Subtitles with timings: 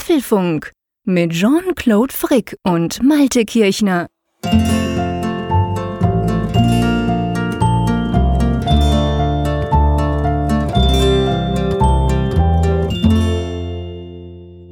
[0.00, 0.72] Apfelfunk
[1.04, 4.06] mit Jean-Claude Frick und Malte Kirchner.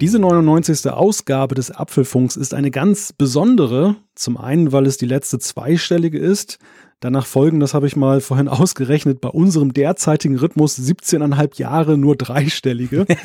[0.01, 0.91] Diese 99.
[0.91, 3.97] Ausgabe des Apfelfunks ist eine ganz besondere.
[4.15, 6.58] Zum einen, weil es die letzte zweistellige ist.
[7.01, 12.17] Danach folgen, das habe ich mal vorhin ausgerechnet, bei unserem derzeitigen Rhythmus 17,5 Jahre nur
[12.17, 13.04] dreistellige.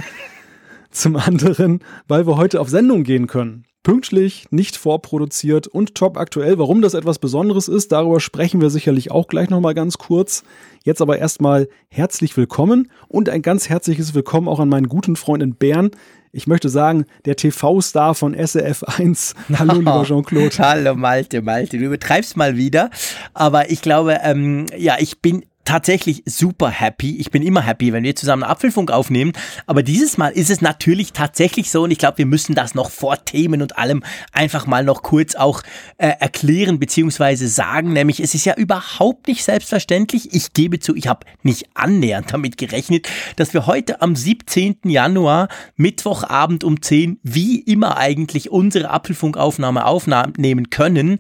[0.94, 3.66] Zum anderen, weil wir heute auf Sendung gehen können.
[3.82, 6.60] Pünktlich, nicht vorproduziert und top aktuell.
[6.60, 10.44] Warum das etwas Besonderes ist, darüber sprechen wir sicherlich auch gleich nochmal ganz kurz.
[10.84, 15.42] Jetzt aber erstmal herzlich willkommen und ein ganz herzliches Willkommen auch an meinen guten Freund
[15.42, 15.92] in Bern,
[16.36, 19.36] ich möchte sagen, der TV-Star von SRF 1.
[19.60, 20.58] Hallo, lieber Jean-Claude.
[20.58, 21.78] Hallo, Malte, Malte.
[21.78, 22.90] Du übertreibst mal wieder.
[23.36, 27.18] Aber ich glaube, ähm, ja, ich bin tatsächlich super happy.
[27.18, 29.34] Ich bin immer happy, wenn wir zusammen Apfelfunk aufnehmen.
[29.66, 32.92] Aber dieses Mal ist es natürlich tatsächlich so und ich glaube, wir müssen das noch
[32.92, 35.64] vor Themen und allem einfach mal noch kurz auch
[35.98, 37.94] äh, erklären beziehungsweise sagen.
[37.94, 40.34] Nämlich, es ist ja überhaupt nicht selbstverständlich.
[40.34, 44.80] Ich gebe zu, ich habe nicht annähernd damit gerechnet, dass wir heute am 17.
[44.84, 51.20] Januar, Mittwochabend um 10, wie immer eigentlich unsere Apfelfunkaufnahme aufnehmen können.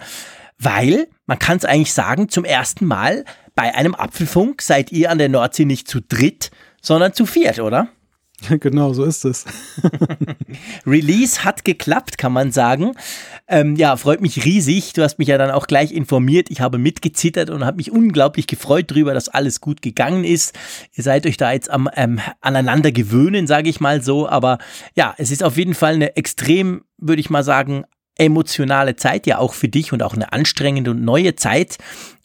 [0.59, 5.17] Weil, man kann es eigentlich sagen, zum ersten Mal bei einem Apfelfunk seid ihr an
[5.17, 6.51] der Nordsee nicht zu dritt,
[6.81, 7.89] sondern zu viert, oder?
[8.59, 9.45] Genau, so ist es.
[10.85, 12.93] Release hat geklappt, kann man sagen.
[13.47, 14.93] Ähm, ja, freut mich riesig.
[14.93, 16.49] Du hast mich ja dann auch gleich informiert.
[16.49, 20.57] Ich habe mitgezittert und habe mich unglaublich gefreut darüber, dass alles gut gegangen ist.
[20.93, 24.27] Ihr seid euch da jetzt am ähm, aneinander gewöhnen, sage ich mal so.
[24.27, 24.57] Aber
[24.95, 27.85] ja, es ist auf jeden Fall eine extrem, würde ich mal sagen,
[28.17, 31.77] emotionale Zeit ja auch für dich und auch eine anstrengende und neue Zeit.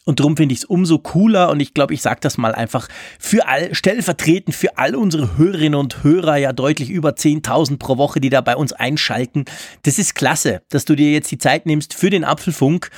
[0.09, 2.87] Und darum finde ich es umso cooler und ich glaube, ich sage das mal einfach
[3.19, 8.19] für all, stellvertretend für all unsere Hörerinnen und Hörer, ja deutlich über 10.000 pro Woche,
[8.19, 9.45] die da bei uns einschalten.
[9.83, 12.89] Das ist klasse, dass du dir jetzt die Zeit nimmst für den Apfelfunk.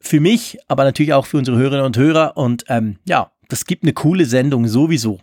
[0.00, 2.38] Für mich, aber natürlich auch für unsere Hörerinnen und Hörer.
[2.38, 5.20] Und ähm, ja, das gibt eine coole Sendung sowieso.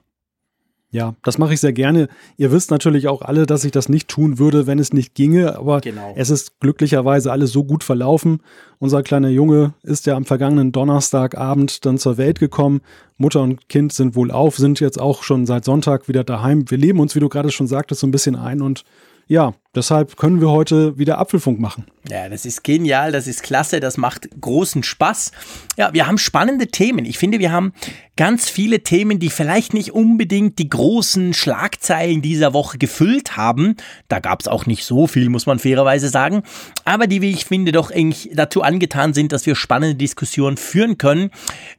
[0.93, 2.09] Ja, das mache ich sehr gerne.
[2.35, 5.55] Ihr wisst natürlich auch alle, dass ich das nicht tun würde, wenn es nicht ginge,
[5.57, 6.13] aber genau.
[6.17, 8.41] es ist glücklicherweise alles so gut verlaufen.
[8.77, 12.81] Unser kleiner Junge ist ja am vergangenen Donnerstagabend dann zur Welt gekommen.
[13.17, 16.69] Mutter und Kind sind wohl auf, sind jetzt auch schon seit Sonntag wieder daheim.
[16.69, 18.83] Wir leben uns, wie du gerade schon sagtest, so ein bisschen ein und
[19.29, 21.85] ja, deshalb können wir heute wieder Apfelfunk machen.
[22.09, 25.31] Ja, das ist genial, das ist klasse, das macht großen Spaß.
[25.77, 27.05] Ja, wir haben spannende Themen.
[27.05, 27.73] Ich finde, wir haben
[28.17, 33.75] ganz viele Themen, die vielleicht nicht unbedingt die großen Schlagzeilen dieser Woche gefüllt haben.
[34.07, 36.43] Da gab es auch nicht so viel, muss man fairerweise sagen.
[36.83, 40.97] Aber die, wie ich finde, doch eigentlich dazu angetan sind, dass wir spannende Diskussionen führen
[40.97, 41.29] können.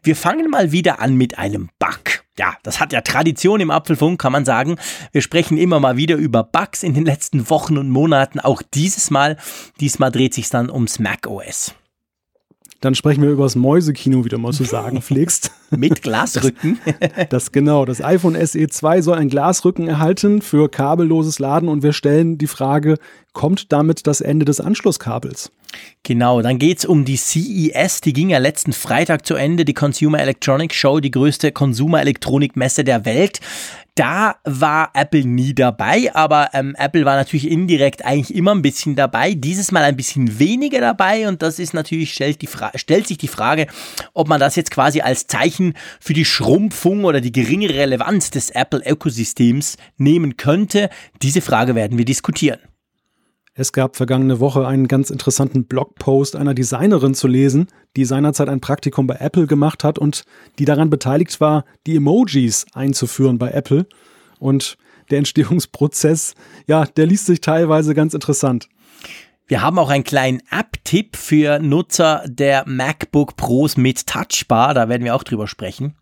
[0.02, 2.22] Wir fangen mal wieder an mit einem Bug.
[2.38, 4.76] Ja, das hat ja Tradition im Apfelfunk, kann man sagen.
[5.12, 9.10] Wir sprechen immer mal wieder über Bugs in den letzten Wochen und Monaten, auch dieses
[9.10, 9.36] Mal.
[9.80, 11.74] Diesmal dreht sich dann ums Mac OS.
[12.80, 15.50] Dann sprechen wir über das Mäusekino, wie du mal zu sagen pflegst.
[15.76, 16.78] Mit Glasrücken.
[17.00, 17.84] Das, das, genau.
[17.84, 22.46] Das iPhone SE 2 soll ein Glasrücken erhalten für kabelloses Laden und wir stellen die
[22.46, 22.98] Frage,
[23.32, 25.50] kommt damit das Ende des Anschlusskabels?
[26.02, 29.72] Genau, dann geht es um die CES, die ging ja letzten Freitag zu Ende, die
[29.72, 33.40] Consumer Electronics Show, die größte Konsumerelektronikmesse der Welt.
[33.94, 38.96] Da war Apple nie dabei, aber ähm, Apple war natürlich indirekt eigentlich immer ein bisschen
[38.96, 39.34] dabei.
[39.34, 43.28] Dieses Mal ein bisschen weniger dabei und das ist natürlich, stellt, die stellt sich die
[43.28, 43.66] Frage,
[44.14, 45.61] ob man das jetzt quasi als Zeichen
[46.00, 50.90] für die Schrumpfung oder die geringe Relevanz des Apple-Ökosystems nehmen könnte.
[51.22, 52.58] Diese Frage werden wir diskutieren.
[53.54, 58.60] Es gab vergangene Woche einen ganz interessanten Blogpost einer Designerin zu lesen, die seinerzeit ein
[58.60, 60.24] Praktikum bei Apple gemacht hat und
[60.58, 63.86] die daran beteiligt war, die Emojis einzuführen bei Apple.
[64.38, 64.78] Und
[65.10, 66.34] der Entstehungsprozess,
[66.66, 68.68] ja, der liest sich teilweise ganz interessant.
[69.52, 75.04] Wir haben auch einen kleinen App-Tipp für Nutzer der MacBook Pros mit Touchbar, da werden
[75.04, 75.94] wir auch drüber sprechen.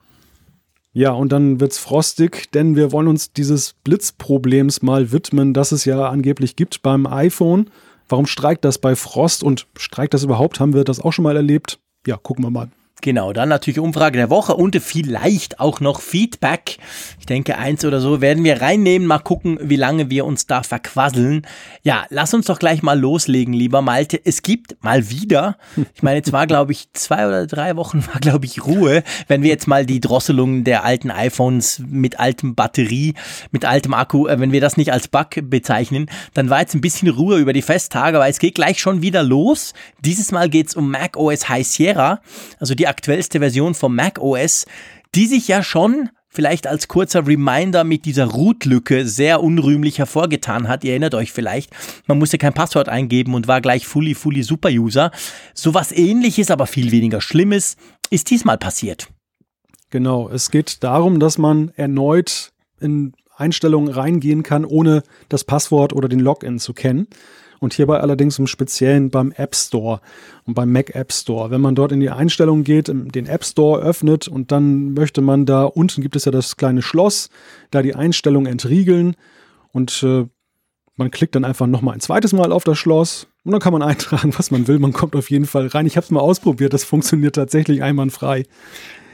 [0.92, 5.84] Ja, und dann wird's frostig, denn wir wollen uns dieses Blitzproblems mal widmen, das es
[5.84, 7.70] ja angeblich gibt beim iPhone.
[8.08, 10.60] Warum streikt das bei Frost und streikt das überhaupt?
[10.60, 11.80] Haben wir das auch schon mal erlebt?
[12.06, 12.70] Ja, gucken wir mal.
[13.02, 16.76] Genau, dann natürlich Umfrage der Woche und vielleicht auch noch Feedback.
[17.18, 19.08] Ich denke, eins oder so werden wir reinnehmen.
[19.08, 21.46] Mal gucken, wie lange wir uns da verquasseln.
[21.82, 24.20] Ja, lass uns doch gleich mal loslegen, lieber Malte.
[24.22, 25.56] Es gibt mal wieder,
[25.94, 29.02] ich meine, jetzt war, glaube ich, zwei oder drei Wochen war, glaube ich, Ruhe.
[29.28, 33.14] Wenn wir jetzt mal die Drosselung der alten iPhones mit altem Batterie,
[33.50, 36.82] mit altem Akku, äh, wenn wir das nicht als Bug bezeichnen, dann war jetzt ein
[36.82, 39.72] bisschen Ruhe über die Festtage, weil es geht gleich schon wieder los.
[40.04, 42.20] Dieses Mal geht's um Mac OS High Sierra,
[42.58, 44.66] also die aktuellste Version vom Mac OS,
[45.14, 50.84] die sich ja schon vielleicht als kurzer Reminder mit dieser Root-Lücke sehr unrühmlich hervorgetan hat.
[50.84, 51.70] Ihr erinnert euch vielleicht,
[52.06, 55.10] man musste kein Passwort eingeben und war gleich fully, fully Super-User.
[55.54, 57.76] Sowas ähnliches, aber viel weniger Schlimmes
[58.10, 59.08] ist diesmal passiert.
[59.90, 66.08] Genau, es geht darum, dass man erneut in Einstellungen reingehen kann, ohne das Passwort oder
[66.08, 67.08] den Login zu kennen.
[67.60, 70.00] Und hierbei allerdings im Speziellen beim App Store
[70.44, 71.50] und beim Mac App Store.
[71.50, 75.44] Wenn man dort in die Einstellungen geht, den App Store öffnet und dann möchte man
[75.46, 77.28] da unten gibt es ja das kleine Schloss,
[77.70, 79.14] da die Einstellungen entriegeln
[79.72, 80.26] und äh,
[80.96, 83.82] man klickt dann einfach nochmal ein zweites Mal auf das Schloss und dann kann man
[83.90, 84.78] eintragen, was man will.
[84.78, 85.86] Man kommt auf jeden Fall rein.
[85.86, 88.44] Ich habe es mal ausprobiert, das funktioniert tatsächlich einwandfrei.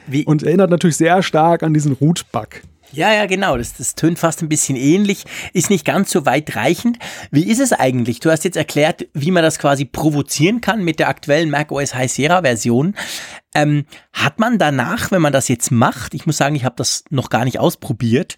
[0.07, 0.25] Wie?
[0.25, 2.63] Und erinnert natürlich sehr stark an diesen Root-Bug.
[2.93, 3.57] Ja, ja, genau.
[3.57, 6.99] Das, das tönt fast ein bisschen ähnlich, ist nicht ganz so weitreichend.
[7.31, 8.21] Wie ist es eigentlich?
[8.21, 12.11] Du hast jetzt erklärt, wie man das quasi provozieren kann mit der aktuellen macOS High
[12.11, 12.95] Sierra Version.
[13.55, 17.05] Ähm, hat man danach, wenn man das jetzt macht, ich muss sagen, ich habe das
[17.11, 18.37] noch gar nicht ausprobiert,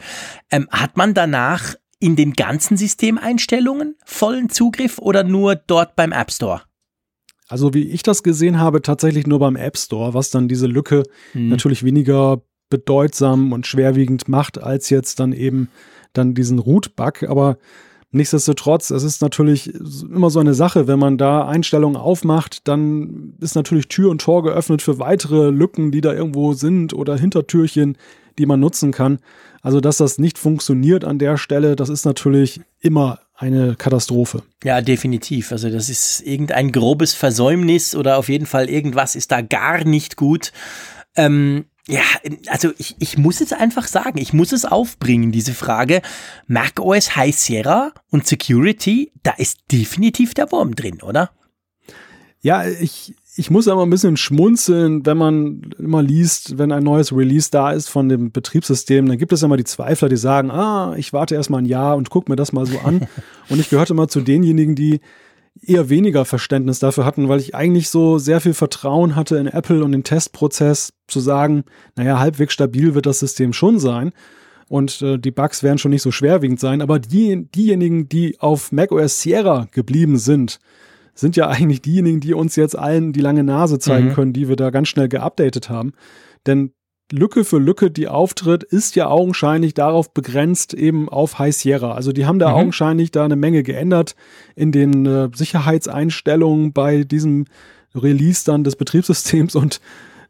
[0.50, 6.30] ähm, hat man danach in den ganzen Systemeinstellungen vollen Zugriff oder nur dort beim App
[6.30, 6.62] Store?
[7.48, 11.04] Also wie ich das gesehen habe, tatsächlich nur beim App Store, was dann diese Lücke
[11.32, 11.48] hm.
[11.48, 15.68] natürlich weniger bedeutsam und schwerwiegend macht, als jetzt dann eben
[16.12, 17.24] dann diesen Root-Bug.
[17.24, 17.58] Aber
[18.10, 23.54] nichtsdestotrotz, es ist natürlich immer so eine Sache, wenn man da Einstellungen aufmacht, dann ist
[23.54, 27.96] natürlich Tür und Tor geöffnet für weitere Lücken, die da irgendwo sind oder Hintertürchen,
[28.38, 29.18] die man nutzen kann.
[29.60, 34.42] Also, dass das nicht funktioniert an der Stelle, das ist natürlich immer eine Katastrophe.
[34.64, 35.52] Ja, definitiv.
[35.52, 40.16] Also das ist irgendein grobes Versäumnis oder auf jeden Fall irgendwas ist da gar nicht
[40.16, 40.52] gut.
[41.14, 42.02] Ähm, ja,
[42.48, 46.02] also ich, ich muss es einfach sagen, ich muss es aufbringen, diese Frage.
[46.46, 51.30] macOS High Sierra und Security, da ist definitiv der Wurm drin, oder?
[52.40, 57.10] Ja, ich, ich muss aber ein bisschen schmunzeln, wenn man immer liest, wenn ein neues
[57.10, 60.94] Release da ist von dem Betriebssystem, dann gibt es immer die Zweifler, die sagen, ah,
[60.96, 63.08] ich warte erstmal ein Jahr und guck mir das mal so an.
[63.48, 65.00] und ich gehörte immer zu denjenigen, die
[65.62, 69.84] eher weniger Verständnis dafür hatten, weil ich eigentlich so sehr viel Vertrauen hatte in Apple
[69.84, 71.64] und den Testprozess zu sagen,
[71.96, 74.12] naja, halbwegs stabil wird das System schon sein
[74.68, 78.72] und äh, die Bugs werden schon nicht so schwerwiegend sein, aber die, diejenigen, die auf
[78.72, 80.58] macOS Sierra geblieben sind,
[81.14, 84.12] sind ja eigentlich diejenigen, die uns jetzt allen die lange Nase zeigen mhm.
[84.12, 85.92] können, die wir da ganz schnell geupdatet haben.
[86.46, 86.72] Denn
[87.10, 91.92] Lücke für Lücke, die auftritt, ist ja augenscheinlich darauf begrenzt, eben auf High Sierra.
[91.92, 92.54] Also die haben da mhm.
[92.54, 94.14] augenscheinlich da eine Menge geändert
[94.56, 97.46] in den äh, Sicherheitseinstellungen bei diesem
[97.94, 99.80] Release dann des Betriebssystems und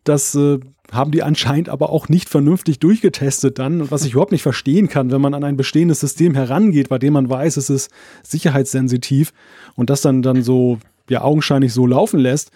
[0.04, 0.60] das äh,
[0.92, 5.10] haben die anscheinend aber auch nicht vernünftig durchgetestet dann, was ich überhaupt nicht verstehen kann,
[5.10, 7.90] wenn man an ein bestehendes System herangeht, bei dem man weiß, es ist
[8.22, 9.32] sicherheitssensitiv
[9.74, 10.78] und das dann dann so
[11.10, 12.50] ja augenscheinlich so laufen lässt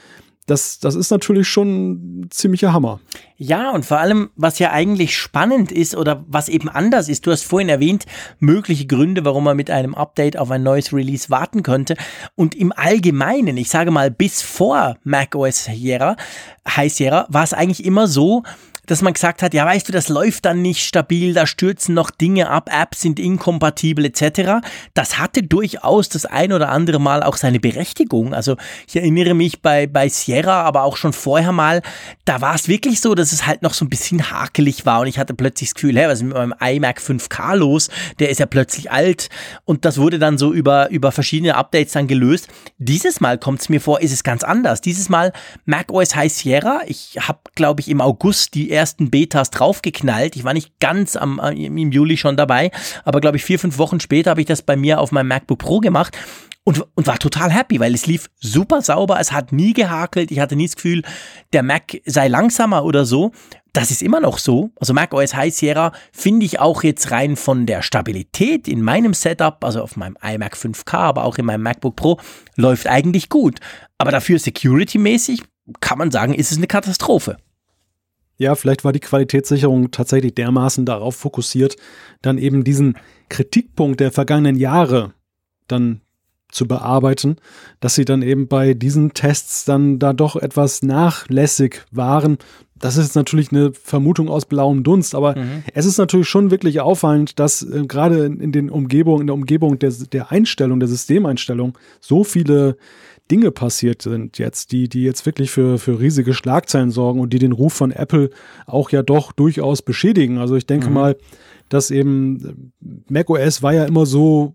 [0.46, 3.00] das, das ist natürlich schon ein ziemlicher Hammer.
[3.36, 7.30] Ja, und vor allem, was ja eigentlich spannend ist oder was eben anders ist, du
[7.30, 8.06] hast vorhin erwähnt,
[8.40, 11.96] mögliche Gründe, warum man mit einem Update auf ein neues Release warten könnte.
[12.34, 16.16] Und im Allgemeinen, ich sage mal, bis vor macOS Sierra,
[16.68, 18.42] High Sierra, war es eigentlich immer so,
[18.86, 22.10] dass man gesagt hat, ja weißt du, das läuft dann nicht stabil, da stürzen noch
[22.10, 24.64] Dinge ab, Apps sind inkompatibel etc.
[24.94, 28.34] Das hatte durchaus das ein oder andere Mal auch seine Berechtigung.
[28.34, 28.56] Also
[28.88, 31.82] ich erinnere mich bei, bei Sierra, aber auch schon vorher mal,
[32.24, 35.06] da war es wirklich so, dass es halt noch so ein bisschen hakelig war und
[35.06, 37.88] ich hatte plötzlich das Gefühl, hey, was ist mit meinem iMac 5K los?
[38.18, 39.28] Der ist ja plötzlich alt
[39.64, 42.48] und das wurde dann so über, über verschiedene Updates dann gelöst.
[42.78, 44.80] Dieses Mal kommt es mir vor, ist es ganz anders.
[44.80, 45.32] Dieses Mal
[45.66, 46.80] macOS High Sierra.
[46.86, 50.34] Ich habe, glaube ich, im August die ersten Betas draufgeknallt.
[50.34, 52.72] Ich war nicht ganz am, im Juli schon dabei,
[53.04, 55.60] aber glaube ich vier, fünf Wochen später habe ich das bei mir auf meinem MacBook
[55.60, 56.18] Pro gemacht
[56.64, 60.40] und, und war total happy, weil es lief super sauber, es hat nie gehakelt, ich
[60.40, 61.02] hatte nie das Gefühl,
[61.52, 63.30] der Mac sei langsamer oder so.
[63.72, 64.70] Das ist immer noch so.
[64.80, 69.14] Also Mac OS High Sierra finde ich auch jetzt rein von der Stabilität in meinem
[69.14, 72.18] Setup, also auf meinem iMac 5K, aber auch in meinem MacBook Pro,
[72.56, 73.60] läuft eigentlich gut.
[73.96, 75.44] Aber dafür security-mäßig
[75.78, 77.36] kann man sagen, ist es eine Katastrophe.
[78.42, 81.76] Ja, vielleicht war die Qualitätssicherung tatsächlich dermaßen darauf fokussiert,
[82.22, 85.12] dann eben diesen Kritikpunkt der vergangenen Jahre
[85.68, 86.00] dann
[86.50, 87.36] zu bearbeiten,
[87.78, 92.36] dass sie dann eben bei diesen Tests dann da doch etwas nachlässig waren.
[92.74, 95.62] Das ist natürlich eine Vermutung aus blauem Dunst, aber mhm.
[95.72, 99.78] es ist natürlich schon wirklich auffallend, dass äh, gerade in, den Umgebungen, in der Umgebung
[99.78, 102.76] der, der Einstellung, der Systemeinstellung so viele
[103.32, 107.38] Dinge passiert sind jetzt, die, die jetzt wirklich für, für riesige Schlagzeilen sorgen und die
[107.38, 108.28] den Ruf von Apple
[108.66, 110.36] auch ja doch durchaus beschädigen.
[110.36, 110.92] Also ich denke mhm.
[110.92, 111.16] mal,
[111.70, 112.74] dass eben
[113.08, 114.54] macOS war ja immer so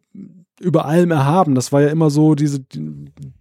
[0.59, 1.55] über allem erhaben.
[1.55, 2.59] Das war ja immer so diese,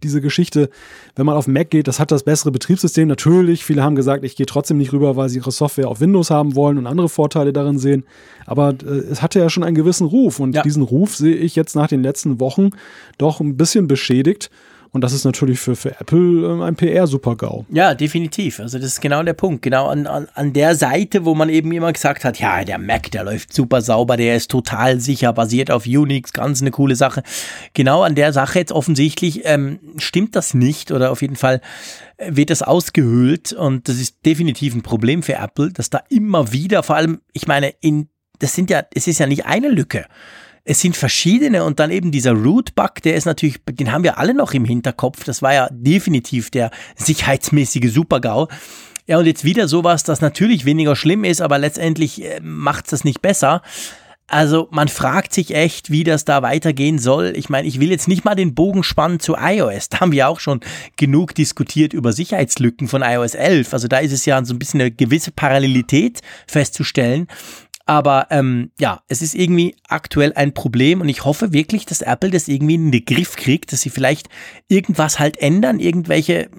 [0.02, 0.70] diese Geschichte,
[1.16, 3.06] wenn man auf Mac geht, das hat das bessere Betriebssystem.
[3.06, 6.30] Natürlich, viele haben gesagt, ich gehe trotzdem nicht rüber, weil sie ihre Software auf Windows
[6.30, 8.04] haben wollen und andere Vorteile darin sehen.
[8.46, 10.62] Aber äh, es hatte ja schon einen gewissen Ruf und ja.
[10.62, 12.70] diesen Ruf sehe ich jetzt nach den letzten Wochen
[13.18, 14.50] doch ein bisschen beschädigt.
[14.96, 17.66] Und das ist natürlich für, für Apple ähm, ein PR-Super-GAU.
[17.68, 18.60] Ja, definitiv.
[18.60, 19.60] Also das ist genau der Punkt.
[19.60, 23.10] Genau an, an, an der Seite, wo man eben immer gesagt hat, ja, der Mac,
[23.10, 27.22] der läuft super sauber, der ist total sicher, basiert auf Unix, ganz eine coole Sache.
[27.74, 31.60] Genau an der Sache jetzt offensichtlich ähm, stimmt das nicht oder auf jeden Fall
[32.16, 36.52] äh, wird das ausgehöhlt und das ist definitiv ein Problem für Apple, dass da immer
[36.52, 40.06] wieder, vor allem, ich meine, in, das sind ja, es ist ja nicht eine Lücke
[40.66, 44.34] es sind verschiedene und dann eben dieser Root-Bug, der ist natürlich, den haben wir alle
[44.34, 45.22] noch im Hinterkopf.
[45.22, 48.48] Das war ja definitiv der sicherheitsmäßige Super-GAU.
[49.06, 53.04] Ja, und jetzt wieder sowas, das natürlich weniger schlimm ist, aber letztendlich äh, macht es
[53.04, 53.62] nicht besser.
[54.28, 57.32] Also man fragt sich echt, wie das da weitergehen soll.
[57.36, 59.88] Ich meine, ich will jetzt nicht mal den Bogen spannen zu iOS.
[59.88, 60.60] Da haben wir auch schon
[60.96, 63.72] genug diskutiert über Sicherheitslücken von iOS 11.
[63.72, 67.28] Also da ist es ja so ein bisschen eine gewisse Parallelität festzustellen.
[67.86, 72.30] Aber ähm, ja, es ist irgendwie aktuell ein Problem und ich hoffe wirklich, dass Apple
[72.30, 74.28] das irgendwie in den Griff kriegt, dass sie vielleicht
[74.68, 76.50] irgendwas halt ändern, irgendwelche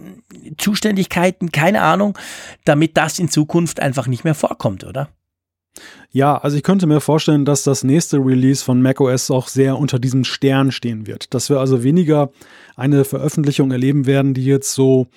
[0.57, 2.17] Zuständigkeiten, keine Ahnung,
[2.63, 5.09] damit das in Zukunft einfach nicht mehr vorkommt, oder?
[6.11, 9.99] Ja, also ich könnte mir vorstellen, dass das nächste Release von macOS auch sehr unter
[9.99, 11.33] diesem Stern stehen wird.
[11.33, 12.31] Dass wir also weniger
[12.75, 15.07] eine Veröffentlichung erleben werden, die jetzt so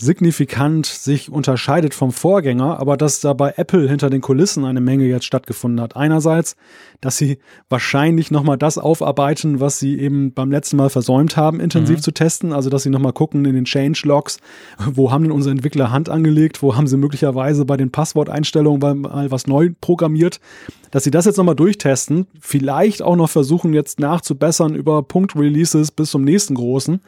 [0.00, 5.06] signifikant sich unterscheidet vom Vorgänger, aber dass da bei Apple hinter den Kulissen eine Menge
[5.06, 5.96] jetzt stattgefunden hat.
[5.96, 6.54] Einerseits,
[7.00, 7.38] dass sie
[7.68, 12.02] wahrscheinlich nochmal das aufarbeiten, was sie eben beim letzten Mal versäumt haben, intensiv mhm.
[12.02, 12.52] zu testen.
[12.52, 14.38] Also, dass sie nochmal gucken in den Change-Logs,
[14.78, 19.30] wo haben denn unsere Entwickler Hand angelegt, wo haben sie möglicherweise bei den Passworteinstellungen mal
[19.32, 20.38] was neu programmiert.
[20.92, 26.10] Dass sie das jetzt nochmal durchtesten, vielleicht auch noch versuchen jetzt nachzubessern über Punkt-Releases bis
[26.10, 27.00] zum nächsten großen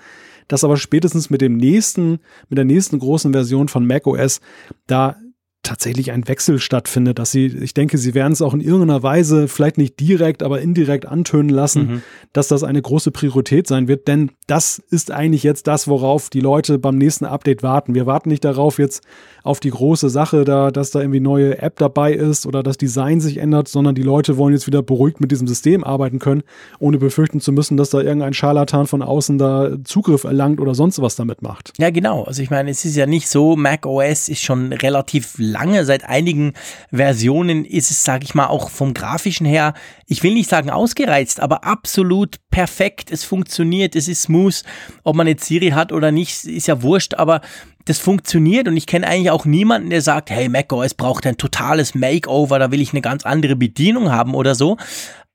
[0.50, 4.40] dass aber spätestens mit dem nächsten, mit der nächsten großen Version von macOS
[4.88, 5.16] da
[5.62, 9.46] tatsächlich ein Wechsel stattfindet, dass sie, ich denke, sie werden es auch in irgendeiner Weise,
[9.46, 12.02] vielleicht nicht direkt, aber indirekt antönen lassen, mhm.
[12.32, 16.40] dass das eine große Priorität sein wird, denn das ist eigentlich jetzt das, worauf die
[16.40, 17.94] Leute beim nächsten Update warten.
[17.94, 19.02] Wir warten nicht darauf jetzt
[19.42, 23.20] auf die große Sache, da, dass da irgendwie neue App dabei ist oder das Design
[23.20, 26.42] sich ändert, sondern die Leute wollen jetzt wieder beruhigt mit diesem System arbeiten können,
[26.78, 31.00] ohne befürchten zu müssen, dass da irgendein Scharlatan von außen da Zugriff erlangt oder sonst
[31.00, 31.72] was damit macht.
[31.78, 32.24] Ja, genau.
[32.24, 36.04] Also ich meine, es ist ja nicht so, Mac OS ist schon relativ lange, seit
[36.04, 36.54] einigen
[36.90, 39.74] Versionen ist es, sage ich mal, auch vom grafischen her,
[40.06, 43.10] ich will nicht sagen ausgereizt, aber absolut perfekt.
[43.10, 44.62] Es funktioniert, es ist smooth.
[45.04, 47.40] Ob man jetzt Siri hat oder nicht, ist ja wurscht, aber
[47.84, 51.94] das funktioniert und ich kenne eigentlich auch niemanden, der sagt, hey macOS braucht ein totales
[51.94, 54.76] Makeover, da will ich eine ganz andere Bedienung haben oder so.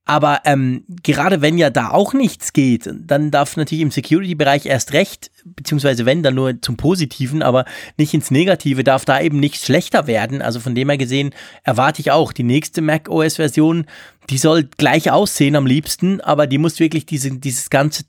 [0.06, 4.94] Aber ähm, gerade wenn ja da auch nichts geht, dann darf natürlich im Security-Bereich erst
[4.94, 7.66] recht, beziehungsweise wenn, dann nur zum Positiven, aber
[7.98, 10.44] nicht ins Negative, darf da eben nichts schlechter werden.
[10.44, 11.34] Also von dem her gesehen
[11.64, 13.88] erwarte ich auch, die nächste macOS-Version,
[14.30, 18.04] die soll gleich aussehen am liebsten, aber die muss wirklich diese, dieses ganze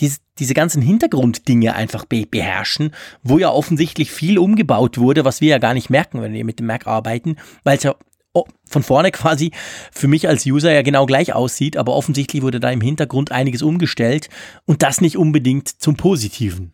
[0.00, 5.50] diese, diese ganzen Hintergrunddinge einfach be beherrschen, wo ja offensichtlich viel umgebaut wurde, was wir
[5.50, 7.94] ja gar nicht merken, wenn wir mit dem Mac arbeiten, weil es ja
[8.68, 9.52] von vorne quasi
[9.92, 13.62] für mich als User ja genau gleich aussieht, aber offensichtlich wurde da im Hintergrund einiges
[13.62, 14.28] umgestellt
[14.64, 16.72] und das nicht unbedingt zum Positiven.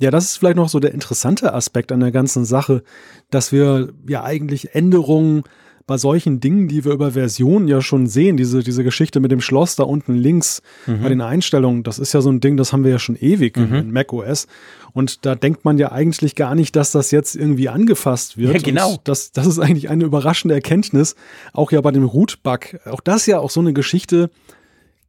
[0.00, 2.84] Ja, das ist vielleicht noch so der interessante Aspekt an der ganzen Sache,
[3.30, 5.42] dass wir ja eigentlich Änderungen
[5.88, 9.40] bei solchen Dingen, die wir über Versionen ja schon sehen, diese, diese Geschichte mit dem
[9.40, 11.02] Schloss da unten links mhm.
[11.02, 13.56] bei den Einstellungen, das ist ja so ein Ding, das haben wir ja schon ewig
[13.56, 13.74] mhm.
[13.74, 14.46] in macOS.
[14.92, 18.52] Und da denkt man ja eigentlich gar nicht, dass das jetzt irgendwie angefasst wird.
[18.52, 18.92] Ja, genau.
[18.92, 21.16] Und das, das ist eigentlich eine überraschende Erkenntnis.
[21.54, 22.80] Auch ja bei dem Root-Bug.
[22.84, 24.30] Auch das ja auch so eine Geschichte.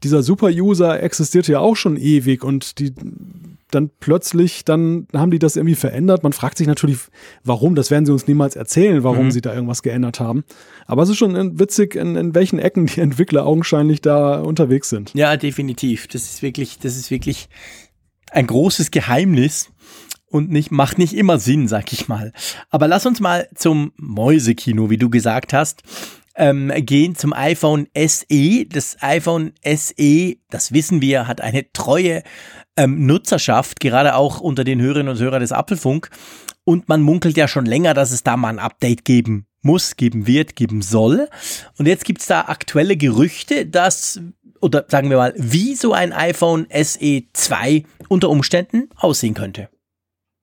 [0.04, 2.94] Dieser Super-User existiert ja auch schon ewig und die
[3.72, 6.24] dann plötzlich, dann haben die das irgendwie verändert.
[6.24, 6.98] Man fragt sich natürlich,
[7.44, 7.76] warum.
[7.76, 9.32] Das werden sie uns niemals erzählen, warum mhm.
[9.32, 10.44] sie da irgendwas geändert haben.
[10.86, 15.14] Aber es ist schon witzig, in, in welchen Ecken die Entwickler augenscheinlich da unterwegs sind.
[15.14, 16.08] Ja, definitiv.
[16.08, 17.50] Das ist wirklich, das ist wirklich
[18.32, 19.72] ein großes Geheimnis
[20.28, 22.34] und nicht, macht nicht immer Sinn, sag ich mal.
[22.70, 25.84] Aber lass uns mal zum Mäusekino, wie du gesagt hast
[26.40, 28.66] ähm, gehen zum iPhone SE.
[28.66, 32.24] Das iPhone SE, das wissen wir, hat eine treue
[32.80, 36.10] ähm, Nutzerschaft, gerade auch unter den Hörerinnen und Hörern des Apfelfunk.
[36.64, 40.26] Und man munkelt ja schon länger, dass es da mal ein Update geben muss, geben
[40.26, 41.28] wird, geben soll.
[41.78, 44.22] Und jetzt gibt es da aktuelle Gerüchte, dass,
[44.62, 49.70] oder sagen wir mal, wie so ein iPhone SE 2 unter Umständen aussehen könnte.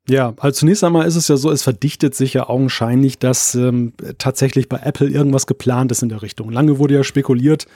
[0.09, 3.95] Ja, also zunächst einmal ist es ja so, es verdichtet sich ja augenscheinlich, dass ähm,
[4.19, 6.51] tatsächlich bei Apple irgendwas geplant ist in der Richtung.
[6.51, 7.67] Lange wurde ja spekuliert,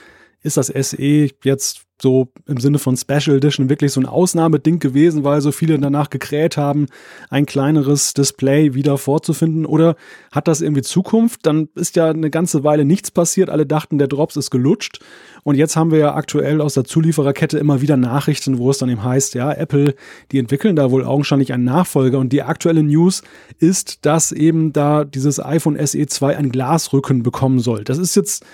[0.41, 5.23] ist das SE jetzt so im Sinne von Special Edition wirklich so ein Ausnahmeding gewesen,
[5.23, 6.87] weil so viele danach gekräht haben,
[7.29, 9.65] ein kleineres Display wieder vorzufinden?
[9.65, 9.95] Oder
[10.31, 11.45] hat das irgendwie Zukunft?
[11.45, 13.49] Dann ist ja eine ganze Weile nichts passiert.
[13.49, 14.99] Alle dachten, der Drops ist gelutscht.
[15.43, 18.89] Und jetzt haben wir ja aktuell aus der Zuliefererkette immer wieder Nachrichten, wo es dann
[18.89, 19.95] eben heißt, ja, Apple,
[20.31, 22.19] die entwickeln da wohl augenscheinlich einen Nachfolger.
[22.19, 23.23] Und die aktuelle News
[23.59, 27.83] ist, dass eben da dieses iPhone SE 2 ein Glasrücken bekommen soll.
[27.83, 28.45] Das ist jetzt,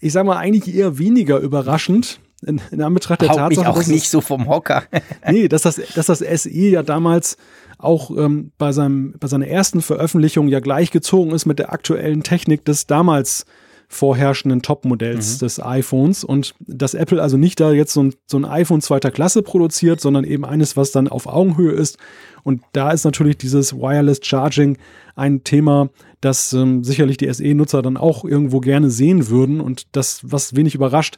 [0.00, 3.78] ich sag mal, eigentlich eher weniger überraschend, in, in Anbetracht der Haut Tatsache, mich auch
[3.78, 4.84] dass nicht es, so vom Hocker.
[5.30, 7.36] nee, dass das, dass das SE ja damals
[7.78, 12.64] auch ähm, bei, seinem, bei seiner ersten Veröffentlichung ja gleichgezogen ist mit der aktuellen Technik
[12.64, 13.46] des damals
[13.90, 15.38] vorherrschenden Topmodells Mhm.
[15.38, 19.10] des iPhones und dass Apple also nicht da jetzt so ein, so ein iPhone zweiter
[19.10, 21.96] Klasse produziert, sondern eben eines, was dann auf Augenhöhe ist.
[22.42, 24.76] Und da ist natürlich dieses Wireless Charging
[25.16, 25.88] ein Thema,
[26.20, 30.74] das ähm, sicherlich die SE-Nutzer dann auch irgendwo gerne sehen würden und das, was wenig
[30.74, 31.16] überrascht.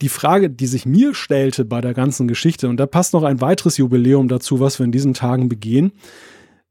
[0.00, 3.40] Die Frage, die sich mir stellte bei der ganzen Geschichte, und da passt noch ein
[3.40, 5.92] weiteres Jubiläum dazu, was wir in diesen Tagen begehen,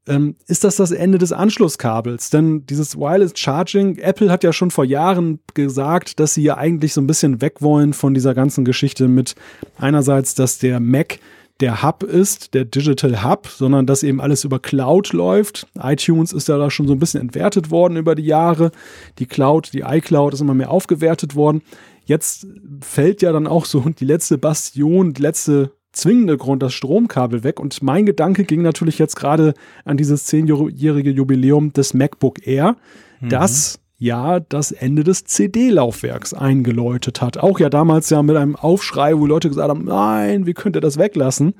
[0.08, 2.30] ähm, ist das das Ende des Anschlusskabels?
[2.30, 6.94] Denn dieses Wireless Charging, Apple hat ja schon vor Jahren gesagt, dass sie ja eigentlich
[6.94, 9.34] so ein bisschen weg wollen von dieser ganzen Geschichte mit
[9.76, 11.18] einerseits, dass der Mac
[11.60, 15.66] der Hub ist, der Digital Hub, sondern dass eben alles über Cloud läuft.
[15.82, 18.70] iTunes ist ja da schon so ein bisschen entwertet worden über die Jahre.
[19.18, 21.62] Die Cloud, die iCloud ist immer mehr aufgewertet worden.
[22.08, 22.46] Jetzt
[22.80, 27.60] fällt ja dann auch so die letzte Bastion, die letzte zwingende Grund, das Stromkabel weg.
[27.60, 29.52] Und mein Gedanke ging natürlich jetzt gerade
[29.84, 32.76] an dieses zehnjährige Jubiläum des MacBook Air,
[33.20, 37.36] das ja das Ende des CD-Laufwerks eingeläutet hat.
[37.36, 40.80] Auch ja damals ja mit einem Aufschrei, wo Leute gesagt haben, nein, wie könnt ihr
[40.80, 41.54] das weglassen?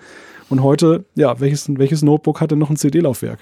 [0.49, 3.39] Und heute, ja, welches, welches Notebook hatte noch ein CD-Laufwerk?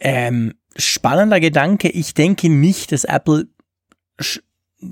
[0.00, 1.90] Ähm, spannender Gedanke.
[1.90, 3.48] Ich denke nicht, dass Apple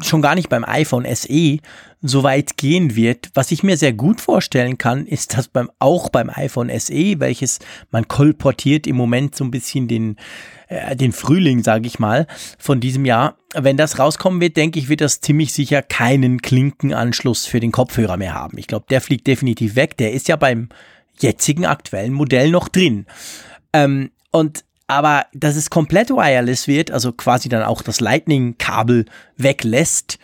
[0.00, 1.58] schon gar nicht beim iPhone SE
[2.02, 3.30] so weit gehen wird.
[3.34, 7.60] Was ich mir sehr gut vorstellen kann, ist, dass beim, auch beim iPhone SE, welches
[7.90, 10.16] man kolportiert im Moment so ein bisschen den,
[10.68, 12.26] äh, den Frühling, sage ich mal,
[12.58, 13.36] von diesem Jahr.
[13.54, 18.16] Wenn das rauskommen wird, denke ich, wird das ziemlich sicher keinen Klinkenanschluss für den Kopfhörer
[18.16, 18.58] mehr haben.
[18.58, 19.96] Ich glaube, der fliegt definitiv weg.
[19.96, 20.70] Der ist ja beim
[21.20, 23.06] jetzigen aktuellen Modell noch drin.
[23.72, 30.18] Ähm, und aber dass es komplett wireless wird, also quasi dann auch das Lightning-Kabel weglässt,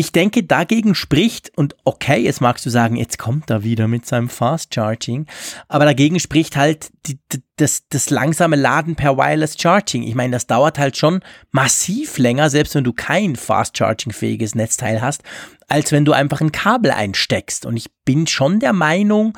[0.00, 4.06] ich denke, dagegen spricht, und okay, jetzt magst du sagen, jetzt kommt er wieder mit
[4.06, 5.26] seinem Fast Charging,
[5.68, 7.18] aber dagegen spricht halt die,
[7.56, 10.02] das, das langsame Laden per Wireless Charging.
[10.02, 14.54] Ich meine, das dauert halt schon massiv länger, selbst wenn du kein Fast Charging fähiges
[14.54, 15.22] Netzteil hast,
[15.68, 17.66] als wenn du einfach ein Kabel einsteckst.
[17.66, 19.36] Und ich bin schon der Meinung,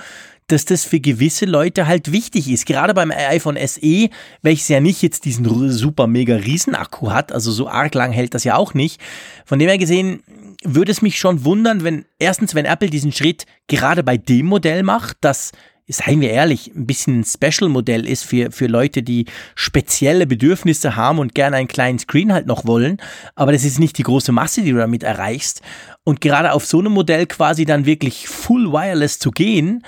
[0.53, 2.67] dass das für gewisse Leute halt wichtig ist.
[2.67, 4.11] Gerade beim iPhone SE,
[4.43, 8.45] welches ja nicht jetzt diesen super mega Riesenakku hat, also so arg lang hält das
[8.45, 9.01] ja auch nicht.
[9.47, 10.23] Von dem her gesehen
[10.63, 14.83] würde es mich schon wundern, wenn erstens, wenn Apple diesen Schritt gerade bei dem Modell
[14.83, 15.53] macht, das
[15.89, 21.19] seien wir ehrlich, ein bisschen ein Special-Modell ist für, für Leute, die spezielle Bedürfnisse haben
[21.19, 22.99] und gerne einen kleinen Screen halt noch wollen.
[23.35, 25.61] Aber das ist nicht die große Masse, die du damit erreichst.
[26.05, 29.83] Und gerade auf so einem Modell quasi dann wirklich full wireless zu gehen,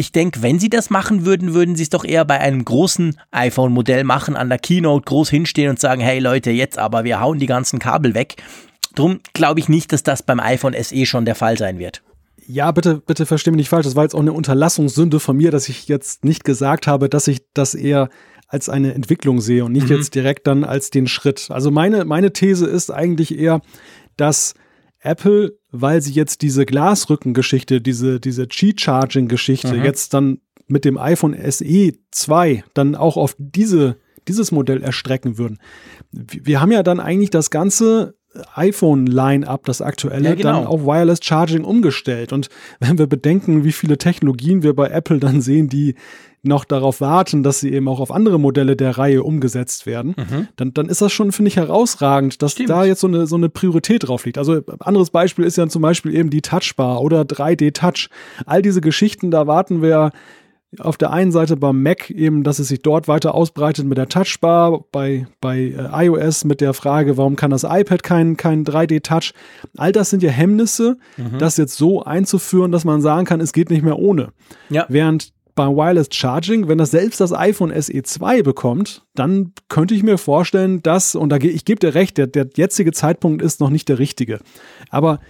[0.00, 3.16] ich denke, wenn sie das machen würden, würden sie es doch eher bei einem großen
[3.32, 7.38] iPhone-Modell machen, an der Keynote groß hinstehen und sagen, hey Leute, jetzt aber, wir hauen
[7.38, 8.36] die ganzen Kabel weg.
[8.94, 12.02] Drum glaube ich nicht, dass das beim iPhone SE schon der Fall sein wird.
[12.46, 13.84] Ja, bitte, bitte versteh mich nicht falsch.
[13.84, 17.28] Das war jetzt auch eine Unterlassungssünde von mir, dass ich jetzt nicht gesagt habe, dass
[17.28, 18.08] ich das eher
[18.48, 19.96] als eine Entwicklung sehe und nicht Mhm.
[19.96, 21.48] jetzt direkt dann als den Schritt.
[21.50, 23.60] Also meine, meine These ist eigentlich eher,
[24.16, 24.54] dass
[24.98, 29.84] Apple, weil sie jetzt diese Glasrückengeschichte, diese, diese Qi-Charging-Geschichte Mhm.
[29.84, 33.96] jetzt dann mit dem iPhone SE 2 dann auch auf diese,
[34.28, 35.58] dieses Modell erstrecken würden.
[36.12, 38.14] Wir wir haben ja dann eigentlich das ganze
[38.54, 40.52] iPhone-Line-Up, das aktuelle, Ja, genau.
[40.52, 42.32] dann auf Wireless Charging umgestellt.
[42.32, 45.94] Und wenn wir bedenken, wie viele Technologien wir bei Apple dann sehen, die
[46.42, 50.14] noch darauf warten, dass sie eben auch auf andere Modelle der Reihe umgesetzt werden,
[50.56, 52.54] dann, dann ist das schon, finde ich, herausragend, dass Mhm.
[52.54, 52.70] Stimmt.
[52.70, 54.38] da jetzt so eine, so eine Priorität drauf liegt.
[54.38, 58.08] Also anderes Beispiel ist ja zum Beispiel eben die Touchbar oder 3D-Touch.
[58.46, 60.10] All diese Geschichten, da warten wir
[60.78, 64.08] auf der einen Seite beim Mac eben, dass es sich dort weiter ausbreitet mit der
[64.08, 69.32] Touchbar, bei, bei äh, iOS mit der Frage, warum kann das iPad kein, kein 3D-Touch?
[69.76, 70.96] All das sind ja Hemmnisse,
[71.40, 74.28] das jetzt so einzuführen, dass man sagen kann, es geht nicht mehr ohne.
[74.68, 74.86] Ja.
[74.88, 80.02] Während beim Wireless Charging, wenn das selbst das iPhone SE 2 bekommt, dann könnte ich
[80.02, 83.70] mir vorstellen, dass, und da ich gebe dir recht, der, der jetzige Zeitpunkt ist noch
[83.70, 84.40] nicht der richtige.
[84.90, 85.20] Aber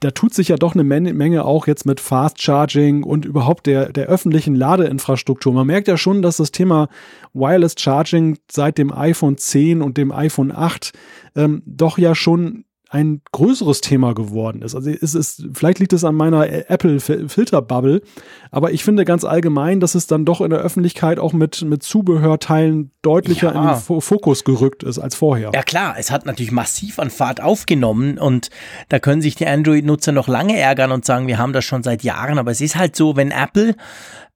[0.00, 3.66] da tut sich ja doch eine Men Menge auch jetzt mit Fast Charging und überhaupt
[3.66, 5.52] der, der öffentlichen Ladeinfrastruktur.
[5.52, 6.88] Man merkt ja schon, dass das Thema
[7.34, 10.92] Wireless Charging seit dem iPhone 10 und dem iPhone 8
[11.36, 14.74] ähm, doch ja schon ein größeres Thema geworden ist.
[14.74, 18.02] Also es ist, vielleicht liegt es an meiner Apple-Filterbubble,
[18.50, 21.84] aber ich finde ganz allgemein, dass es dann doch in der Öffentlichkeit auch mit, mit
[21.84, 23.62] Zubehörteilen deutlicher ja.
[23.62, 25.52] in den Fokus gerückt ist als vorher.
[25.54, 28.50] Ja klar, es hat natürlich massiv an Fahrt aufgenommen und
[28.88, 32.02] da können sich die Android-Nutzer noch lange ärgern und sagen, wir haben das schon seit
[32.02, 33.76] Jahren, aber es ist halt so, wenn Apple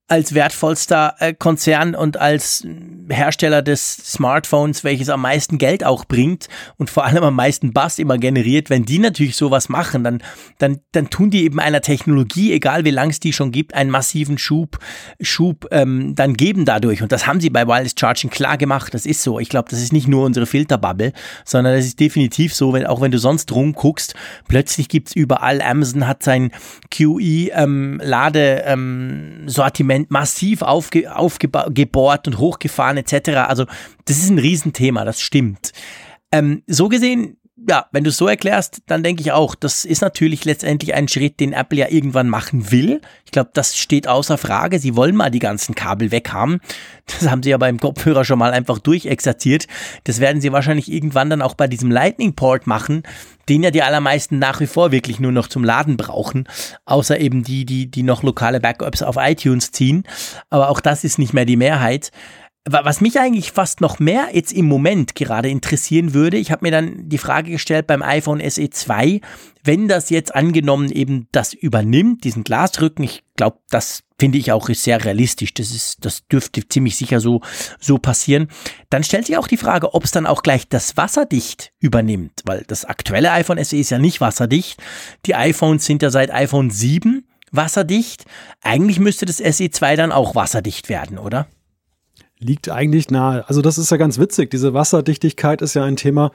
[0.07, 2.67] als wertvollster äh, Konzern und als
[3.09, 7.99] Hersteller des Smartphones, welches am meisten Geld auch bringt und vor allem am meisten Bass
[7.99, 10.23] immer generiert, wenn die natürlich sowas machen, dann,
[10.59, 13.88] dann, dann tun die eben einer Technologie, egal wie lang es die schon gibt, einen
[13.88, 14.79] massiven Schub,
[15.23, 17.01] Schub ähm, dann geben dadurch.
[17.03, 18.93] Und das haben sie bei Wireless Charging klar gemacht.
[18.93, 19.40] Das ist so.
[19.40, 21.14] Ich glaube, das ist nicht nur unsere Filterbubble,
[21.47, 24.14] sondern das ist definitiv so, wenn, auch wenn du sonst rumguckst,
[24.49, 26.51] plötzlich gibt's überall, Amazon hat sein
[26.90, 33.31] QE-Lade-Sortiment ähm, ähm, massiv aufge, aufgebohrt und hochgefahren etc.
[33.49, 33.67] Also
[34.05, 35.73] das ist ein Riesenthema, das stimmt.
[36.33, 40.03] Ähm, so gesehen, ja, wenn du es so erklärst, dann denke ich auch, das ist
[40.03, 43.01] natürlich letztendlich ein Schritt, den Apple ja irgendwann machen will.
[43.25, 44.81] Ich glaube, das steht außer Frage.
[44.81, 46.61] Sie wollen mal die ganzen Kabel weghaben.
[47.07, 49.69] Das haben sie ja beim Kopfhörer schon mal einfach durchexerziert.
[50.03, 53.05] Das werden sie wahrscheinlich irgendwann dann auch bei diesem Lightning Port machen,
[53.49, 56.49] den ja die allermeisten nach wie vor wirklich nur noch zum Laden brauchen,
[56.87, 60.05] außer eben die, die, die noch lokale Backups auf iTunes ziehen.
[60.51, 62.11] Aber auch das ist nicht mehr die Mehrheit.
[62.66, 66.70] Was mich eigentlich fast noch mehr jetzt im Moment gerade interessieren würde, ich habe mir
[66.70, 69.20] dann die Frage gestellt beim iPhone SE 2,
[69.62, 74.70] wenn das jetzt angenommen eben das übernimmt, diesen Glasrücken, ich glaube, das finde ich auch
[74.70, 77.42] ist sehr realistisch, das ist, das dürfte ziemlich sicher so,
[77.79, 78.48] so passieren,
[78.88, 82.64] dann stellt sich auch die Frage, ob es dann auch gleich das wasserdicht übernimmt, weil
[82.66, 84.83] das aktuelle iPhone SE ist ja nicht wasserdicht,
[85.27, 88.24] die iPhones sind ja seit iPhone 7 wasserdicht,
[88.62, 91.46] eigentlich müsste das SE 2 dann auch wasserdicht werden, oder?
[92.45, 93.49] Liegt eigentlich nahe.
[93.49, 94.51] Also das ist ja ganz witzig.
[94.51, 96.31] Diese Wasserdichtigkeit ist ja ein Thema,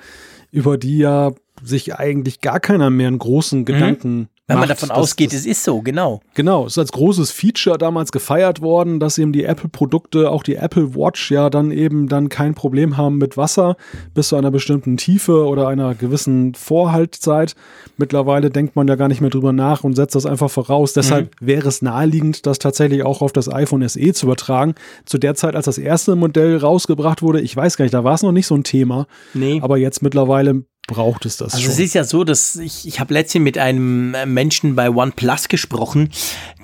[0.51, 1.31] über die ja
[1.63, 4.27] sich eigentlich gar keiner mehr einen großen mhm.
[4.49, 6.21] Wenn man davon ausgeht, es ist so, genau.
[6.33, 10.55] Genau, es ist als großes Feature damals gefeiert worden, dass eben die Apple-Produkte, auch die
[10.55, 13.77] Apple Watch ja dann eben dann kein Problem haben mit Wasser
[14.15, 17.55] bis zu einer bestimmten Tiefe oder einer gewissen Vorhaltzeit.
[17.97, 20.93] Mittlerweile denkt man ja gar nicht mehr drüber nach und setzt das einfach voraus.
[20.93, 21.45] Deshalb mhm.
[21.45, 24.73] wäre es naheliegend, das tatsächlich auch auf das iPhone SE zu übertragen.
[25.05, 28.15] Zu der Zeit, als das erste Modell rausgebracht wurde, ich weiß gar nicht, da war
[28.15, 29.05] es noch nicht so ein Thema.
[29.35, 29.59] Nee.
[29.61, 31.71] Aber jetzt mittlerweile braucht es das also schon.
[31.71, 36.09] es ist ja so, dass ich, ich habe letztens mit einem Menschen bei OnePlus gesprochen,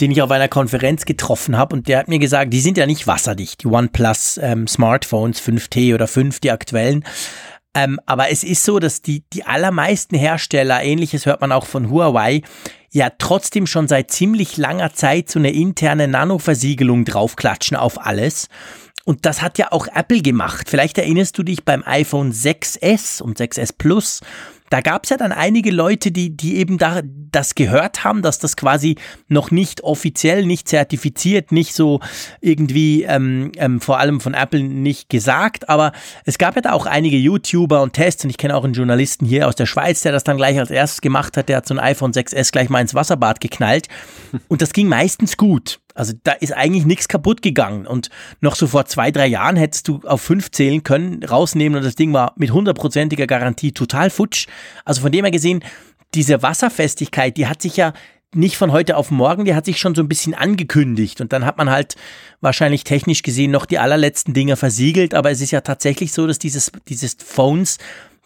[0.01, 2.85] den ich auf einer Konferenz getroffen habe und der hat mir gesagt, die sind ja
[2.85, 7.05] nicht wasserdicht, die OnePlus ähm, Smartphones 5T oder 5, die aktuellen.
[7.75, 11.91] Ähm, aber es ist so, dass die, die allermeisten Hersteller, ähnliches hört man auch von
[11.91, 12.41] Huawei,
[12.95, 18.47] ja trotzdem schon seit ziemlich langer Zeit so eine interne Nanoversiegelung draufklatschen auf alles.
[19.03, 20.69] Und das hat ja auch Apple gemacht.
[20.69, 24.21] Vielleicht erinnerst du dich beim iPhone 6S und 6S Plus.
[24.69, 28.39] Da gab es ja dann einige Leute, die, die eben da das gehört haben, dass
[28.39, 28.95] das quasi
[29.27, 31.99] noch nicht offiziell, nicht zertifiziert, nicht so
[32.41, 35.69] irgendwie ähm, ähm, vor allem von Apple nicht gesagt.
[35.69, 35.91] Aber
[36.25, 39.25] es gab ja da auch einige YouTuber und Tests und ich kenne auch einen Journalisten
[39.25, 41.49] hier aus der Schweiz, der das dann gleich als erstes gemacht hat.
[41.49, 43.87] Der hat so ein iPhone 6S gleich mal ins Wasserbad geknallt
[44.47, 45.79] und das ging meistens gut.
[45.95, 47.87] Also da ist eigentlich nichts kaputt gegangen.
[47.87, 48.09] Und
[48.41, 51.95] noch so vor zwei, drei Jahren hättest du auf fünf zählen können, rausnehmen und das
[51.95, 54.47] Ding war mit hundertprozentiger Garantie total futsch.
[54.83, 55.63] Also von dem her gesehen,
[56.13, 57.93] diese Wasserfestigkeit, die hat sich ja
[58.33, 61.45] nicht von heute auf morgen, die hat sich schon so ein bisschen angekündigt und dann
[61.45, 61.95] hat man halt
[62.41, 66.37] wahrscheinlich technisch gesehen noch die allerletzten Dinge versiegelt, aber es ist ja tatsächlich so, dass
[66.37, 67.77] dieses, dieses Phones,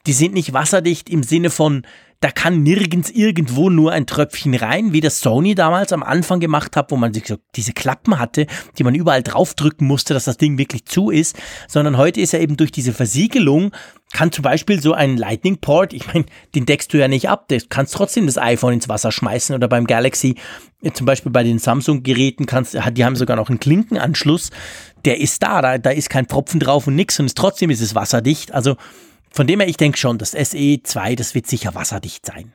[0.07, 1.83] die sind nicht wasserdicht im Sinne von,
[2.21, 6.75] da kann nirgends irgendwo nur ein Tröpfchen rein, wie das Sony damals am Anfang gemacht
[6.75, 8.45] hat, wo man so diese Klappen hatte,
[8.77, 12.39] die man überall draufdrücken musste, dass das Ding wirklich zu ist, sondern heute ist ja
[12.39, 13.71] eben durch diese Versiegelung
[14.11, 17.47] kann zum Beispiel so ein Lightning Port, ich meine, den deckst du ja nicht ab,
[17.47, 20.35] du kannst trotzdem das iPhone ins Wasser schmeißen oder beim Galaxy,
[20.93, 24.49] zum Beispiel bei den Samsung-Geräten kannst, die haben sogar noch einen Klinkenanschluss,
[25.05, 27.81] der ist da, da, da ist kein Tropfen drauf und nix und ist, trotzdem ist
[27.81, 28.77] es wasserdicht, also
[29.31, 32.53] von dem her, ich denke schon, das SE2, das wird sicher wasserdicht sein.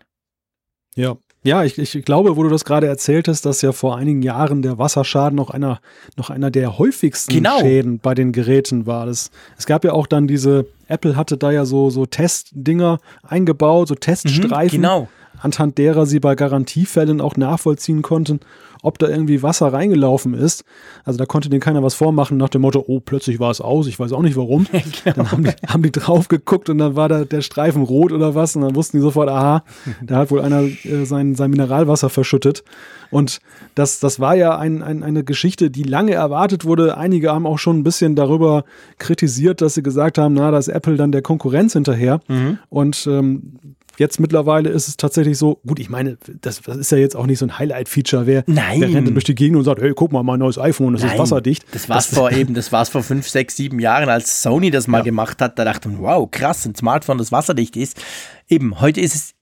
[0.97, 4.23] Ja, ja, ich, ich glaube, wo du das gerade erzählt hast, dass ja vor einigen
[4.23, 5.79] Jahren der Wasserschaden noch einer,
[6.17, 7.59] noch einer der häufigsten genau.
[7.59, 9.05] Schäden bei den Geräten war.
[9.05, 13.89] Das, es gab ja auch dann diese, Apple hatte da ja so, so Testdinger eingebaut,
[13.89, 15.09] so Teststreifen, mhm, genau.
[15.45, 18.41] Anhand derer sie bei Garantiefällen auch nachvollziehen konnten,
[18.83, 20.65] ob da irgendwie Wasser reingelaufen ist.
[21.05, 23.87] Also da konnte denen keiner was vormachen nach dem Motto, oh, plötzlich war es aus,
[23.87, 24.67] ich weiß auch nicht warum.
[24.73, 25.17] genau.
[25.17, 28.35] Dann haben die, haben die drauf geguckt und dann war da der Streifen rot oder
[28.35, 29.65] was und dann wussten die sofort, aha,
[30.03, 32.65] da hat wohl einer äh, sein, sein Mineralwasser verschüttet.
[33.11, 33.41] Und
[33.75, 36.97] das, das war ja ein, ein, eine Geschichte, die lange erwartet wurde.
[36.97, 38.65] Einige haben auch schon ein bisschen darüber
[38.99, 42.21] kritisiert, dass sie gesagt haben, na, da ist Apple dann der Konkurrenz hinterher.
[42.29, 42.59] Mhm.
[42.71, 43.59] Und ähm,
[43.99, 47.27] Jetzt mittlerweile ist es tatsächlich so, gut, ich meine, das, das ist ja jetzt auch
[47.27, 48.27] nicht so ein Highlight-Feature.
[48.27, 48.81] Wer, Nein.
[48.81, 51.13] wer rennt durch die Gegend und sagt, hey, guck mal, mein neues iPhone, das Nein,
[51.13, 51.65] ist wasserdicht.
[51.73, 54.99] Das war's vor eben, das war's vor fünf, sechs, sieben Jahren, als Sony das mal
[54.99, 55.05] Ja.
[55.05, 55.59] gemacht hat.
[55.59, 58.01] Da dachte man, wow, krass, ein Smartphone, das wasserdicht ist.
[58.49, 59.35] Eben, heute ist es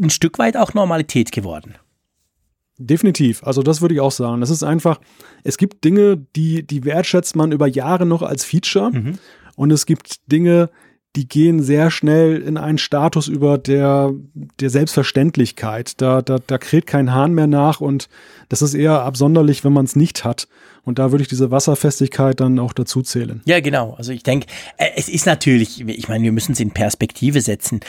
[0.00, 1.74] ein Stück weit auch Normalität geworden.
[2.78, 3.44] Definitiv.
[3.44, 4.40] Also das würde ich auch sagen.
[4.40, 4.98] Das ist einfach,
[5.44, 8.90] es gibt Dinge, die, die wertschätzt man über Jahre noch als Feature.
[8.90, 9.18] Mhm.
[9.54, 10.70] Und es gibt Dinge, die
[11.28, 14.12] gehen sehr schnell in einen Status über der,
[14.60, 16.00] der Selbstverständlichkeit.
[16.00, 18.08] Da, da, da kräht kein Hahn mehr nach und
[18.52, 20.46] das ist eher absonderlich, wenn man es nicht hat.
[20.84, 23.40] Und da würde ich diese Wasserfestigkeit dann auch dazu zählen.
[23.46, 23.94] Ja, genau.
[23.96, 27.80] Also ich denke, äh, es ist natürlich, ich meine, wir müssen es in Perspektive setzen.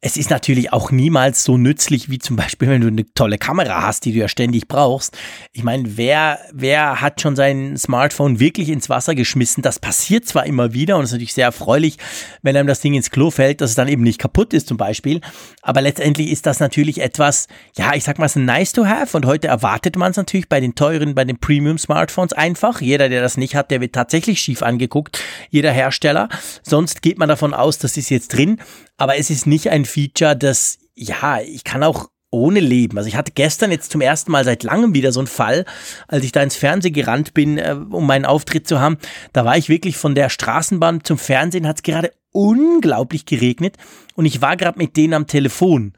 [0.00, 3.82] Es ist natürlich auch niemals so nützlich wie zum Beispiel, wenn du eine tolle Kamera
[3.82, 5.16] hast, die du ja ständig brauchst.
[5.52, 9.62] Ich meine, wer, wer hat schon sein Smartphone wirklich ins Wasser geschmissen?
[9.62, 11.96] Das passiert zwar immer wieder und es ist natürlich sehr erfreulich,
[12.42, 14.76] wenn einem das Ding ins Klo fällt, dass es dann eben nicht kaputt ist zum
[14.76, 15.20] Beispiel.
[15.62, 18.84] Aber letztendlich ist das natürlich etwas, ja, ich sag mal, es ist ein nice to
[18.84, 22.80] have und heute erwartet man es natürlich bei den teuren, bei den Premium-Smartphones einfach.
[22.80, 25.20] Jeder, der das nicht hat, der wird tatsächlich schief angeguckt,
[25.50, 26.28] jeder Hersteller.
[26.62, 28.60] Sonst geht man davon aus, das ist jetzt drin.
[28.96, 32.96] Aber es ist nicht ein Feature, das, ja, ich kann auch ohne leben.
[32.96, 35.64] Also ich hatte gestern jetzt zum ersten Mal seit langem wieder so einen Fall,
[36.08, 38.98] als ich da ins Fernsehen gerannt bin, äh, um meinen Auftritt zu haben.
[39.32, 43.76] Da war ich wirklich von der Straßenbahn zum Fernsehen, hat es gerade unglaublich geregnet
[44.14, 45.92] und ich war gerade mit denen am Telefon.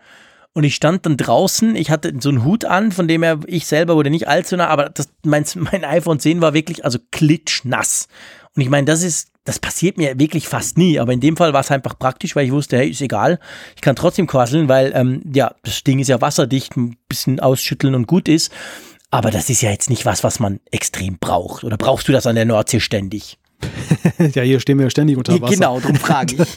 [0.54, 3.66] Und ich stand dann draußen, ich hatte so einen Hut an, von dem her ich
[3.66, 8.08] selber wurde nicht allzu nah, aber das, mein, mein iPhone 10 war wirklich also klitschnass.
[8.54, 11.52] Und ich meine, das ist, das passiert mir wirklich fast nie, aber in dem Fall
[11.52, 13.40] war es einfach praktisch, weil ich wusste, hey, ist egal,
[13.74, 17.96] ich kann trotzdem quasseln, weil ähm, ja, das Ding ist ja wasserdicht, ein bisschen ausschütteln
[17.96, 18.52] und gut ist.
[19.10, 21.62] Aber das ist ja jetzt nicht was, was man extrem braucht.
[21.62, 23.38] Oder brauchst du das an der Nordsee ständig?
[24.34, 25.54] Ja, hier stehen wir ja ständig unter Wasser.
[25.54, 26.56] Genau, darum frage ich.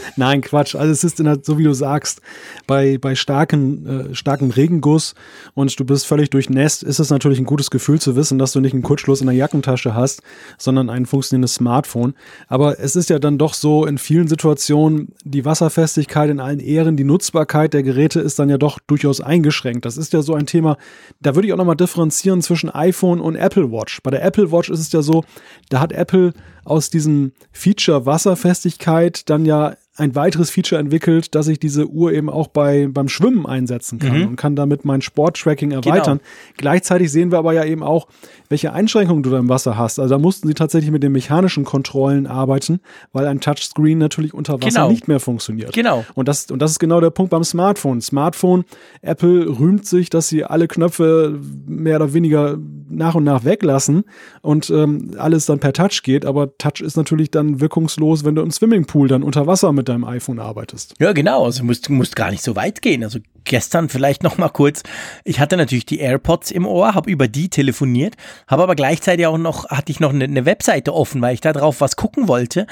[0.16, 0.74] Nein, Quatsch.
[0.74, 2.20] Also es ist in der, so wie du sagst,
[2.66, 5.14] bei, bei starken, äh, starkem Regenguss
[5.54, 8.60] und du bist völlig durchnässt, ist es natürlich ein gutes Gefühl zu wissen, dass du
[8.60, 10.22] nicht einen Kurzschluss in der Jackentasche hast,
[10.58, 12.14] sondern ein funktionierendes Smartphone.
[12.48, 16.96] Aber es ist ja dann doch so in vielen Situationen die Wasserfestigkeit in allen Ehren,
[16.96, 19.84] die Nutzbarkeit der Geräte ist dann ja doch durchaus eingeschränkt.
[19.84, 20.76] Das ist ja so ein Thema,
[21.20, 24.00] da würde ich auch nochmal differenzieren zwischen iPhone und Apple Watch.
[24.02, 25.24] Bei der Apple Watch ist es ja so,
[25.68, 26.32] da hat Apple
[26.64, 32.30] aus diesem Feature Wasserfestigkeit dann ja ein weiteres Feature entwickelt, dass ich diese Uhr eben
[32.30, 36.20] auch bei, beim Schwimmen einsetzen kann und kann damit mein Sporttracking erweitern.
[36.56, 38.06] Gleichzeitig sehen wir aber ja eben auch,
[38.48, 39.98] welche Einschränkungen du da im Wasser hast.
[39.98, 42.80] Also da mussten sie tatsächlich mit den mechanischen Kontrollen arbeiten,
[43.12, 44.90] weil ein Touchscreen natürlich unter Wasser Genau.
[44.90, 45.72] nicht mehr funktioniert.
[45.72, 46.04] Genau.
[46.14, 48.00] Und das, und das ist genau der Punkt beim Smartphone.
[48.00, 48.64] Smartphone,
[49.02, 52.56] Apple rühmt sich, dass sie alle Knöpfe mehr oder weniger
[52.88, 54.04] nach und nach weglassen
[54.42, 56.24] und ähm, alles dann per Touch geht.
[56.24, 60.04] Aber Touch ist natürlich dann wirkungslos, wenn du im Swimmingpool dann unter Wasser mit deinem
[60.04, 60.94] iPhone arbeitest.
[60.98, 61.44] Ja, genau.
[61.44, 63.02] Also musst, musst gar nicht so weit gehen.
[63.02, 64.82] Also gestern vielleicht noch mal kurz.
[65.24, 68.14] Ich hatte natürlich die AirPods im Ohr, habe über die telefoniert,
[68.46, 71.52] habe aber gleichzeitig auch noch, hatte ich noch eine, eine Webseite offen, weil ich da
[71.52, 72.66] drauf was gucken wollte.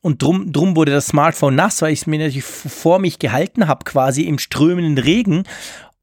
[0.00, 3.68] Und drum, drum wurde das Smartphone nass, weil ich es mir natürlich vor mich gehalten
[3.68, 5.44] habe, quasi im strömenden Regen.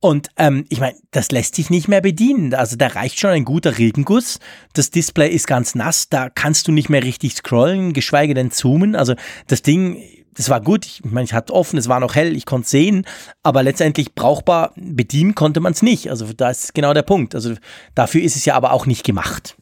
[0.01, 2.53] Und ähm, ich meine, das lässt sich nicht mehr bedienen.
[2.53, 4.39] Also da reicht schon ein guter Regenguss.
[4.71, 8.95] Das Display ist ganz nass, da kannst du nicht mehr richtig scrollen, geschweige denn zoomen.
[8.95, 9.15] Also
[9.47, 10.01] das Ding,
[10.34, 10.86] das war gut.
[10.86, 13.06] Ich meine, ich hatte offen, es war noch hell, ich konnte es sehen,
[13.44, 16.10] aber letztendlich brauchbar bedienen konnte man es nicht.
[16.10, 17.36] Also da ist genau der Punkt.
[17.36, 17.56] Also
[17.96, 19.56] dafür ist es ja aber auch nicht gemacht.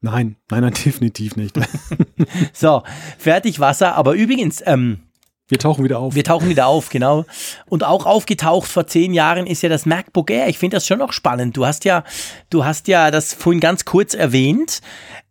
[0.00, 1.58] Nein, nein, nein, definitiv nicht.
[2.52, 2.82] So,
[3.18, 3.94] fertig Wasser.
[3.94, 5.00] Aber übrigens, ähm,
[5.48, 6.14] Wir tauchen wieder auf.
[6.14, 7.26] Wir tauchen wieder auf, genau.
[7.66, 10.48] Und auch aufgetaucht vor zehn Jahren ist ja das MacBook Air.
[10.48, 11.54] Ich finde das schon noch spannend.
[11.54, 12.02] Du hast ja,
[12.48, 14.80] du hast ja das vorhin ganz kurz erwähnt.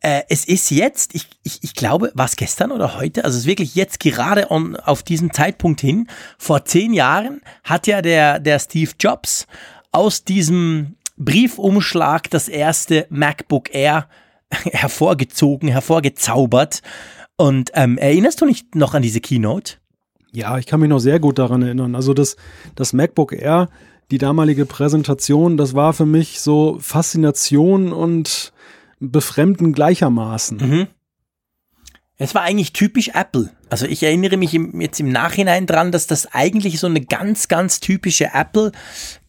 [0.02, 3.26] Äh, es ist jetzt, ich, ich, ich glaube, war es gestern oder heute?
[3.26, 6.08] Also es ist wirklich jetzt gerade on, auf diesen Zeitpunkt hin.
[6.38, 9.48] Vor zehn Jahren hat ja der, der Steve Jobs
[9.92, 14.08] aus diesem Briefumschlag das erste MacBook Air
[14.52, 16.84] hervorgezogen, hervorgezaubert.
[17.36, 19.78] Und ähm, erinnerst du nicht noch an diese Keynote?
[20.34, 21.96] Ja, ich kann mich noch sehr gut daran erinnern.
[21.96, 22.36] Also das,
[22.76, 23.70] das MacBook Air,
[24.10, 28.52] die damalige Präsentation, das war für mich so Faszination und
[29.00, 30.58] Befremden gleichermaßen.
[30.58, 30.88] Mhm.
[32.18, 33.52] Es war eigentlich typisch Apple.
[33.70, 37.48] Also ich erinnere mich im, jetzt im Nachhinein dran, dass das eigentlich so eine ganz,
[37.48, 38.72] ganz typische Apple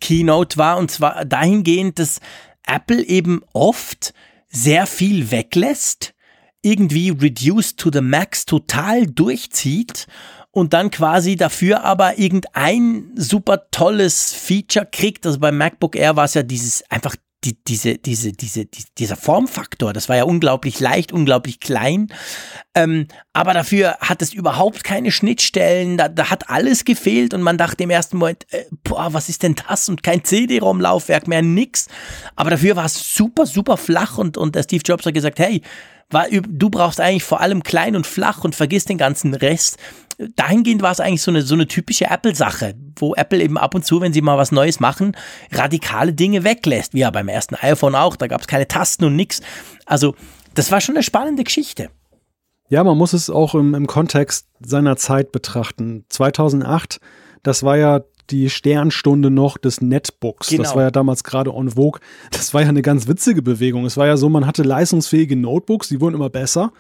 [0.01, 0.79] Keynote war.
[0.79, 2.21] Und zwar dahingehend, dass
[2.67, 4.15] Apple eben oft
[4.49, 6.15] sehr viel weglässt,
[6.63, 10.07] irgendwie reduced to the max total durchzieht
[10.55, 15.27] und dann quasi dafür aber irgendein super tolles Feature kriegt.
[15.27, 19.17] Also beim MacBook Air war es ja dieses einfach die, diese, diese, diese, die, dieser
[19.17, 22.07] Formfaktor, das war ja unglaublich leicht, unglaublich klein.
[22.75, 27.59] Ähm, aber dafür hat es überhaupt keine Schnittstellen, da, da hat alles gefehlt und man
[27.59, 29.89] dachte im ersten Moment, äh, boah, was ist denn das?
[29.89, 31.89] Und kein CD-ROM-Laufwerk mehr, nix.
[32.37, 35.61] Aber dafür war es super, super flach und, und der Steve Jobs hat gesagt, hey,
[36.11, 39.79] du brauchst eigentlich vor allem klein und flach und vergiss den ganzen Rest.
[40.37, 43.85] Dahingehend war es eigentlich so eine, so eine typische Apple-Sache, wo Apple eben ab und
[43.85, 45.17] zu, wenn sie mal was Neues machen,
[45.51, 46.95] radikale Dinge weglässt.
[46.95, 49.41] Wie ja beim ersten iPhone auch, da gab es keine Tasten und nix.
[49.87, 50.15] Also,
[50.55, 51.91] das war schon eine spannende Geschichte.
[52.69, 56.05] Ja, man muss es auch im, im Kontext seiner Zeit betrachten.
[56.09, 57.01] 2008,
[57.43, 60.49] das war ja die Sternstunde noch des Netbooks.
[60.49, 60.63] Genau.
[60.63, 62.01] Das war ja damals gerade on vogue.
[62.31, 63.85] Das war ja eine ganz witzige Bewegung.
[63.85, 66.73] Es war ja so, man hatte leistungsfähige Notebooks, die wurden immer besser.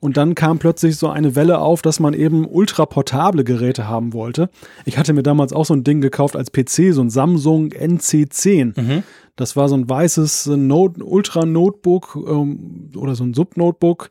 [0.00, 4.50] Und dann kam plötzlich so eine Welle auf, dass man eben ultraportable Geräte haben wollte.
[4.84, 8.80] Ich hatte mir damals auch so ein Ding gekauft als PC, so ein Samsung NC10.
[8.80, 9.02] Mhm.
[9.36, 14.08] Das war so ein weißes Note, Ultra-Notebook ähm, oder so ein Sub-Notebook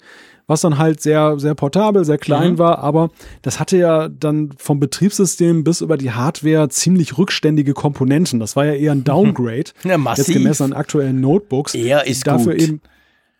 [0.51, 2.57] was dann halt sehr, sehr portabel, sehr klein mhm.
[2.59, 3.09] war, aber
[3.41, 8.39] das hatte ja dann vom Betriebssystem bis über die Hardware ziemlich rückständige Komponenten.
[8.39, 9.71] Das war ja eher ein Downgrade.
[9.85, 10.27] Ja, massiv.
[10.27, 11.73] Jetzt gemessen an aktuellen Notebooks.
[11.73, 12.61] Eher ist dafür gut.
[12.61, 12.81] eben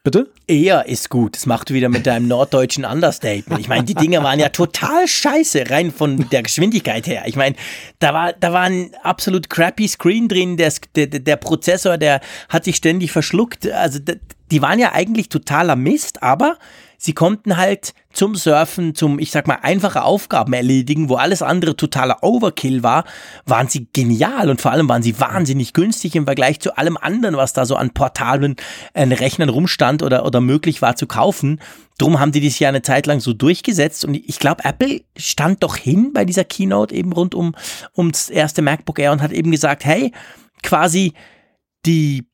[0.03, 0.31] Bitte?
[0.47, 1.35] Eher ist gut.
[1.35, 3.61] Das machst du wieder mit deinem norddeutschen Understatement.
[3.61, 7.23] Ich meine, die Dinge waren ja total scheiße, rein von der Geschwindigkeit her.
[7.27, 7.55] Ich meine,
[7.99, 10.57] da war, da war ein absolut crappy Screen drin.
[10.57, 13.69] Der, der, der Prozessor, der hat sich ständig verschluckt.
[13.69, 13.99] Also,
[14.49, 16.57] die waren ja eigentlich totaler Mist, aber
[17.01, 21.75] sie konnten halt zum Surfen, zum, ich sag mal, einfache Aufgaben erledigen, wo alles andere
[21.75, 23.05] totaler Overkill war,
[23.45, 27.37] waren sie genial und vor allem waren sie wahnsinnig günstig im Vergleich zu allem anderen,
[27.37, 28.55] was da so an portablen
[28.93, 31.59] äh, Rechnern rumstand oder, oder möglich war zu kaufen.
[31.97, 35.63] Drum haben die das ja eine Zeit lang so durchgesetzt und ich glaube, Apple stand
[35.63, 37.55] doch hin bei dieser Keynote eben rund um,
[37.97, 40.11] ums erste MacBook Air und hat eben gesagt, hey,
[40.61, 41.13] quasi
[41.87, 42.30] die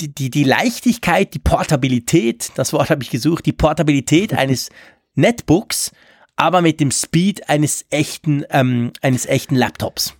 [0.00, 4.70] die, die, die Leichtigkeit, die Portabilität, das Wort habe ich gesucht, die Portabilität eines
[5.14, 5.92] Netbooks,
[6.36, 10.14] aber mit dem Speed eines echten, ähm, eines echten Laptops.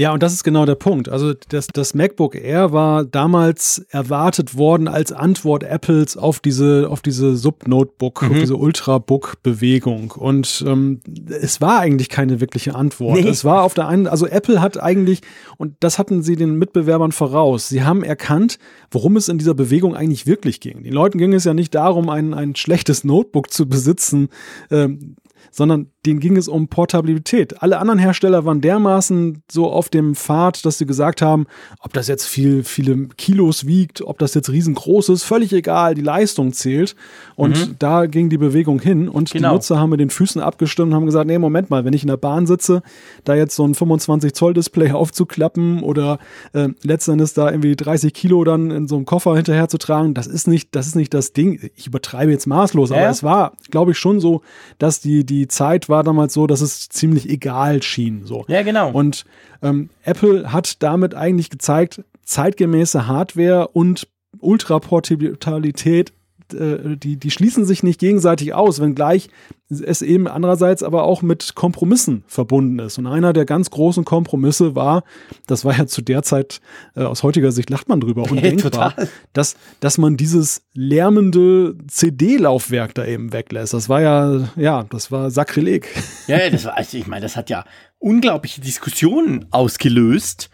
[0.00, 1.10] Ja, und das ist genau der Punkt.
[1.10, 7.02] Also das, das MacBook Air war damals erwartet worden als Antwort Apples auf diese, auf
[7.02, 8.30] diese Sub-Notebook, mhm.
[8.30, 10.12] auf diese Ultrabook-Bewegung.
[10.12, 13.20] Und ähm, es war eigentlich keine wirkliche Antwort.
[13.20, 13.28] Nee.
[13.28, 15.20] Es war auf der einen, also Apple hat eigentlich,
[15.58, 18.58] und das hatten sie den Mitbewerbern voraus, sie haben erkannt,
[18.90, 20.82] worum es in dieser Bewegung eigentlich wirklich ging.
[20.82, 24.30] Den Leuten ging es ja nicht darum, ein, ein schlechtes Notebook zu besitzen,
[24.70, 25.16] ähm,
[25.50, 27.62] sondern denen ging es um Portabilität.
[27.62, 31.46] Alle anderen Hersteller waren dermaßen so auf dem Pfad, dass sie gesagt haben,
[31.80, 36.00] ob das jetzt viel, viele Kilos wiegt, ob das jetzt riesengroß ist, völlig egal, die
[36.00, 36.96] Leistung zählt.
[37.36, 37.76] Und mhm.
[37.78, 39.50] da ging die Bewegung hin und genau.
[39.50, 42.02] die Nutzer haben mit den Füßen abgestimmt und haben gesagt, nee, Moment mal, wenn ich
[42.02, 42.82] in der Bahn sitze,
[43.24, 46.18] da jetzt so ein 25 Zoll Display aufzuklappen oder
[46.54, 50.26] äh, letztendlich da irgendwie 30 Kilo dann in so einem Koffer hinterher zu tragen, das
[50.26, 51.70] ist nicht, das ist nicht das Ding.
[51.76, 54.40] Ich übertreibe jetzt maßlos, aber es war, glaube ich, schon so,
[54.78, 58.24] dass die, die Zeit war damals so, dass es ziemlich egal schien.
[58.24, 58.44] So.
[58.48, 58.90] Ja, genau.
[58.90, 59.24] Und
[59.62, 66.12] ähm, Apple hat damit eigentlich gezeigt, zeitgemäße Hardware und Ultraportabilität
[66.54, 69.28] äh, die, die schließen sich nicht gegenseitig aus, wenngleich
[69.70, 72.98] es eben andererseits aber auch mit Kompromissen verbunden ist.
[72.98, 75.04] Und einer der ganz großen Kompromisse war,
[75.46, 76.60] das war ja zu der Zeit,
[76.96, 78.94] äh, aus heutiger Sicht lacht man drüber, undenkbar,
[79.32, 83.72] dass, dass man dieses lärmende CD-Laufwerk da eben weglässt.
[83.72, 85.88] Das war ja, ja, das war Sakrileg.
[86.26, 87.64] Ja, das war, also ich meine, das hat ja
[87.98, 90.50] unglaubliche Diskussionen ausgelöst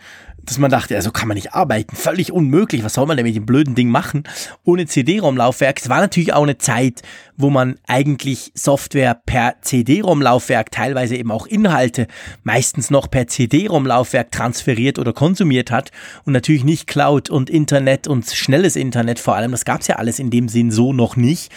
[0.47, 3.37] dass man dachte, also kann man nicht arbeiten, völlig unmöglich, was soll man denn mit
[3.37, 4.25] dem blöden Ding machen
[4.65, 5.81] ohne CD-ROM-Laufwerk.
[5.81, 7.03] Es war natürlich auch eine Zeit,
[7.37, 12.07] wo man eigentlich Software per CD-ROM-Laufwerk, teilweise eben auch Inhalte,
[12.45, 15.91] meistens noch per CD-ROM-Laufwerk transferiert oder konsumiert hat
[16.25, 19.97] und natürlich nicht Cloud und Internet und schnelles Internet vor allem, das gab es ja
[19.97, 21.53] alles in dem Sinn so noch nicht.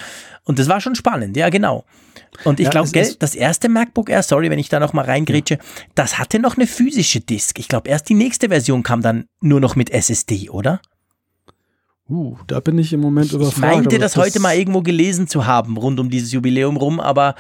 [0.50, 1.86] Und das war schon spannend, ja genau.
[2.44, 5.54] Und ich ja, glaube, das erste MacBook Air, sorry, wenn ich da noch mal reingrätsche,
[5.54, 5.60] ja.
[5.94, 7.60] das hatte noch eine physische Disk.
[7.60, 10.82] Ich glaube, erst die nächste Version kam dann nur noch mit SSD, oder?
[12.10, 13.56] Uh, da bin ich im Moment überfragt.
[13.56, 17.00] Ich meinte, das, das heute mal irgendwo gelesen zu haben, rund um dieses Jubiläum rum,
[17.00, 17.36] aber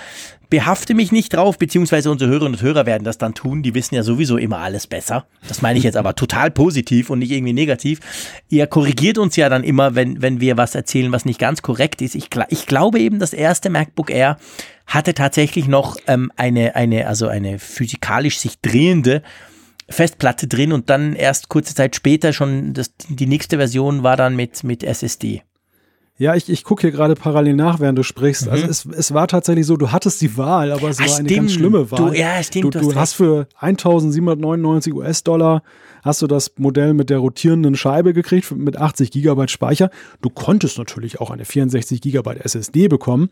[0.52, 3.64] behafte mich nicht drauf, beziehungsweise unsere Hörerinnen und Hörer werden das dann tun.
[3.64, 5.26] Die wissen ja sowieso immer alles besser.
[5.48, 8.00] Das meine ich jetzt aber total positiv und nicht irgendwie negativ.
[8.50, 12.02] Ihr korrigiert uns ja dann immer, wenn, wenn wir was erzählen, was nicht ganz korrekt
[12.04, 12.14] ist.
[12.14, 14.38] Ich, ich glaube eben, das erste MacBook Air
[14.86, 19.24] hatte tatsächlich noch ähm, eine, eine, also eine physikalisch sich drehende
[19.90, 24.36] Festplatte drin und dann erst kurze Zeit später schon das, die nächste Version war dann
[24.36, 25.42] mit, mit SSD.
[26.20, 28.48] Ja, ich, ich gucke hier gerade parallel nach, während du sprichst.
[28.48, 28.52] Mhm.
[28.52, 31.34] Also es, es war tatsächlich so, du hattest die Wahl, aber es Ach, war eine
[31.34, 32.12] ganz schlimme Wahl.
[32.12, 32.76] Du, ja, stimmt.
[32.76, 35.64] Du, du hast für 1799 US-Dollar
[36.04, 39.90] hast du das Modell mit der rotierenden Scheibe gekriegt mit 80 Gigabyte Speicher.
[40.22, 43.30] Du konntest natürlich auch eine 64 Gigabyte SSD bekommen.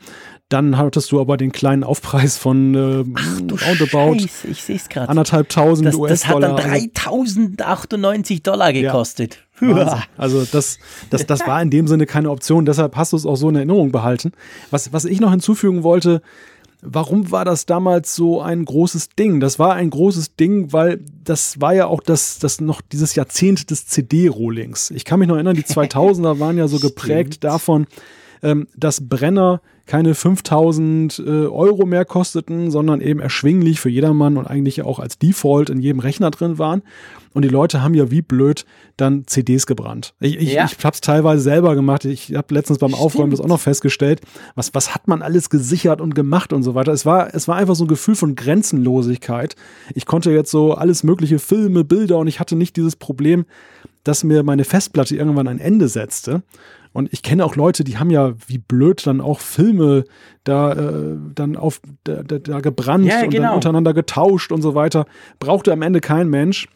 [0.47, 4.88] Dann hattest du aber den kleinen Aufpreis von äh, Ach, roundabout Scheiße, ich sehe es
[4.88, 5.09] gerade.
[5.09, 6.09] Anderthalb tausend US-Dollar.
[6.09, 9.35] Das hat dann 3098 Dollar gekostet.
[9.35, 9.46] Ja.
[10.17, 10.79] Also das,
[11.09, 13.55] das, das war in dem Sinne keine Option, deshalb hast du es auch so in
[13.55, 14.31] Erinnerung behalten.
[14.71, 16.21] Was, was ich noch hinzufügen wollte,
[16.81, 19.39] warum war das damals so ein großes Ding?
[19.39, 23.71] Das war ein großes Ding, weil das war ja auch das, das noch dieses Jahrzehnt
[23.71, 24.91] des CD-Rollings.
[24.91, 27.87] Ich kann mich noch erinnern, die 2000er waren ja so geprägt davon,
[28.43, 34.45] ähm, dass Brenner keine 5000 äh, Euro mehr kosteten, sondern eben erschwinglich für jedermann und
[34.45, 36.83] eigentlich auch als Default in jedem Rechner drin waren.
[37.33, 38.65] Und die Leute haben ja wie blöd
[38.97, 40.13] dann CDs gebrannt.
[40.19, 40.65] Ich, ich, ja.
[40.65, 42.03] ich habe es teilweise selber gemacht.
[42.03, 44.21] Ich habe letztens beim Aufräumen das auch noch festgestellt.
[44.55, 46.91] Was, was hat man alles gesichert und gemacht und so weiter.
[46.91, 49.55] Es war, es war einfach so ein Gefühl von Grenzenlosigkeit.
[49.93, 53.45] Ich konnte jetzt so alles mögliche Filme, Bilder und ich hatte nicht dieses Problem,
[54.03, 56.41] dass mir meine Festplatte irgendwann ein Ende setzte.
[56.93, 60.05] Und ich kenne auch Leute, die haben ja wie blöd dann auch Filme
[60.43, 63.55] da äh, dann auf da, da, da gebrannt ja, und dann genau.
[63.55, 65.05] untereinander getauscht und so weiter.
[65.39, 66.67] Brauchte am Ende kein Mensch.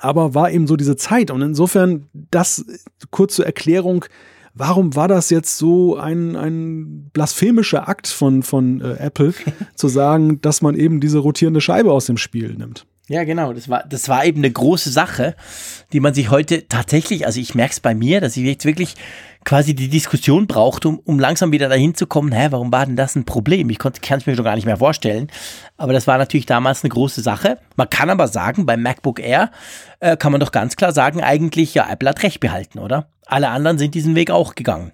[0.00, 1.30] Aber war eben so diese Zeit.
[1.30, 2.64] Und insofern, das
[3.10, 4.06] kurz zur Erklärung,
[4.54, 9.34] warum war das jetzt so ein, ein blasphemischer Akt von, von äh, Apple,
[9.74, 12.86] zu sagen, dass man eben diese rotierende Scheibe aus dem Spiel nimmt?
[13.12, 13.52] Ja, genau.
[13.52, 15.36] Das war, das war eben eine große Sache,
[15.92, 18.94] die man sich heute tatsächlich, also ich merke es bei mir, dass ich jetzt wirklich
[19.44, 22.96] quasi die Diskussion braucht, um, um langsam wieder dahin zu kommen, hä, warum war denn
[22.96, 23.68] das ein Problem?
[23.68, 25.26] Ich kann es mir schon gar nicht mehr vorstellen.
[25.76, 27.58] Aber das war natürlich damals eine große Sache.
[27.76, 29.50] Man kann aber sagen, beim MacBook Air
[30.00, 33.08] äh, kann man doch ganz klar sagen, eigentlich, ja, Apple hat recht behalten, oder?
[33.26, 34.92] Alle anderen sind diesen Weg auch gegangen.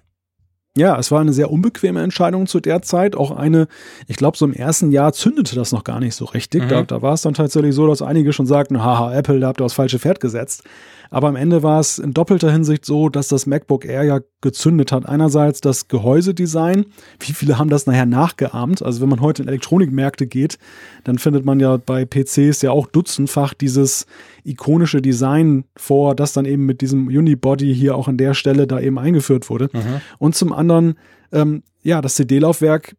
[0.77, 3.15] Ja, es war eine sehr unbequeme Entscheidung zu der Zeit.
[3.15, 3.67] Auch eine,
[4.07, 6.63] ich glaube, so im ersten Jahr zündete das noch gar nicht so richtig.
[6.63, 6.69] Mhm.
[6.69, 9.59] Da, da war es dann tatsächlich so, dass einige schon sagten, haha, Apple, da habt
[9.59, 10.63] ihr das falsche Pferd gesetzt.
[11.09, 14.91] Aber am Ende war es in doppelter Hinsicht so, dass das MacBook Air ja gezündet
[14.91, 15.07] hat.
[15.07, 16.85] Einerseits das Gehäusedesign.
[17.19, 18.83] Wie viele haben das nachher nachgeahmt?
[18.83, 20.59] Also wenn man heute in Elektronikmärkte geht,
[21.03, 24.05] dann findet man ja bei PCs ja auch dutzendfach dieses
[24.43, 28.79] ikonische Design vor, das dann eben mit diesem Unibody hier auch an der Stelle da
[28.79, 29.69] eben eingeführt wurde.
[29.73, 30.01] Mhm.
[30.19, 30.95] Und zum anderen,
[31.31, 32.95] ähm, ja, das CD-Laufwerk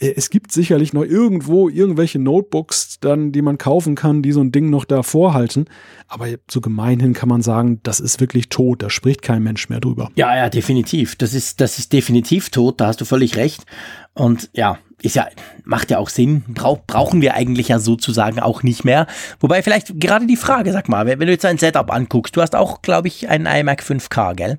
[0.00, 4.52] es gibt sicherlich noch irgendwo irgendwelche Notebooks dann, die man kaufen kann, die so ein
[4.52, 5.66] Ding noch da vorhalten.
[6.06, 8.82] Aber so gemeinhin kann man sagen, das ist wirklich tot.
[8.82, 10.10] Da spricht kein Mensch mehr drüber.
[10.14, 11.16] Ja, ja, definitiv.
[11.16, 12.80] Das ist, das ist definitiv tot.
[12.80, 13.64] Da hast du völlig recht.
[14.14, 15.26] Und ja, ist ja,
[15.64, 16.44] macht ja auch Sinn.
[16.48, 19.06] Brauch, brauchen wir eigentlich ja sozusagen auch nicht mehr.
[19.40, 22.54] Wobei vielleicht gerade die Frage, sag mal, wenn du jetzt ein Setup anguckst, du hast
[22.54, 24.58] auch, glaube ich, einen iMac 5K, gell?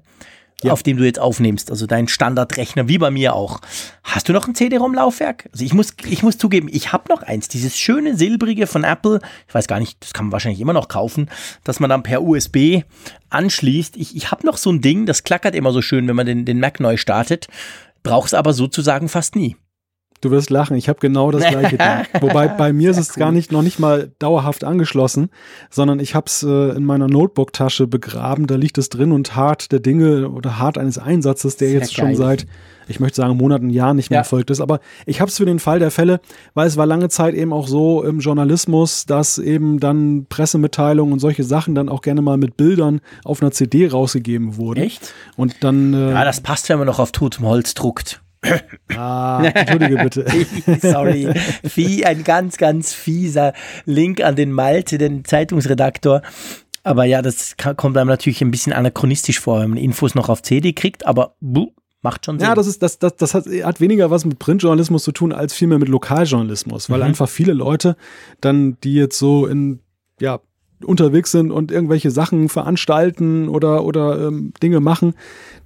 [0.64, 0.74] Ja.
[0.74, 3.62] auf dem du jetzt aufnimmst, also dein Standardrechner, wie bei mir auch.
[4.04, 5.50] Hast du noch ein CD-ROM-Laufwerk?
[5.52, 9.20] Also ich muss, ich muss zugeben, ich habe noch eins, dieses schöne silbrige von Apple.
[9.48, 11.30] Ich weiß gar nicht, das kann man wahrscheinlich immer noch kaufen,
[11.64, 12.84] dass man dann per USB
[13.30, 13.98] anschließt.
[13.98, 16.46] Ich, ich habe noch so ein Ding, das klackert immer so schön, wenn man den,
[16.46, 17.48] den Mac neu startet,
[18.04, 19.56] brauch's aber sozusagen fast nie.
[20.22, 21.88] Du wirst lachen, ich habe genau das gleiche Ding.
[22.22, 23.20] Wobei bei mir ist es cool.
[23.22, 25.30] gar nicht noch nicht mal dauerhaft angeschlossen,
[25.70, 28.46] sondern ich habe es äh, in meiner Notebook-Tasche begraben.
[28.46, 31.96] Da liegt es drin und hart der Dinge oder hart eines Einsatzes, der Sehr jetzt
[31.96, 32.08] geil.
[32.08, 32.48] schon seit,
[32.90, 34.22] ich möchte sagen, Monaten, Jahren nicht mehr ja.
[34.22, 34.60] erfolgt ist.
[34.60, 36.20] Aber ich habe es für den Fall der Fälle,
[36.54, 41.20] weil es war lange Zeit eben auch so im Journalismus, dass eben dann Pressemitteilungen und
[41.20, 44.82] solche Sachen dann auch gerne mal mit Bildern auf einer CD rausgegeben wurden.
[44.82, 45.14] Echt?
[45.38, 45.94] Und dann.
[45.94, 48.22] Äh, ja, das passt, wenn man noch auf totem Holz druckt.
[48.96, 50.26] Ah, entschuldige bitte.
[50.82, 51.30] Sorry.
[51.76, 53.54] Wie ein ganz, ganz fieser
[53.86, 56.22] Link an den Malte, den Zeitungsredaktor.
[56.84, 60.42] Aber ja, das kommt einem natürlich ein bisschen anachronistisch vor, wenn man Infos noch auf
[60.42, 61.72] CD kriegt, aber buh,
[62.02, 62.48] macht schon Sinn.
[62.48, 65.54] Ja, das ist das, das, das hat, hat weniger was mit Printjournalismus zu tun, als
[65.54, 67.06] vielmehr mit Lokaljournalismus, weil mhm.
[67.06, 67.96] einfach viele Leute
[68.42, 69.80] dann, die jetzt so in
[70.22, 70.40] ja,
[70.84, 75.14] unterwegs sind und irgendwelche Sachen veranstalten oder, oder ähm, Dinge machen,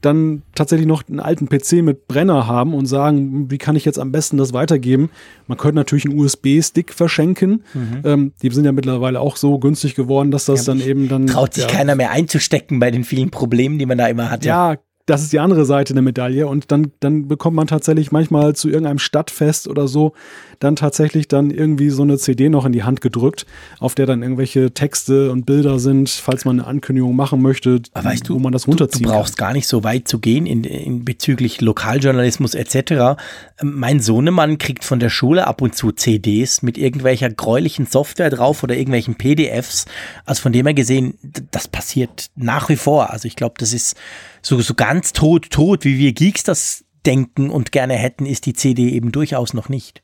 [0.02, 4.00] dann tatsächlich noch einen alten PC mit Brenner haben und sagen, wie kann ich jetzt
[4.00, 5.10] am besten das weitergeben?
[5.48, 7.64] Man könnte natürlich einen USB-Stick verschenken.
[7.74, 8.02] Mhm.
[8.04, 11.28] Ähm, die sind ja mittlerweile auch so günstig geworden, dass das ja, dann eben dann.
[11.28, 14.48] Traut sich ja, keiner mehr einzustecken bei den vielen Problemen, die man da immer hatte.
[14.48, 16.48] Ja, das ist die andere Seite der Medaille.
[16.48, 20.14] Und dann, dann bekommt man tatsächlich manchmal zu irgendeinem Stadtfest oder so
[20.60, 23.46] dann tatsächlich dann irgendwie so eine CD noch in die Hand gedrückt,
[23.80, 28.30] auf der dann irgendwelche Texte und Bilder sind, falls man eine Ankündigung machen möchte, weißt
[28.30, 29.48] du, wo man das runterziehen Du, du brauchst kann.
[29.48, 33.20] gar nicht so weit zu gehen in, in bezüglich Lokaljournalismus etc.
[33.62, 38.64] Mein Sohnemann kriegt von der Schule ab und zu CDs mit irgendwelcher gräulichen Software drauf
[38.64, 39.86] oder irgendwelchen PDFs.
[40.26, 41.18] Also von dem her gesehen,
[41.52, 43.10] das passiert nach wie vor.
[43.10, 43.98] Also ich glaube, das ist
[44.44, 48.54] so, so ganz tot, tot, wie wir Geeks das denken und gerne hätten, ist die
[48.54, 50.04] CD eben durchaus noch nicht.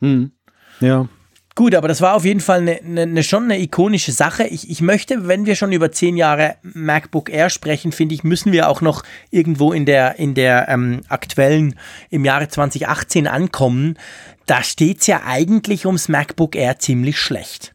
[0.00, 0.32] Hm.
[0.80, 1.08] Ja.
[1.54, 4.44] Gut, aber das war auf jeden Fall eine, eine, eine schon eine ikonische Sache.
[4.44, 8.52] Ich, ich möchte, wenn wir schon über zehn Jahre MacBook Air sprechen, finde ich, müssen
[8.52, 11.74] wir auch noch irgendwo in der, in der ähm, aktuellen,
[12.10, 13.98] im Jahre 2018 ankommen.
[14.44, 17.74] Da steht's ja eigentlich ums MacBook Air ziemlich schlecht.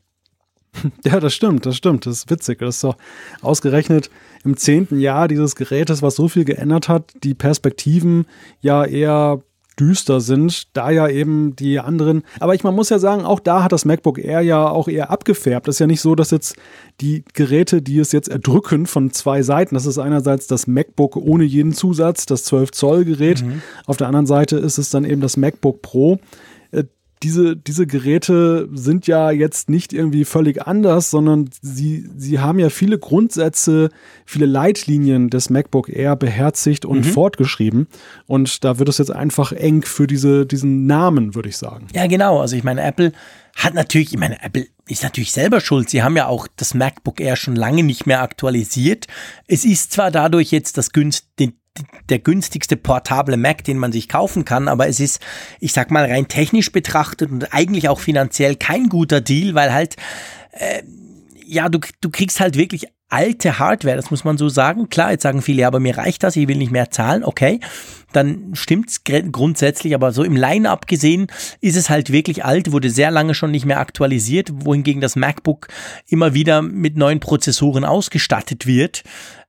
[1.03, 2.05] Ja, das stimmt, das stimmt.
[2.05, 2.59] Das ist witzig.
[2.59, 2.95] Das ist doch
[3.41, 4.09] ausgerechnet
[4.43, 8.25] im zehnten Jahr dieses Gerätes, was so viel geändert hat, die Perspektiven
[8.61, 9.41] ja eher
[9.79, 13.63] düster sind, da ja eben die anderen, aber ich man muss ja sagen, auch da
[13.63, 15.67] hat das MacBook Air ja auch eher abgefärbt.
[15.67, 16.55] Das ist ja nicht so, dass jetzt
[16.99, 21.45] die Geräte, die es jetzt erdrücken von zwei Seiten, das ist einerseits das MacBook ohne
[21.45, 23.61] jeden Zusatz, das 12 Zoll Gerät, mhm.
[23.85, 26.19] auf der anderen Seite ist es dann eben das MacBook Pro
[27.23, 32.69] diese, diese Geräte sind ja jetzt nicht irgendwie völlig anders, sondern sie, sie haben ja
[32.69, 33.89] viele Grundsätze,
[34.25, 37.11] viele Leitlinien des MacBook Air beherzigt und mhm.
[37.11, 37.87] fortgeschrieben.
[38.25, 41.87] Und da wird es jetzt einfach eng für diese, diesen Namen, würde ich sagen.
[41.93, 42.39] Ja, genau.
[42.39, 43.11] Also ich meine, Apple
[43.55, 45.89] hat natürlich, ich meine, Apple ist natürlich selber schuld.
[45.89, 49.07] Sie haben ja auch das MacBook Air schon lange nicht mehr aktualisiert.
[49.47, 51.53] Es ist zwar dadurch jetzt das günst, den,
[52.09, 55.21] der günstigste portable Mac, den man sich kaufen kann, aber es ist,
[55.59, 59.95] ich sag mal, rein technisch betrachtet und eigentlich auch finanziell kein guter Deal, weil halt,
[60.51, 60.83] äh,
[61.45, 64.89] ja, du, du kriegst halt wirklich alte Hardware, das muss man so sagen.
[64.89, 67.59] Klar, jetzt sagen viele, ja, aber mir reicht das, ich will nicht mehr zahlen, okay
[68.11, 71.27] dann stimmt's grundsätzlich, aber so im Line-up gesehen
[71.59, 75.67] ist es halt wirklich alt, wurde sehr lange schon nicht mehr aktualisiert, wohingegen das MacBook
[76.07, 79.03] immer wieder mit neuen Prozessoren ausgestattet wird.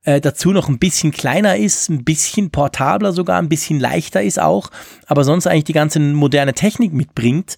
[0.05, 4.39] Äh, dazu noch ein bisschen kleiner ist, ein bisschen portabler sogar, ein bisschen leichter ist
[4.39, 4.69] auch,
[5.05, 7.57] aber sonst eigentlich die ganze moderne Technik mitbringt.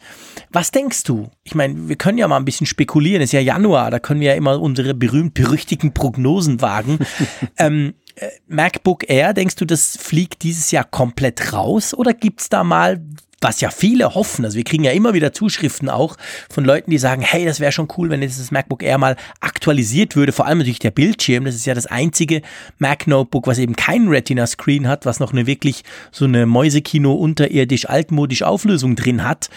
[0.52, 1.32] Was denkst du?
[1.44, 4.20] Ich meine, wir können ja mal ein bisschen spekulieren, es ist ja Januar, da können
[4.20, 7.00] wir ja immer unsere berühmt-berüchtigen Prognosen wagen.
[7.58, 12.50] ähm, äh, MacBook Air, denkst du, das fliegt dieses Jahr komplett raus oder gibt es
[12.50, 13.02] da mal,
[13.46, 16.18] was ja viele hoffen, also wir kriegen ja immer wieder Zuschriften auch
[16.50, 19.16] von Leuten, die sagen, hey, das wäre schon cool, wenn jetzt das MacBook Air mal
[19.40, 22.42] aktualisiert würde, vor allem natürlich der Bildschirm, das ist ja das einzige
[22.80, 27.14] Mac Notebook, was eben kein Retina Screen hat, was noch eine wirklich so eine Mäusekino
[27.14, 29.50] unterirdisch altmodisch Auflösung drin hat.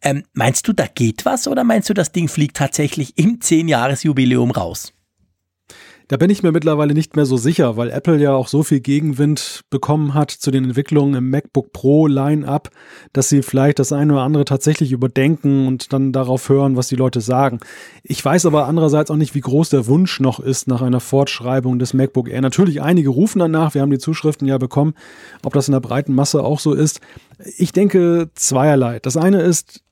[0.00, 4.52] Ähm, meinst du, da geht was oder meinst du, das Ding fliegt tatsächlich im 10-Jahres-Jubiläum
[4.52, 4.94] raus?
[6.14, 8.78] Da bin ich mir mittlerweile nicht mehr so sicher, weil Apple ja auch so viel
[8.78, 12.70] Gegenwind bekommen hat zu den Entwicklungen im MacBook Pro Line-up,
[13.12, 16.94] dass sie vielleicht das eine oder andere tatsächlich überdenken und dann darauf hören, was die
[16.94, 17.58] Leute sagen.
[18.04, 21.80] Ich weiß aber andererseits auch nicht, wie groß der Wunsch noch ist nach einer Fortschreibung
[21.80, 22.42] des MacBook Air.
[22.42, 24.94] Natürlich, einige rufen danach, wir haben die Zuschriften ja bekommen,
[25.42, 27.00] ob das in der breiten Masse auch so ist.
[27.56, 29.00] Ich denke zweierlei.
[29.00, 29.82] Das eine ist,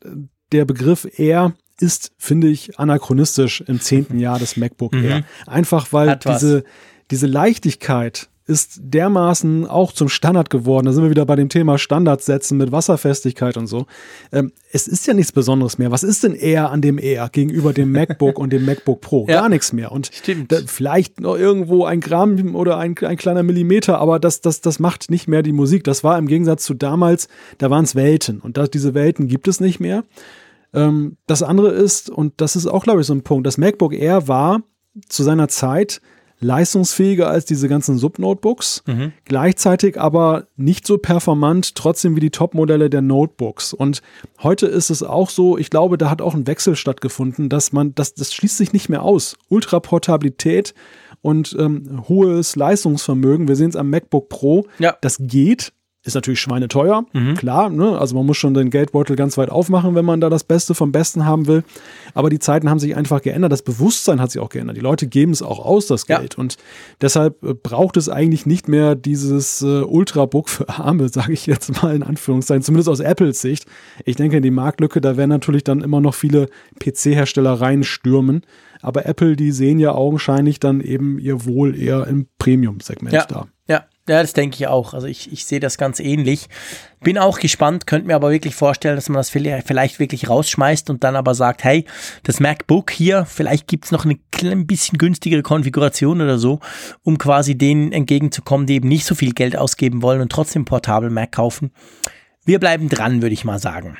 [0.52, 5.18] der Begriff Air ist, finde ich, anachronistisch im zehnten Jahr des MacBook Air.
[5.18, 5.24] Mhm.
[5.46, 6.64] Einfach weil diese,
[7.10, 10.86] diese Leichtigkeit ist dermaßen auch zum Standard geworden.
[10.86, 13.86] Da sind wir wieder bei dem Thema Standardsetzen mit Wasserfestigkeit und so.
[14.32, 15.92] Ähm, es ist ja nichts Besonderes mehr.
[15.92, 19.26] Was ist denn eher an dem Air gegenüber dem MacBook und dem MacBook Pro?
[19.28, 19.92] Ja, Gar nichts mehr.
[19.92, 20.10] Und
[20.48, 24.80] da, vielleicht noch irgendwo ein Gramm oder ein, ein kleiner Millimeter, aber das, das, das
[24.80, 25.84] macht nicht mehr die Musik.
[25.84, 28.40] Das war im Gegensatz zu damals, da waren es Welten.
[28.40, 30.02] Und das, diese Welten gibt es nicht mehr.
[30.74, 33.94] Ähm, das andere ist, und das ist auch, glaube ich, so ein Punkt, das MacBook
[33.94, 34.62] Air war
[35.08, 36.00] zu seiner Zeit
[36.42, 39.12] leistungsfähiger als diese ganzen Sub-Notebooks, mhm.
[39.24, 43.72] gleichzeitig aber nicht so performant, trotzdem wie die Top-Modelle der Notebooks.
[43.72, 44.02] Und
[44.42, 47.94] heute ist es auch so, ich glaube, da hat auch ein Wechsel stattgefunden, dass man,
[47.94, 49.36] das, das schließt sich nicht mehr aus.
[49.48, 50.74] Ultraportabilität
[51.22, 54.96] und ähm, hohes Leistungsvermögen, wir sehen es am MacBook Pro, ja.
[55.00, 55.72] das geht,
[56.04, 57.34] ist natürlich schweineteuer, mhm.
[57.34, 57.70] klar.
[57.70, 57.96] Ne?
[57.96, 60.90] Also man muss schon den Geldbeutel ganz weit aufmachen, wenn man da das Beste vom
[60.90, 61.62] Besten haben will.
[62.12, 63.52] Aber die Zeiten haben sich einfach geändert.
[63.52, 64.76] Das Bewusstsein hat sich auch geändert.
[64.76, 66.34] Die Leute geben es auch aus, das Geld.
[66.34, 66.40] Ja.
[66.40, 66.56] Und
[67.00, 71.82] deshalb äh, braucht es eigentlich nicht mehr dieses äh, Ultrabook für Arme, sage ich jetzt
[71.82, 73.66] mal in Anführungszeichen, zumindest aus Apples Sicht.
[74.04, 76.48] Ich denke, in die Marktlücke, da werden natürlich dann immer noch viele
[76.80, 78.42] PC-Hersteller reinstürmen.
[78.80, 83.24] Aber Apple, die sehen ja augenscheinlich dann eben ihr Wohl eher im Premium-Segment ja.
[83.26, 83.46] da.
[84.08, 84.94] Ja, das denke ich auch.
[84.94, 86.48] Also ich, ich sehe das ganz ähnlich.
[87.00, 91.04] Bin auch gespannt, könnte mir aber wirklich vorstellen, dass man das vielleicht wirklich rausschmeißt und
[91.04, 91.84] dann aber sagt, hey,
[92.24, 96.58] das MacBook hier, vielleicht gibt es noch eine ein bisschen günstigere Konfiguration oder so,
[97.04, 101.10] um quasi denen entgegenzukommen, die eben nicht so viel Geld ausgeben wollen und trotzdem portabel
[101.10, 101.70] Mac kaufen.
[102.44, 103.96] Wir bleiben dran, würde ich mal sagen.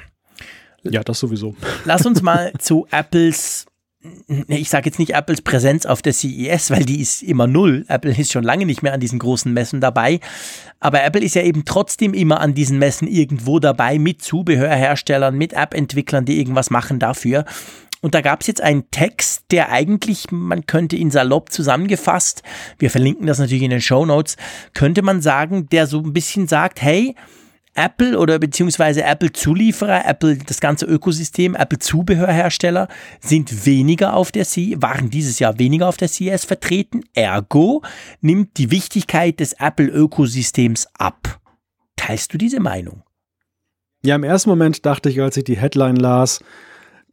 [0.82, 1.54] Ja, das sowieso.
[1.84, 3.66] Lass uns mal zu Apples
[4.48, 7.84] ich sage jetzt nicht Apples Präsenz auf der CES, weil die ist immer null.
[7.88, 10.20] Apple ist schon lange nicht mehr an diesen großen Messen dabei.
[10.80, 15.52] Aber Apple ist ja eben trotzdem immer an diesen Messen irgendwo dabei mit Zubehörherstellern, mit
[15.52, 17.44] App-Entwicklern, die irgendwas machen dafür.
[18.00, 22.42] Und da gab es jetzt einen Text, der eigentlich, man könnte ihn salopp zusammengefasst,
[22.78, 24.36] wir verlinken das natürlich in den Show Notes,
[24.74, 27.14] könnte man sagen, der so ein bisschen sagt, hey,
[27.74, 32.88] Apple oder beziehungsweise Apple-Zulieferer, Apple, das ganze Ökosystem, Apple-Zubehörhersteller
[33.20, 37.02] sind weniger auf der CES, waren dieses Jahr weniger auf der CES vertreten.
[37.14, 37.82] Ergo
[38.20, 41.40] nimmt die Wichtigkeit des Apple-Ökosystems ab.
[41.96, 43.02] Teilst du diese Meinung?
[44.04, 46.40] Ja, im ersten Moment dachte ich, als ich die Headline las,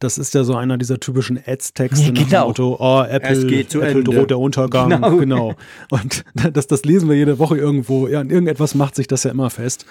[0.00, 2.22] das ist ja so einer dieser typischen Ads-Texte ja, genau.
[2.22, 4.88] nach dem Motto, oh, Apple, Apple droht der Untergang.
[4.88, 5.16] Genau.
[5.16, 5.54] genau.
[5.90, 8.08] Und das, das lesen wir jede Woche irgendwo.
[8.08, 9.84] Ja, in irgendetwas macht sich das ja immer fest.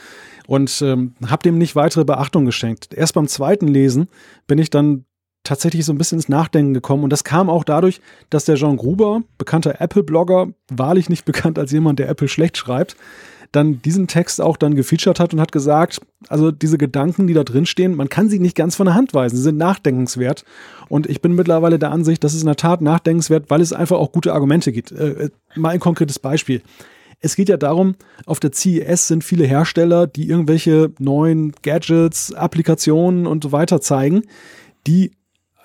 [0.49, 2.91] Und ähm, habe dem nicht weitere Beachtung geschenkt.
[2.91, 4.07] Erst beim zweiten Lesen
[4.47, 5.05] bin ich dann
[5.43, 7.03] tatsächlich so ein bisschen ins Nachdenken gekommen.
[7.03, 11.71] Und das kam auch dadurch, dass der Jean Gruber, bekannter Apple-Blogger, wahrlich nicht bekannt als
[11.71, 12.97] jemand, der Apple schlecht schreibt,
[13.51, 17.43] dann diesen Text auch dann gefeatured hat und hat gesagt, also diese Gedanken, die da
[17.43, 20.45] drin stehen, man kann sie nicht ganz von der Hand weisen, sie sind nachdenkenswert.
[20.87, 23.97] Und ich bin mittlerweile der Ansicht, das ist in der Tat nachdenkenswert, weil es einfach
[23.97, 24.91] auch gute Argumente gibt.
[24.91, 26.63] Äh, äh mal ein konkretes Beispiel.
[27.21, 27.95] Es geht ja darum,
[28.25, 34.23] auf der CES sind viele Hersteller, die irgendwelche neuen Gadgets, Applikationen und so weiter zeigen,
[34.87, 35.11] die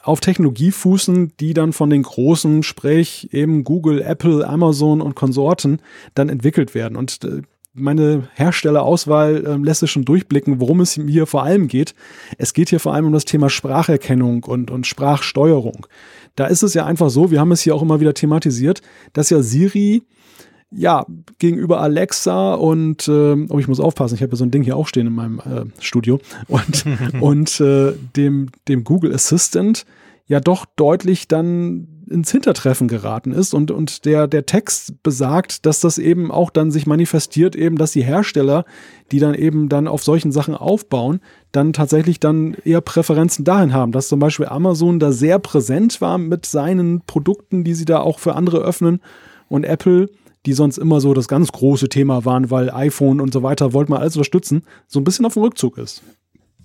[0.02, 5.80] auf Technologie fußen, die dann von den großen, sprich eben Google, Apple, Amazon und Konsorten
[6.14, 6.96] dann entwickelt werden.
[6.96, 7.42] Und äh,
[7.72, 11.94] meine Herstellerauswahl äh, lässt es schon durchblicken, worum es hier vor allem geht.
[12.36, 15.86] Es geht hier vor allem um das Thema Spracherkennung und, und Sprachsteuerung.
[16.36, 18.82] Da ist es ja einfach so, wir haben es hier auch immer wieder thematisiert,
[19.12, 20.02] dass ja Siri
[20.76, 21.06] ja,
[21.38, 24.76] gegenüber Alexa und, äh, oh, ich muss aufpassen, ich habe ja so ein Ding hier
[24.76, 26.20] auch stehen in meinem äh, Studio.
[26.48, 26.84] Und,
[27.20, 29.86] und äh, dem, dem Google Assistant
[30.26, 35.80] ja doch deutlich dann ins Hintertreffen geraten ist und, und der, der Text besagt, dass
[35.80, 38.64] das eben auch dann sich manifestiert, eben, dass die Hersteller,
[39.10, 41.20] die dann eben dann auf solchen Sachen aufbauen,
[41.52, 46.18] dann tatsächlich dann eher Präferenzen dahin haben, dass zum Beispiel Amazon da sehr präsent war
[46.18, 49.00] mit seinen Produkten, die sie da auch für andere öffnen
[49.48, 50.10] und Apple
[50.46, 53.90] die sonst immer so das ganz große Thema waren, weil iPhone und so weiter wollte
[53.90, 56.02] man alles unterstützen, so ein bisschen auf dem Rückzug ist.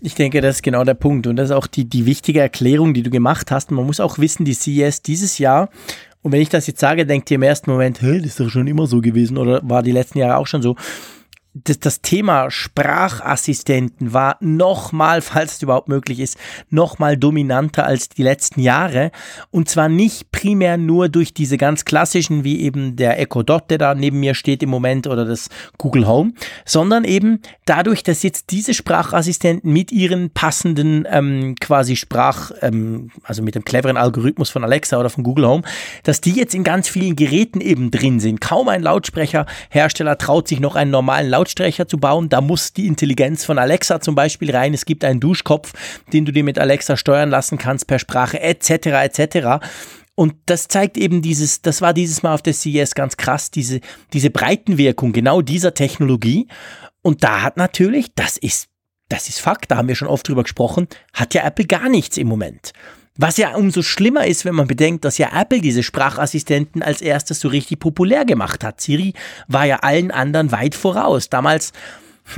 [0.02, 1.28] Ich denke, das ist genau der Punkt.
[1.28, 3.70] Und das ist auch die, die wichtige Erklärung, die du gemacht hast.
[3.72, 5.70] Man muss auch wissen, die CES dieses Jahr,
[6.22, 8.50] und wenn ich das jetzt sage, denkt ihr im ersten Moment, hey, das ist doch
[8.50, 10.76] schon immer so gewesen oder war die letzten Jahre auch schon so
[11.64, 16.38] das, das Thema Sprachassistenten war nochmal, falls es überhaupt möglich ist,
[16.70, 19.12] nochmal dominanter als die letzten Jahre.
[19.52, 23.78] Und zwar nicht primär nur durch diese ganz klassischen, wie eben der Echo Dot, der
[23.78, 26.34] da neben mir steht im Moment, oder das Google Home,
[26.66, 33.44] sondern eben dadurch, dass jetzt diese Sprachassistenten mit ihren passenden ähm, quasi Sprach, ähm, also
[33.44, 35.64] mit dem cleveren Algorithmus von Alexa oder von Google Home,
[36.04, 38.42] dass die jetzt in ganz vielen Geräten eben drin sind.
[38.42, 42.30] Kaum ein Lautsprecherhersteller traut sich noch einen normalen Lautsprecher Lautsprecher zu bauen.
[42.30, 44.74] Da muss die Intelligenz von Alexa zum Beispiel rein.
[44.74, 45.74] Es gibt einen Duschkopf,
[46.14, 48.70] den du dir mit Alexa steuern lassen kannst per Sprache etc.
[48.88, 49.66] etc.
[50.16, 53.80] Und das zeigt eben dieses, das war dieses Mal auf der CES ganz krass, diese,
[54.14, 56.48] diese Breitenwirkung genau dieser Technologie.
[57.02, 58.68] Und da hat natürlich, das ist,
[59.08, 62.18] das ist Fakt, da haben wir schon oft drüber gesprochen, hat ja Apple gar nichts
[62.18, 62.74] im Moment.
[63.22, 67.42] Was ja umso schlimmer ist, wenn man bedenkt, dass ja Apple diese Sprachassistenten als erstes
[67.42, 68.80] so richtig populär gemacht hat.
[68.80, 69.14] Siri
[69.50, 71.30] war ja allen anderen weit voraus.
[71.30, 71.74] Damals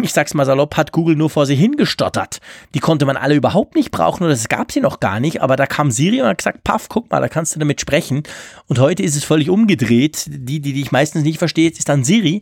[0.01, 2.39] ich sag's mal salopp, hat Google nur vor sich hingestottert.
[2.73, 5.55] Die konnte man alle überhaupt nicht brauchen oder es gab sie noch gar nicht, aber
[5.55, 8.23] da kam Siri und hat gesagt, paff, guck mal, da kannst du damit sprechen.
[8.67, 10.25] Und heute ist es völlig umgedreht.
[10.27, 12.41] Die, die, die ich meistens nicht verstehe, ist dann Siri.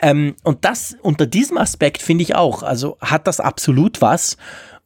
[0.00, 4.36] Ähm, und das unter diesem Aspekt finde ich auch, also hat das absolut was.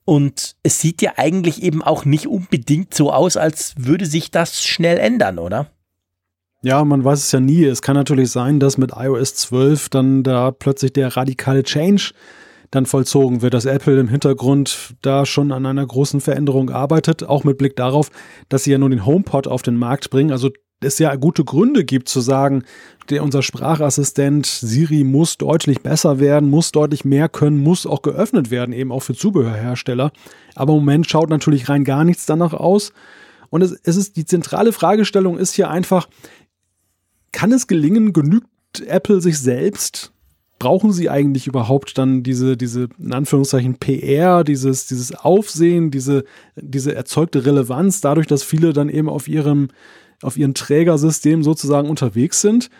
[0.06, 4.62] Und es sieht ja eigentlich eben auch nicht unbedingt so aus, als würde sich das
[4.62, 5.72] schnell ändern, oder?
[6.62, 7.64] Ja, man weiß es ja nie.
[7.64, 12.12] Es kann natürlich sein, dass mit iOS 12 dann da plötzlich der radikale Change
[12.70, 17.44] dann vollzogen wird, dass Apple im Hintergrund da schon an einer großen Veränderung arbeitet, auch
[17.44, 18.10] mit Blick darauf,
[18.48, 20.30] dass sie ja nur den HomePod auf den Markt bringen.
[20.30, 20.50] Also
[20.80, 22.64] es ja gute Gründe gibt zu sagen,
[23.08, 28.50] der, unser Sprachassistent Siri muss deutlich besser werden, muss deutlich mehr können, muss auch geöffnet
[28.50, 30.12] werden, eben auch für Zubehörhersteller.
[30.54, 32.92] Aber im Moment schaut natürlich rein gar nichts danach aus.
[33.48, 36.08] Und es, es ist die zentrale Fragestellung ist hier einfach,
[37.32, 38.46] kann es gelingen, genügt
[38.86, 40.12] Apple sich selbst?
[40.58, 46.24] Brauchen sie eigentlich überhaupt dann diese, diese, in Anführungszeichen, PR, dieses, dieses Aufsehen, diese,
[46.56, 49.68] diese erzeugte Relevanz, dadurch, dass viele dann eben auf ihrem
[50.22, 52.70] auf ihren Trägersystem sozusagen unterwegs sind?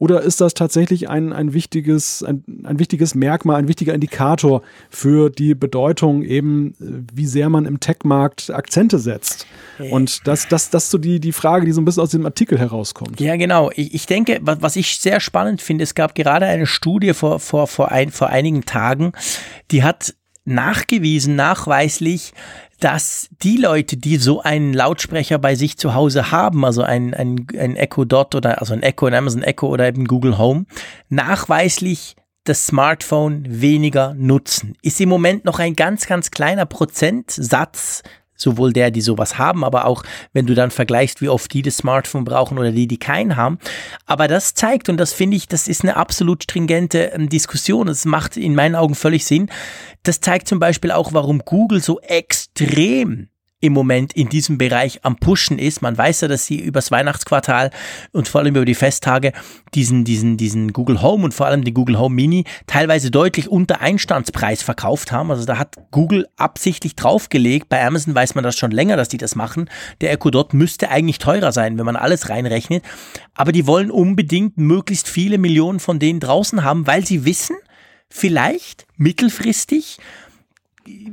[0.00, 5.28] Oder ist das tatsächlich ein, ein, wichtiges, ein, ein wichtiges Merkmal, ein wichtiger Indikator für
[5.28, 6.74] die Bedeutung eben,
[7.12, 9.46] wie sehr man im Tech-Markt Akzente setzt?
[9.90, 12.24] Und das, das, das ist so die, die Frage, die so ein bisschen aus dem
[12.24, 13.20] Artikel herauskommt.
[13.20, 13.70] Ja, genau.
[13.74, 17.66] Ich, ich denke, was ich sehr spannend finde, es gab gerade eine Studie vor, vor,
[17.66, 19.12] vor, ein, vor einigen Tagen,
[19.70, 20.14] die hat
[20.46, 22.32] nachgewiesen, nachweislich,
[22.80, 27.46] dass die Leute, die so einen Lautsprecher bei sich zu Hause haben, also ein, ein,
[27.58, 30.64] ein Echo Dot oder also ein Echo, ein Amazon Echo oder eben Google Home,
[31.08, 34.74] nachweislich das Smartphone weniger nutzen.
[34.82, 38.02] Ist im Moment noch ein ganz, ganz kleiner Prozentsatz
[38.40, 41.78] sowohl der, die sowas haben, aber auch wenn du dann vergleichst, wie oft die das
[41.78, 43.58] Smartphone brauchen oder die, die keinen haben.
[44.06, 48.04] Aber das zeigt, und das finde ich, das ist eine absolut stringente ähm, Diskussion, das
[48.04, 49.50] macht in meinen Augen völlig Sinn,
[50.02, 53.28] das zeigt zum Beispiel auch, warum Google so extrem
[53.60, 55.82] im Moment in diesem Bereich am Pushen ist.
[55.82, 57.70] Man weiß ja, dass sie übers Weihnachtsquartal
[58.12, 59.32] und vor allem über die Festtage
[59.74, 63.80] diesen, diesen, diesen Google Home und vor allem den Google Home Mini teilweise deutlich unter
[63.82, 65.30] Einstandspreis verkauft haben.
[65.30, 67.68] Also da hat Google absichtlich draufgelegt.
[67.68, 69.68] Bei Amazon weiß man das schon länger, dass die das machen.
[70.00, 72.82] Der Echo Dot müsste eigentlich teurer sein, wenn man alles reinrechnet.
[73.34, 77.56] Aber die wollen unbedingt möglichst viele Millionen von denen draußen haben, weil sie wissen,
[78.08, 79.98] vielleicht mittelfristig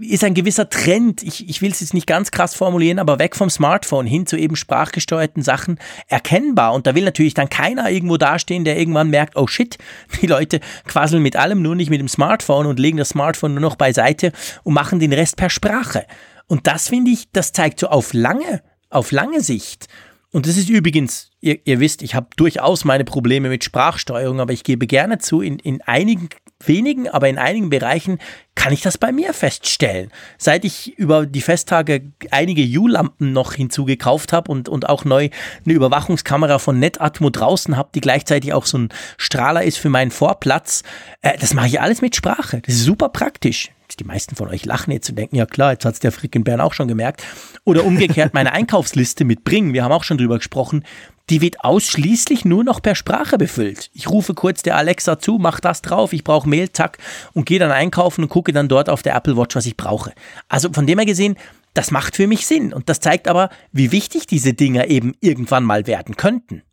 [0.01, 3.35] ist ein gewisser Trend, ich, ich will es jetzt nicht ganz krass formulieren, aber weg
[3.35, 6.73] vom Smartphone hin zu eben sprachgesteuerten Sachen erkennbar.
[6.73, 9.77] Und da will natürlich dann keiner irgendwo dastehen, der irgendwann merkt, oh shit,
[10.21, 13.61] die Leute quasseln mit allem, nur nicht mit dem Smartphone und legen das Smartphone nur
[13.61, 14.31] noch beiseite
[14.63, 16.05] und machen den Rest per Sprache.
[16.47, 19.87] Und das finde ich, das zeigt so auf lange, auf lange Sicht.
[20.31, 24.53] Und das ist übrigens, ihr, ihr wisst, ich habe durchaus meine Probleme mit Sprachsteuerung, aber
[24.53, 26.29] ich gebe gerne zu, in, in einigen
[26.65, 28.17] wenigen, aber in einigen Bereichen
[28.55, 30.09] kann ich das bei mir feststellen.
[30.39, 35.29] Seit ich über die Festtage einige U-Lampen noch hinzugekauft habe und, und auch neu
[35.63, 40.11] eine Überwachungskamera von Netatmo draußen habe, die gleichzeitig auch so ein Strahler ist für meinen
[40.11, 40.81] Vorplatz,
[41.21, 42.61] äh, das mache ich alles mit Sprache.
[42.65, 43.69] Das ist super praktisch.
[43.99, 46.35] Die meisten von euch lachen jetzt und denken, ja klar, jetzt hat es der Frick
[46.35, 47.23] in Bern auch schon gemerkt.
[47.63, 50.83] Oder umgekehrt meine Einkaufsliste mit Bringen, wir haben auch schon drüber gesprochen,
[51.29, 53.89] die wird ausschließlich nur noch per Sprache befüllt.
[53.93, 56.97] Ich rufe kurz der Alexa zu, mach das drauf, ich brauche Mail, zack,
[57.33, 60.13] und gehe dann einkaufen und gucke dann dort auf der Apple Watch, was ich brauche.
[60.47, 61.35] Also von dem her gesehen,
[61.73, 62.73] das macht für mich Sinn.
[62.73, 66.63] Und das zeigt aber, wie wichtig diese Dinger eben irgendwann mal werden könnten.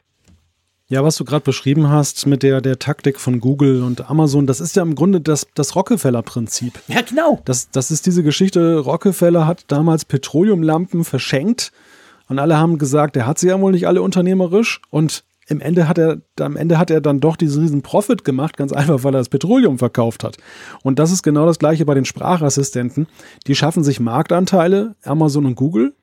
[0.86, 4.60] Ja, was du gerade beschrieben hast mit der, der Taktik von Google und Amazon, das
[4.60, 6.78] ist ja im Grunde das, das Rockefeller-Prinzip.
[6.88, 7.40] Ja, genau.
[7.46, 11.72] Das, das ist diese Geschichte, Rockefeller hat damals Petroleumlampen verschenkt
[12.28, 14.80] und alle haben gesagt, er hat sie ja wohl nicht alle unternehmerisch.
[14.90, 18.56] Und im Ende hat er, am Ende hat er dann doch diesen riesen Profit gemacht,
[18.56, 20.38] ganz einfach, weil er das Petroleum verkauft hat.
[20.82, 23.06] Und das ist genau das gleiche bei den Sprachassistenten.
[23.46, 25.94] Die schaffen sich Marktanteile, Amazon und Google,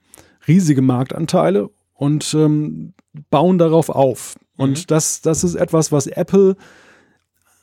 [0.47, 2.93] riesige Marktanteile und ähm,
[3.29, 4.35] bauen darauf auf.
[4.57, 4.87] Und mhm.
[4.87, 6.55] das, das ist etwas, was Apple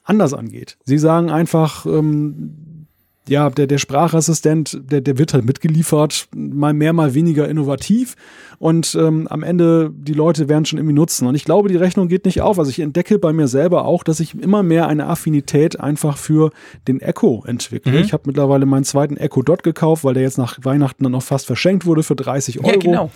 [0.02, 0.78] anders angeht.
[0.84, 2.67] Sie sagen einfach, ähm,
[3.28, 8.16] ja, der, der Sprachassistent, der, der wird halt mitgeliefert, mal mehr, mal weniger innovativ
[8.58, 11.26] und ähm, am Ende die Leute werden schon irgendwie nutzen.
[11.26, 12.58] Und ich glaube, die Rechnung geht nicht auf.
[12.58, 16.50] Also ich entdecke bei mir selber auch, dass ich immer mehr eine Affinität einfach für
[16.88, 17.92] den Echo entwickle.
[17.92, 17.98] Mhm.
[17.98, 21.22] Ich habe mittlerweile meinen zweiten Echo Dot gekauft, weil der jetzt nach Weihnachten dann noch
[21.22, 22.70] fast verschenkt wurde für 30 Euro.
[22.70, 23.10] Ja, genau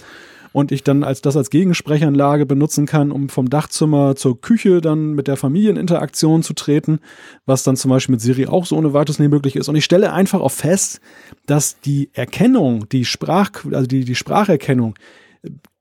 [0.53, 5.13] und ich dann als das als Gegensprechanlage benutzen kann, um vom Dachzimmer zur Küche dann
[5.13, 7.01] mit der Familieninteraktion zu treten,
[7.47, 9.69] was dann zum Beispiel mit Siri auch so ohne weiteres nicht möglich ist.
[9.69, 11.01] Und ich stelle einfach auch fest,
[11.47, 14.95] dass die Erkennung, die Sprach, also die, die Spracherkennung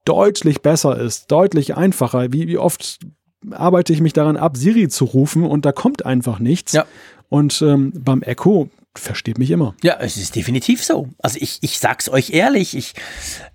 [0.05, 2.33] deutlich besser ist, deutlich einfacher.
[2.33, 2.99] Wie, wie oft
[3.51, 6.73] arbeite ich mich daran ab, Siri zu rufen und da kommt einfach nichts.
[6.73, 6.85] Ja.
[7.29, 9.75] Und ähm, beim Echo versteht mich immer.
[9.83, 11.07] Ja, es ist definitiv so.
[11.19, 12.93] Also ich, ich sag's euch ehrlich, ich,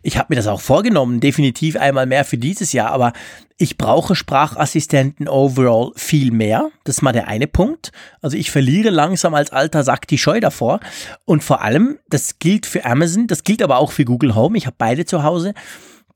[0.02, 3.12] ich habe mir das auch vorgenommen, definitiv einmal mehr für dieses Jahr, aber
[3.58, 6.70] ich brauche Sprachassistenten overall viel mehr.
[6.84, 7.90] Das ist mal der eine Punkt.
[8.20, 10.80] Also ich verliere langsam als alter Sack die Scheu davor.
[11.24, 14.56] Und vor allem, das gilt für Amazon, das gilt aber auch für Google Home.
[14.58, 15.54] Ich habe beide zu Hause.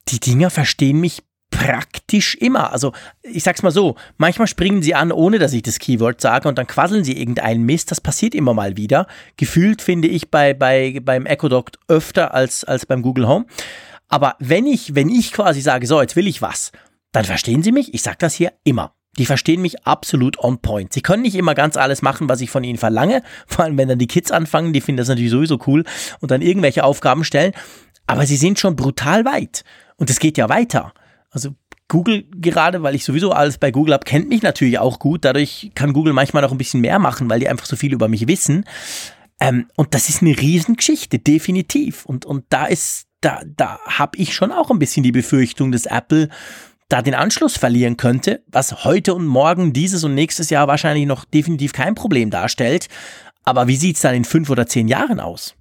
[0.08, 2.72] Die Dinger verstehen mich praktisch immer.
[2.72, 2.92] Also
[3.22, 6.58] ich sag's mal so, manchmal springen sie an, ohne dass ich das Keyword sage und
[6.58, 7.90] dann quasseln sie irgendeinen Mist.
[7.90, 9.06] Das passiert immer mal wieder.
[9.36, 13.46] Gefühlt finde ich bei, bei, beim Echo Dot öfter als, als beim Google Home.
[14.08, 16.72] Aber wenn ich, wenn ich quasi sage, so, jetzt will ich was,
[17.12, 17.94] dann verstehen sie mich.
[17.94, 18.94] Ich sag das hier immer.
[19.18, 20.92] Die verstehen mich absolut on point.
[20.92, 23.22] Sie können nicht immer ganz alles machen, was ich von ihnen verlange.
[23.46, 25.84] Vor allem, wenn dann die Kids anfangen, die finden das natürlich sowieso cool
[26.20, 27.52] und dann irgendwelche Aufgaben stellen.
[28.06, 29.64] Aber sie sind schon brutal weit.
[29.96, 30.92] Und es geht ja weiter.
[31.30, 31.54] Also
[31.88, 35.24] Google gerade, weil ich sowieso alles bei Google habe, kennt mich natürlich auch gut.
[35.24, 38.08] Dadurch kann Google manchmal noch ein bisschen mehr machen, weil die einfach so viel über
[38.08, 38.64] mich wissen.
[39.40, 42.04] Ähm, und das ist eine Riesengeschichte, definitiv.
[42.04, 45.86] Und, und da ist, da, da habe ich schon auch ein bisschen die Befürchtung, dass
[45.86, 46.28] Apple
[46.88, 51.24] da den Anschluss verlieren könnte, was heute und morgen, dieses und nächstes Jahr wahrscheinlich noch
[51.24, 52.88] definitiv kein Problem darstellt.
[53.44, 55.54] Aber wie sieht's dann in fünf oder zehn Jahren aus?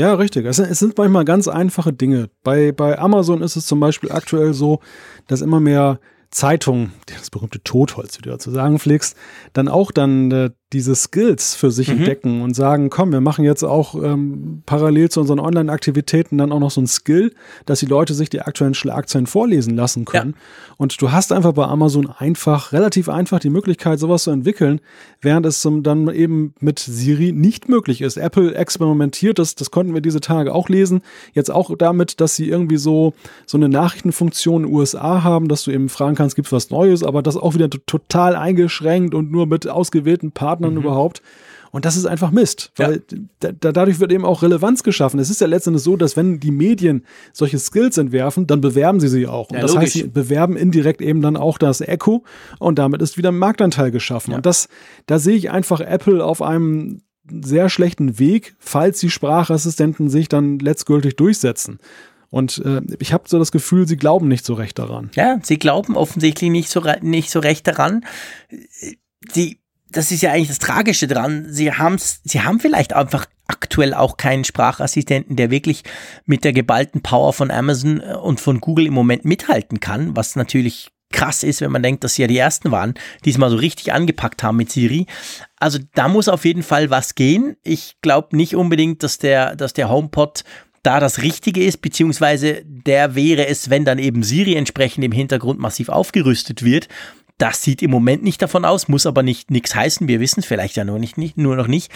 [0.00, 0.46] Ja, richtig.
[0.46, 2.30] Es, es, sind manchmal ganz einfache Dinge.
[2.42, 4.80] Bei, bei Amazon ist es zum Beispiel aktuell so,
[5.26, 9.14] dass immer mehr Zeitungen, das berühmte Totholz, wie du dazu sagen pflegst,
[9.52, 11.98] dann auch dann äh, diese Skills für sich mhm.
[11.98, 16.60] entdecken und sagen, komm, wir machen jetzt auch ähm, parallel zu unseren Online-Aktivitäten dann auch
[16.60, 17.32] noch so ein Skill,
[17.66, 20.34] dass die Leute sich die aktuellen Schlagzeilen vorlesen lassen können.
[20.36, 20.74] Ja.
[20.76, 24.80] Und du hast einfach bei Amazon einfach, relativ einfach die Möglichkeit, sowas zu entwickeln,
[25.20, 28.16] während es dann eben mit Siri nicht möglich ist.
[28.16, 31.02] Apple experimentiert das, das konnten wir diese Tage auch lesen,
[31.32, 33.12] jetzt auch damit, dass sie irgendwie so,
[33.44, 36.70] so eine Nachrichtenfunktion in den USA haben, dass du eben fragen kannst, gibt es was
[36.70, 40.80] Neues, aber das auch wieder total eingeschränkt und nur mit ausgewählten Partnern Partnern mhm.
[40.80, 41.22] überhaupt.
[41.72, 43.52] Und das ist einfach Mist, weil ja.
[43.52, 45.20] da, dadurch wird eben auch Relevanz geschaffen.
[45.20, 49.06] Es ist ja letztendlich so, dass wenn die Medien solche Skills entwerfen, dann bewerben sie
[49.06, 49.50] sie auch.
[49.50, 49.84] Und ja, das logisch.
[49.84, 52.24] heißt, sie bewerben indirekt eben dann auch das Echo
[52.58, 54.32] und damit ist wieder ein Marktanteil geschaffen.
[54.32, 54.38] Ja.
[54.38, 54.68] Und das,
[55.06, 57.02] da sehe ich einfach Apple auf einem
[57.40, 61.78] sehr schlechten Weg, falls die Sprachassistenten sich dann letztgültig durchsetzen.
[62.30, 65.10] Und äh, ich habe so das Gefühl, sie glauben nicht so recht daran.
[65.14, 68.04] Ja, sie glauben offensichtlich nicht so, nicht so recht daran.
[69.32, 69.60] Sie
[69.90, 71.46] das ist ja eigentlich das Tragische dran.
[71.48, 75.82] Sie haben's, sie haben vielleicht einfach aktuell auch keinen Sprachassistenten, der wirklich
[76.24, 80.36] mit der geballten Power von Amazon äh, und von Google im Moment mithalten kann, was
[80.36, 83.50] natürlich krass ist, wenn man denkt, dass sie ja die ersten waren, die es mal
[83.50, 85.06] so richtig angepackt haben mit Siri.
[85.58, 87.56] Also da muss auf jeden Fall was gehen.
[87.64, 90.44] Ich glaube nicht unbedingt, dass der, dass der HomePod
[90.82, 95.60] da das Richtige ist, beziehungsweise der wäre es, wenn dann eben Siri entsprechend im Hintergrund
[95.60, 96.88] massiv aufgerüstet wird.
[97.40, 100.06] Das sieht im Moment nicht davon aus, muss aber nicht nichts heißen.
[100.08, 101.90] Wir wissen es vielleicht ja nur nicht, nicht, nur noch nicht.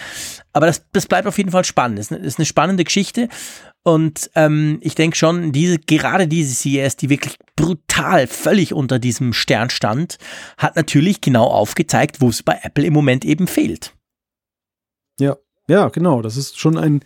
[0.53, 1.99] Aber das, das bleibt auf jeden Fall spannend.
[1.99, 3.29] Das ist eine, ist eine spannende Geschichte.
[3.83, 9.33] Und ähm, ich denke schon, diese, gerade diese CES, die wirklich brutal völlig unter diesem
[9.33, 10.17] Stern stand,
[10.57, 13.93] hat natürlich genau aufgezeigt, wo es bei Apple im Moment eben fehlt.
[15.19, 15.37] Ja,
[15.67, 16.23] ja, genau.
[16.23, 17.01] Das ist schon ein,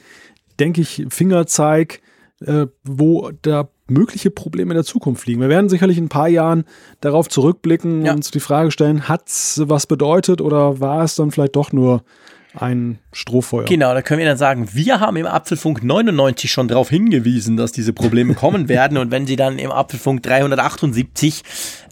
[0.62, 2.02] denke ich, Fingerzeig,
[2.40, 5.42] äh, wo da mögliche Probleme in der Zukunft liegen.
[5.42, 6.66] Wir werden sicherlich in ein paar Jahren
[7.02, 8.12] darauf zurückblicken ja.
[8.12, 11.72] und uns die Frage stellen, hat es was bedeutet oder war es dann vielleicht doch
[11.72, 12.04] nur
[12.56, 13.66] ein Strohfeuer.
[13.66, 17.72] Genau, da können wir dann sagen, wir haben im Apfelfunk 99 schon darauf hingewiesen, dass
[17.72, 21.44] diese Probleme kommen werden und wenn sie dann im Apfelfunk 378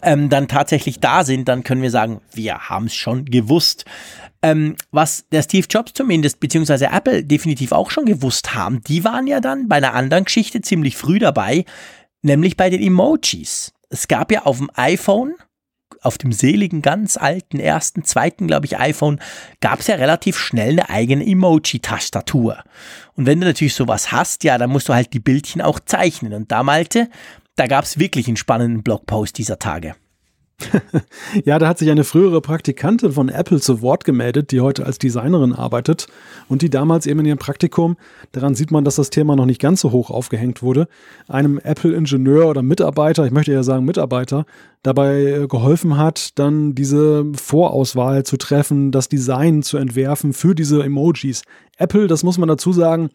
[0.02, 3.84] ähm, dann tatsächlich da sind, dann können wir sagen, wir haben es schon gewusst.
[4.40, 9.26] Ähm, was der Steve Jobs zumindest, beziehungsweise Apple definitiv auch schon gewusst haben, die waren
[9.26, 11.64] ja dann bei einer anderen Geschichte ziemlich früh dabei,
[12.22, 13.72] nämlich bei den Emojis.
[13.88, 15.34] Es gab ja auf dem iPhone,
[16.02, 19.20] auf dem seligen, ganz alten, ersten, zweiten, glaube ich, iPhone,
[19.60, 22.62] gab es ja relativ schnell eine eigene Emoji-Tastatur.
[23.14, 26.34] Und wenn du natürlich sowas hast, ja, dann musst du halt die Bildchen auch zeichnen.
[26.34, 27.08] Und da, Malte,
[27.56, 29.96] da gab es wirklich einen spannenden Blogpost dieser Tage.
[31.44, 34.98] ja, da hat sich eine frühere Praktikantin von Apple zu Wort gemeldet, die heute als
[34.98, 36.08] Designerin arbeitet
[36.48, 37.96] und die damals eben in ihrem Praktikum,
[38.32, 40.88] daran sieht man, dass das Thema noch nicht ganz so hoch aufgehängt wurde,
[41.28, 44.46] einem Apple-Ingenieur oder Mitarbeiter, ich möchte ja sagen Mitarbeiter,
[44.82, 50.82] dabei äh, geholfen hat, dann diese Vorauswahl zu treffen, das Design zu entwerfen für diese
[50.82, 51.42] Emojis.
[51.76, 53.10] Apple, das muss man dazu sagen,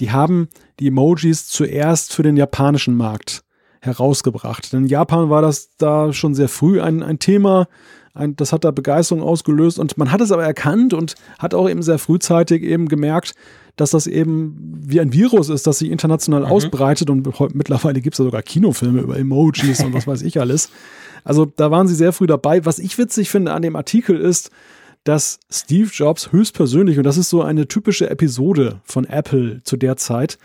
[0.00, 0.48] die haben
[0.80, 3.44] die Emojis zuerst für den japanischen Markt
[3.82, 4.72] herausgebracht.
[4.72, 7.68] Denn in Japan war das da schon sehr früh ein, ein Thema.
[8.14, 11.68] Ein, das hat da Begeisterung ausgelöst und man hat es aber erkannt und hat auch
[11.68, 13.34] eben sehr frühzeitig eben gemerkt,
[13.76, 14.54] dass das eben
[14.84, 16.46] wie ein Virus ist, das sich international mhm.
[16.46, 20.70] ausbreitet und mittlerweile gibt es ja sogar Kinofilme über Emojis und was weiß ich alles.
[21.24, 22.64] Also da waren sie sehr früh dabei.
[22.66, 24.50] Was ich witzig finde an dem Artikel ist,
[25.04, 29.96] dass Steve Jobs höchstpersönlich, und das ist so eine typische Episode von Apple zu der
[29.96, 30.38] Zeit,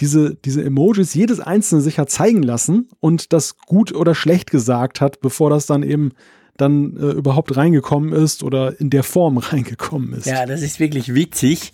[0.00, 5.00] diese, diese Emojis jedes einzelne sich hat zeigen lassen und das gut oder schlecht gesagt
[5.00, 6.12] hat, bevor das dann eben
[6.58, 10.26] dann äh, überhaupt reingekommen ist oder in der Form reingekommen ist.
[10.26, 11.72] Ja, das ist wirklich witzig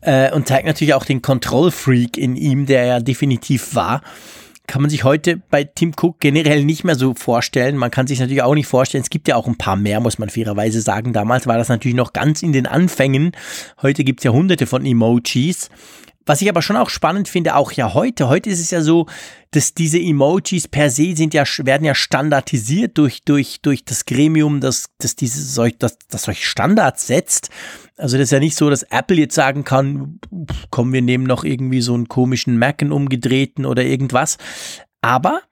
[0.00, 4.02] äh, und zeigt natürlich auch den Kontrollfreak in ihm, der ja definitiv war.
[4.66, 7.76] Kann man sich heute bei Tim Cook generell nicht mehr so vorstellen.
[7.76, 9.02] Man kann sich natürlich auch nicht vorstellen.
[9.02, 11.12] Es gibt ja auch ein paar mehr, muss man fairerweise sagen.
[11.12, 13.32] Damals war das natürlich noch ganz in den Anfängen.
[13.82, 15.68] Heute gibt es ja hunderte von Emojis.
[16.26, 19.06] Was ich aber schon auch spannend finde, auch ja heute, heute ist es ja so,
[19.50, 24.60] dass diese Emojis per se sind ja, werden ja standardisiert durch, durch, durch das Gremium,
[24.60, 27.50] das, das diese, das, das solche Standards setzt.
[27.96, 30.18] Also das ist ja nicht so, dass Apple jetzt sagen kann,
[30.70, 34.38] komm, wir nehmen noch irgendwie so einen komischen Mac umgedrehten oder irgendwas.
[35.02, 35.42] Aber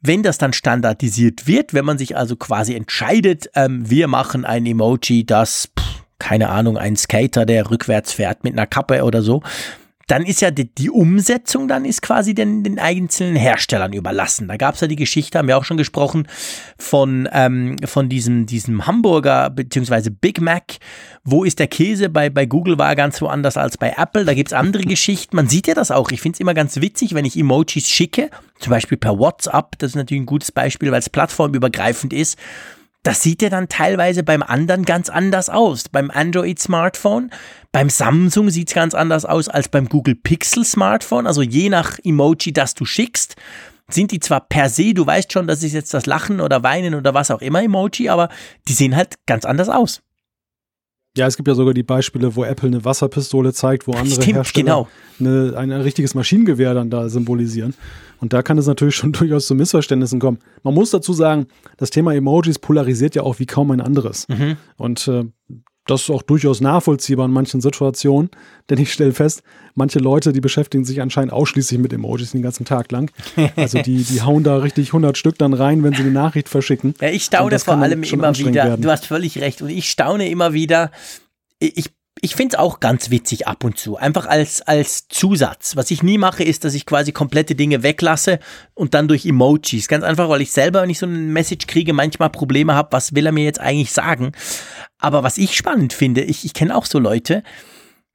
[0.00, 4.66] wenn das dann standardisiert wird, wenn man sich also quasi entscheidet, ähm, wir machen ein
[4.66, 9.42] Emoji, das, pff, keine Ahnung, ein Skater, der rückwärts fährt mit einer Kappe oder so,
[10.06, 14.46] dann ist ja die, die, Umsetzung dann ist quasi den, den einzelnen Herstellern überlassen.
[14.46, 16.28] Da gab es ja die Geschichte, haben wir auch schon gesprochen,
[16.78, 20.10] von, ähm, von diesem, diesem Hamburger bzw.
[20.10, 20.76] Big Mac.
[21.24, 22.08] Wo ist der Käse?
[22.08, 24.24] Bei, bei Google war er ganz woanders als bei Apple.
[24.24, 25.34] Da gibt es andere Geschichten.
[25.34, 26.10] Man sieht ja das auch.
[26.12, 28.30] Ich finde es immer ganz witzig, wenn ich Emojis schicke,
[28.60, 29.76] zum Beispiel per WhatsApp.
[29.78, 32.38] Das ist natürlich ein gutes Beispiel, weil es plattformübergreifend ist
[33.06, 35.88] das sieht ja dann teilweise beim anderen ganz anders aus.
[35.88, 37.30] Beim Android-Smartphone,
[37.70, 41.28] beim Samsung sieht es ganz anders aus als beim Google Pixel Smartphone.
[41.28, 43.36] Also je nach Emoji, das du schickst,
[43.88, 46.96] sind die zwar per se, du weißt schon, das ist jetzt das Lachen oder Weinen
[46.96, 48.28] oder was auch immer Emoji, aber
[48.66, 50.02] die sehen halt ganz anders aus.
[51.16, 54.36] Ja, es gibt ja sogar die Beispiele, wo Apple eine Wasserpistole zeigt, wo andere Stimmt,
[54.36, 54.88] Hersteller genau.
[55.18, 57.74] eine, ein richtiges Maschinengewehr dann da symbolisieren.
[58.20, 60.38] Und da kann es natürlich schon durchaus zu Missverständnissen kommen.
[60.62, 61.46] Man muss dazu sagen,
[61.78, 64.28] das Thema Emojis polarisiert ja auch wie kaum ein anderes.
[64.28, 64.56] Mhm.
[64.76, 65.24] Und äh,
[65.86, 68.30] das ist auch durchaus nachvollziehbar in manchen Situationen,
[68.70, 69.42] denn ich stelle fest,
[69.74, 73.10] manche Leute, die beschäftigen sich anscheinend ausschließlich mit Emojis den ganzen Tag lang.
[73.56, 76.94] Also die, die hauen da richtig 100 Stück dann rein, wenn sie eine Nachricht verschicken.
[77.00, 78.64] Ja, ich staune das vor allem immer wieder.
[78.64, 78.82] werden.
[78.82, 79.62] Du hast völlig recht.
[79.62, 80.90] Und ich staune immer wieder.
[81.58, 81.90] Ich,
[82.22, 83.96] ich finde es auch ganz witzig ab und zu.
[83.96, 85.76] Einfach als, als Zusatz.
[85.76, 88.38] Was ich nie mache, ist, dass ich quasi komplette Dinge weglasse
[88.74, 89.86] und dann durch Emojis.
[89.86, 93.14] Ganz einfach, weil ich selber, wenn ich so eine Message kriege, manchmal Probleme habe, was
[93.14, 94.32] will er mir jetzt eigentlich sagen.
[94.98, 97.42] Aber was ich spannend finde, ich, ich kenne auch so Leute,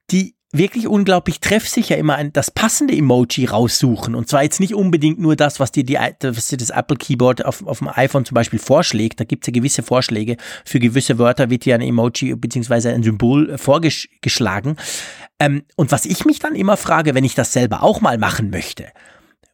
[0.10, 4.16] die wirklich unglaublich treffsicher immer ein, das passende Emoji raussuchen.
[4.16, 7.46] Und zwar jetzt nicht unbedingt nur das, was dir, die, was dir das Apple Keyboard
[7.46, 9.20] auf, auf dem iPhone zum Beispiel vorschlägt.
[9.20, 10.38] Da gibt es ja gewisse Vorschläge.
[10.66, 12.90] Für gewisse Wörter wird dir ein Emoji bzw.
[12.90, 14.76] ein Symbol vorgeschlagen.
[15.40, 18.50] Ähm, und was ich mich dann immer frage, wenn ich das selber auch mal machen
[18.50, 18.88] möchte,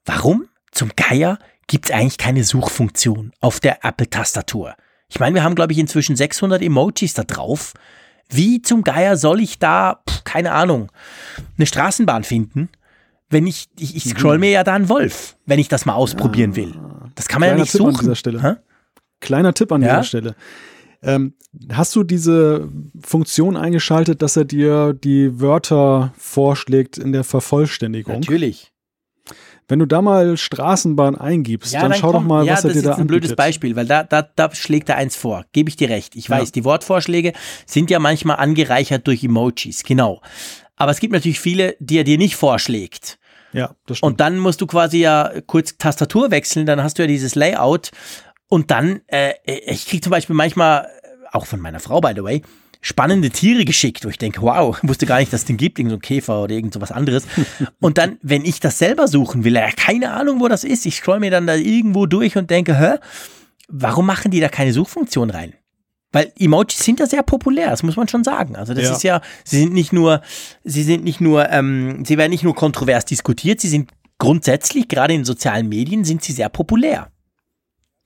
[0.06, 1.38] warum zum Geier
[1.68, 4.76] gibt es eigentlich keine Suchfunktion auf der Apple-Tastatur?
[5.10, 7.74] Ich meine, wir haben, glaube ich, inzwischen 600 Emojis da drauf.
[8.30, 10.92] Wie zum Geier soll ich da, pf, keine Ahnung,
[11.58, 12.70] eine Straßenbahn finden,
[13.30, 16.56] wenn ich, ich, ich scroll mir ja da einen Wolf, wenn ich das mal ausprobieren
[16.56, 16.74] will.
[17.16, 18.00] Das kann man ja Kleiner nicht Tipp an suchen.
[18.04, 18.62] dieser Stelle.
[19.20, 19.88] Kleiner Tipp an Ja?
[19.90, 20.36] dieser Stelle.
[21.04, 21.34] Ähm,
[21.72, 22.70] hast du diese
[23.04, 28.16] Funktion eingeschaltet, dass er dir die Wörter vorschlägt in der Vervollständigung?
[28.20, 28.72] Natürlich.
[29.70, 32.28] Wenn du da mal Straßenbahn eingibst, dann, schau doch komm.
[32.28, 33.38] mal, ja, was er das dir ist da ein blödes anbietet.
[33.38, 35.44] Beispiel, weil da, da, da schlägt er eins vor.
[35.52, 36.16] Gebe ich dir recht.
[36.16, 36.38] Ich Ja.
[36.40, 37.34] weiß, die Wortvorschläge
[37.66, 40.22] sind ja manchmal angereichert durch Emojis, genau.
[40.78, 43.20] Aber es gibt natürlich viele, die er dir nicht vorschlägt.
[43.52, 44.12] Ja, das stimmt.
[44.14, 47.92] Und dann musst du quasi ja kurz Tastatur wechseln, dann hast du ja dieses Layout.
[48.50, 50.88] Und dann, äh, ich krieg zum Beispiel manchmal, äh,
[51.34, 52.42] auch von meiner Frau, by the way,
[52.82, 55.92] spannende Tiere geschickt, wo ich denke, wow, wusste gar nicht, dass es den gibt, irgend
[55.92, 57.24] so ein Käfer oder irgend so was anderes.
[57.80, 60.96] Und dann, wenn ich das selber suchen will, ja, keine Ahnung, wo das ist, ich
[60.96, 62.96] scroll mir dann da irgendwo durch und denke, hä,
[63.68, 65.54] warum machen die da keine Suchfunktion rein?
[66.14, 68.56] Weil Emojis sind ja sehr populär, das muss man schon sagen.
[68.56, 68.92] Also das Ja.
[68.94, 70.22] ist ja, sie sind nicht nur,
[70.64, 75.14] sie sind nicht nur, ähm, sie werden nicht nur kontrovers diskutiert, sie sind grundsätzlich, gerade
[75.14, 77.12] in sozialen Medien, sind sie sehr populär.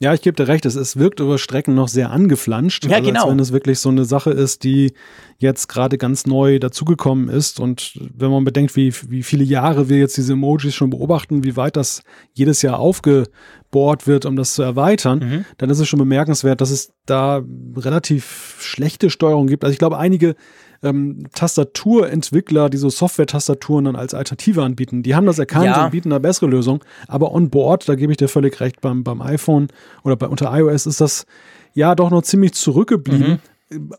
[0.01, 2.85] Ja, ich gebe dir recht, es, es wirkt über Strecken noch sehr angeflanscht.
[2.85, 3.21] Ja, also genau.
[3.21, 4.93] Als wenn es wirklich so eine Sache ist, die
[5.37, 7.59] jetzt gerade ganz neu dazugekommen ist.
[7.59, 11.55] Und wenn man bedenkt, wie, wie viele Jahre wir jetzt diese Emojis schon beobachten, wie
[11.55, 12.01] weit das
[12.33, 15.45] jedes Jahr aufgebohrt wird, um das zu erweitern, Mhm.
[15.59, 17.43] dann ist es schon bemerkenswert, dass es da
[17.75, 19.63] relativ schlechte Steuerung gibt.
[19.63, 20.35] Also ich glaube, einige
[20.83, 25.85] ähm, Tastaturentwickler, die so Software-Tastaturen dann als Alternative anbieten, die haben das erkannt Ja.
[25.85, 26.83] und bieten eine bessere Lösung.
[27.07, 29.67] Aber on board, da gebe ich dir völlig recht, beim, beim iPhone
[30.03, 31.25] oder bei, unter iOS ist das
[31.73, 33.39] ja doch noch ziemlich zurückgeblieben.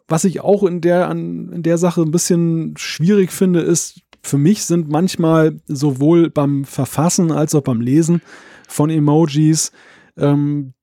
[0.06, 4.38] Was ich auch in der, an, in der Sache ein bisschen schwierig finde, ist, für
[4.38, 8.22] mich sind manchmal sowohl beim Verfassen als auch beim Lesen
[8.68, 9.72] von Emojis
[10.16, 10.74] ähm,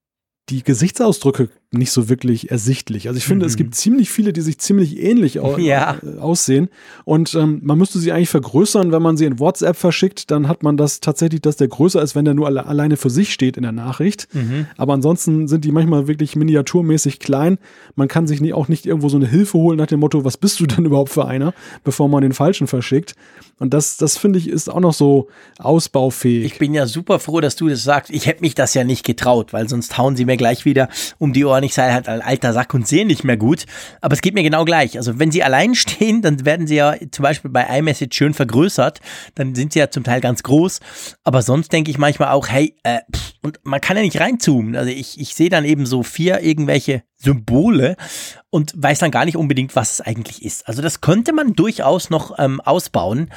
[0.50, 3.08] die Gesichtsausdrücke nicht so wirklich ersichtlich.
[3.08, 5.98] Also ich finde, es gibt ziemlich viele, die sich ziemlich ähnlich au Ja.
[6.04, 6.70] äh, aussehen.
[7.06, 10.64] Und ähm, man müsste sie eigentlich vergrößern, wenn man sie in WhatsApp verschickt, dann hat
[10.64, 13.56] man das tatsächlich, dass der größer ist, wenn der nur alle, alleine für sich steht
[13.56, 14.28] in der Nachricht.
[14.78, 17.60] Aber ansonsten sind die manchmal wirklich miniaturmäßig klein.
[17.96, 20.38] Man kann sich nie, auch nicht irgendwo so eine Hilfe holen nach dem Motto, was
[20.38, 21.54] bist du denn überhaupt für einer,
[21.84, 23.14] bevor man den falschen verschickt.
[23.60, 25.28] Und das, das finde ich, ist auch noch so
[25.60, 26.46] ausbaufähig.
[26.46, 28.10] Ich bin ja super froh, dass du das sagst.
[28.12, 30.90] Ich hätte mich das ja nicht getraut, weil sonst hauen sie mir gleich wieder
[31.20, 31.59] um die Ohren.
[31.64, 33.66] Ich sei halt ein alter Sack und sehe nicht mehr gut.
[34.02, 34.98] Aber es geht mir genau gleich.
[34.98, 39.00] Also wenn sie allein stehen, dann werden sie ja zum Beispiel bei iMessage schön vergrößert.
[39.36, 40.80] Dann sind sie ja zum Teil ganz groß.
[41.24, 44.76] Aber sonst denke ich manchmal auch, hey, äh, pff, und man kann ja nicht reinzoomen.
[44.76, 47.98] Also ich, ich sehe dann eben so vier irgendwelche Symbole
[48.50, 50.68] und weiß dann gar nicht unbedingt, was es eigentlich ist.
[50.68, 53.30] Also das könnte man durchaus noch ähm, ausbauen.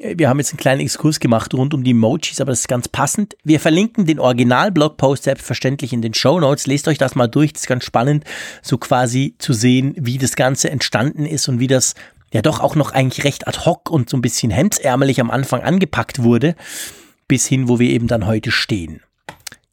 [0.00, 2.68] Äh, Wir haben jetzt einen kleinen Exkurs gemacht rund um die Emojis, aber das ist
[2.68, 3.36] ganz passend.
[3.44, 6.66] Wir verlinken den Original-Blogpost selbstverständlich in den Show Notes.
[6.66, 8.24] Lest euch das mal durch, das ist ganz spannend,
[8.62, 11.94] so quasi zu sehen, wie das Ganze entstanden ist und wie das
[12.32, 15.62] ja doch auch noch eigentlich recht ad hoc und so ein bisschen hemdsärmelig am Anfang
[15.62, 16.56] angepackt wurde,
[17.26, 19.02] bis hin, wo wir eben dann heute stehen.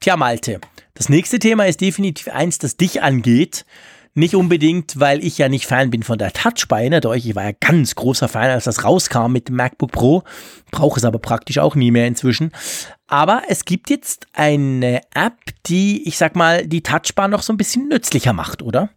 [0.05, 0.59] Tja, Malte,
[0.93, 3.65] das nächste Thema ist definitiv eins, das dich angeht.
[4.13, 7.45] Nicht unbedingt, weil ich ja nicht Fan bin von der Touch bei, euch, ich war
[7.45, 10.21] ja ganz großer Fan, als das rauskam mit dem MacBook Pro,
[10.69, 12.51] brauche es aber praktisch auch nie mehr inzwischen.
[13.07, 17.57] Aber es gibt jetzt eine App, die, ich sag mal, die Touchbar noch so ein
[17.57, 18.91] bisschen nützlicher macht, oder?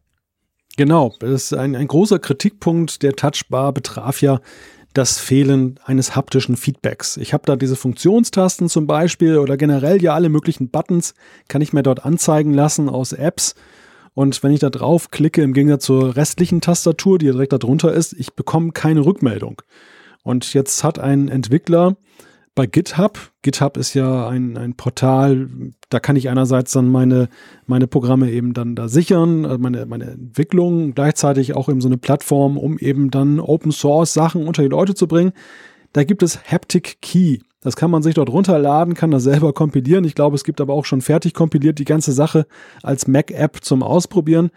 [0.76, 4.40] Genau, das ist ein, ein großer Kritikpunkt der Touchbar betraf ja
[4.98, 7.16] das Fehlen eines haptischen Feedbacks.
[7.16, 11.14] Ich habe da diese Funktionstasten zum Beispiel oder generell ja alle möglichen Buttons,
[11.46, 13.54] kann ich mir dort anzeigen lassen aus Apps.
[14.14, 18.12] Und wenn ich da drauf klicke, im Gegensatz zur restlichen Tastatur, die direkt darunter ist,
[18.14, 19.62] ich bekomme keine Rückmeldung.
[20.24, 21.96] Und jetzt hat ein Entwickler
[22.58, 23.20] bei GitHub.
[23.42, 25.48] GitHub ist ja ein, ein Portal,
[25.90, 27.28] da kann ich einerseits dann meine,
[27.66, 31.98] meine Programme eben dann da sichern, äh, meine, meine Entwicklung, gleichzeitig auch eben so eine
[31.98, 35.30] Plattform, um eben dann Open Source Sachen unter die Leute zu bringen.
[35.92, 37.38] Da gibt es Haptic Key.
[37.60, 40.04] Das kann man sich dort runterladen, kann das selber kompilieren.
[40.04, 42.44] Ich glaube, es gibt aber auch schon fertig kompiliert die ganze Sache
[42.82, 44.50] als Mac-App zum Ausprobieren.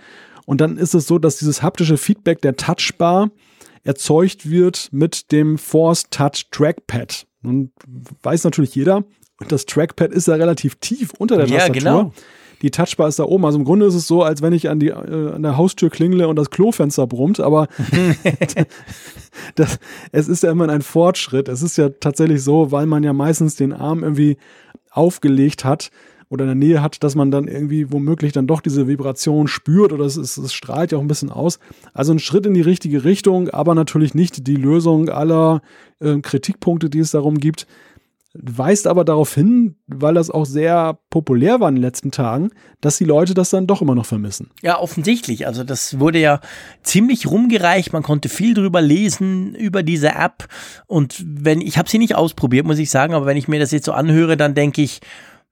[0.47, 3.29] Und dann ist es so, dass dieses haptische Feedback der Touchbar
[3.83, 7.27] erzeugt wird mit dem Force Touch Trackpad.
[7.41, 7.71] Nun
[8.23, 9.03] weiß natürlich jeder,
[9.47, 11.75] das Trackpad ist ja relativ tief unter der Tastatur.
[11.75, 12.13] Ja, genau.
[12.61, 13.43] Die Touchbar ist da oben.
[13.45, 15.89] Also im Grunde ist es so, als wenn ich an, die, äh, an der Haustür
[15.89, 17.67] klingle und das Klofenster brummt, aber
[19.55, 19.79] das,
[20.11, 21.49] es ist ja immer ein Fortschritt.
[21.49, 24.37] Es ist ja tatsächlich so, weil man ja meistens den Arm irgendwie
[24.91, 25.89] aufgelegt hat,
[26.31, 29.91] oder in der Nähe hat, dass man dann irgendwie womöglich dann doch diese Vibration spürt
[29.91, 31.59] oder es, es, es strahlt ja auch ein bisschen aus.
[31.93, 35.61] Also ein Schritt in die richtige Richtung, aber natürlich nicht die Lösung aller
[35.99, 37.67] äh, Kritikpunkte, die es darum gibt.
[38.33, 42.97] Weist aber darauf hin, weil das auch sehr populär war in den letzten Tagen, dass
[42.97, 44.51] die Leute das dann doch immer noch vermissen.
[44.61, 45.47] Ja, offensichtlich.
[45.47, 46.39] Also das wurde ja
[46.81, 47.91] ziemlich rumgereicht.
[47.91, 50.47] Man konnte viel drüber lesen über diese App.
[50.87, 53.71] Und wenn ich habe sie nicht ausprobiert, muss ich sagen, aber wenn ich mir das
[53.71, 55.01] jetzt so anhöre, dann denke ich,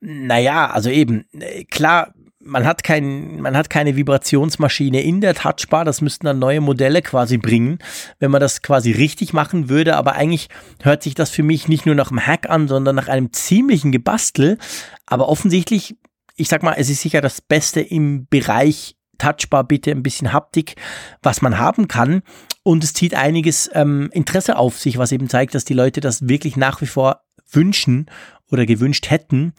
[0.01, 5.83] naja, also eben, äh, klar, man hat, kein, man hat keine Vibrationsmaschine in der Touchbar,
[5.83, 7.79] das müssten dann neue Modelle quasi bringen,
[8.19, 10.47] wenn man das quasi richtig machen würde, aber eigentlich
[10.81, 13.91] hört sich das für mich nicht nur nach einem Hack an, sondern nach einem ziemlichen
[13.91, 14.57] Gebastel,
[15.05, 15.97] aber offensichtlich,
[16.35, 20.75] ich sag mal, es ist sicher das Beste im Bereich Touchbar, bitte ein bisschen Haptik,
[21.21, 22.23] was man haben kann.
[22.63, 26.29] Und es zieht einiges ähm, Interesse auf sich, was eben zeigt, dass die Leute das
[26.29, 27.21] wirklich nach wie vor
[27.51, 28.05] wünschen
[28.49, 29.53] oder gewünscht hätten.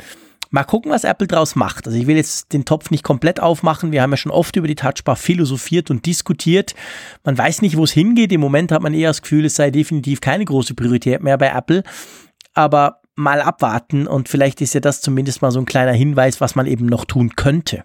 [0.53, 1.87] Mal gucken, was Apple draus macht.
[1.87, 3.93] Also ich will jetzt den Topf nicht komplett aufmachen.
[3.93, 6.75] Wir haben ja schon oft über die Touchbar philosophiert und diskutiert.
[7.23, 8.33] Man weiß nicht, wo es hingeht.
[8.33, 11.49] Im Moment hat man eher das Gefühl, es sei definitiv keine große Priorität mehr bei
[11.49, 11.85] Apple.
[12.53, 16.57] Aber mal abwarten und vielleicht ist ja das zumindest mal so ein kleiner Hinweis, was
[16.57, 17.85] man eben noch tun könnte.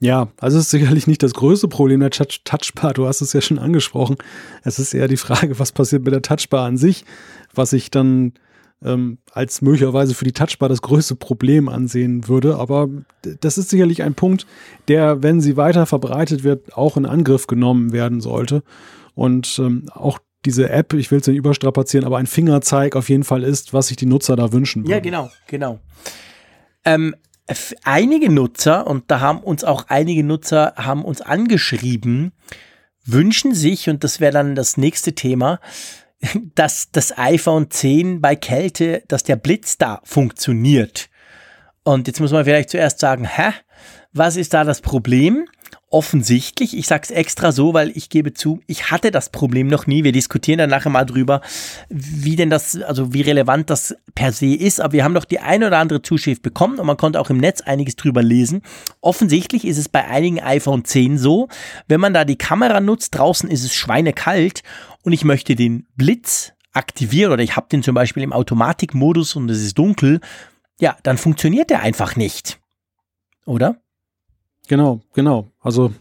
[0.00, 2.94] Ja, also es ist sicherlich nicht das größte Problem der Touchbar.
[2.94, 4.16] Du hast es ja schon angesprochen.
[4.64, 7.04] Es ist eher die Frage, was passiert mit der Touchbar an sich,
[7.54, 8.32] was ich dann
[8.84, 12.56] ähm, als möglicherweise für die Touchbar das größte Problem ansehen würde.
[12.56, 12.88] Aber
[13.40, 14.46] das ist sicherlich ein Punkt,
[14.88, 18.62] der, wenn sie weiter verbreitet wird, auch in Angriff genommen werden sollte.
[19.14, 23.24] Und ähm, auch diese App, ich will es nicht überstrapazieren, aber ein Fingerzeig auf jeden
[23.24, 24.82] Fall ist, was sich die Nutzer da wünschen.
[24.82, 24.90] Würden.
[24.90, 25.78] Ja, genau, genau.
[26.84, 27.14] Ähm,
[27.84, 32.32] einige Nutzer, und da haben uns auch einige Nutzer haben uns angeschrieben,
[33.04, 35.60] wünschen sich, und das wäre dann das nächste Thema,
[36.54, 41.08] dass das iPhone 10 bei Kälte, dass der Blitz da funktioniert.
[41.84, 43.52] Und jetzt muss man vielleicht zuerst sagen, hä?
[44.12, 45.48] Was ist da das Problem?
[45.92, 46.76] Offensichtlich.
[46.76, 50.04] Ich sage es extra so, weil ich gebe zu, ich hatte das Problem noch nie.
[50.04, 51.40] Wir diskutieren dann nachher mal drüber,
[51.88, 54.80] wie denn das, also wie relevant das per se ist.
[54.80, 57.38] Aber wir haben doch die eine oder andere Zuschrift bekommen und man konnte auch im
[57.38, 58.62] Netz einiges drüber lesen.
[59.00, 61.48] Offensichtlich ist es bei einigen iPhone 10 so,
[61.88, 64.62] wenn man da die Kamera nutzt, draußen ist es schweinekalt
[65.02, 69.50] und ich möchte den Blitz aktivieren oder ich habe den zum Beispiel im Automatikmodus und
[69.50, 70.20] es ist dunkel,
[70.80, 72.58] ja, dann funktioniert der einfach nicht.
[73.44, 73.76] Oder?
[74.72, 75.48] Genau, genau.
[75.60, 75.92] Also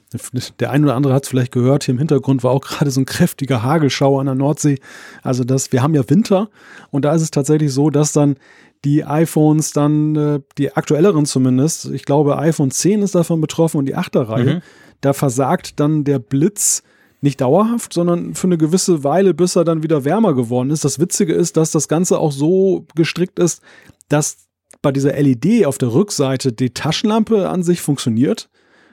[0.62, 3.02] der ein oder andere hat es vielleicht gehört, hier im Hintergrund war auch gerade so
[3.02, 4.80] ein kräftiger Hagelschauer an der Nordsee.
[5.24, 6.48] Also das, wir haben ja Winter
[6.90, 8.38] und da ist es tatsächlich so, dass dann
[8.86, 13.88] die iPhones dann, äh, die aktuelleren zumindest, ich glaube iPhone 10 ist davon betroffen und
[13.88, 14.62] die 8er Reihe, mhm.
[15.02, 16.82] da versagt dann der Blitz
[17.20, 20.86] nicht dauerhaft, sondern für eine gewisse Weile, bis er dann wieder wärmer geworden ist.
[20.86, 23.62] Das Witzige ist, dass das Ganze auch so gestrickt ist,
[24.08, 24.48] dass
[24.82, 28.50] bei dieser LED auf der Rückseite die Taschenlampe an sich funktioniert,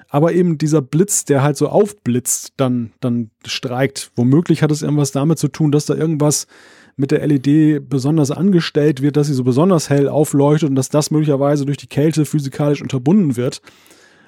[0.09, 4.11] aber eben dieser Blitz, der halt so aufblitzt, dann, dann streikt.
[4.17, 6.47] Womöglich hat es irgendwas damit zu tun, dass da irgendwas
[6.97, 11.11] mit der LED besonders angestellt wird, dass sie so besonders hell aufleuchtet und dass das
[11.11, 13.61] möglicherweise durch die Kälte physikalisch unterbunden wird.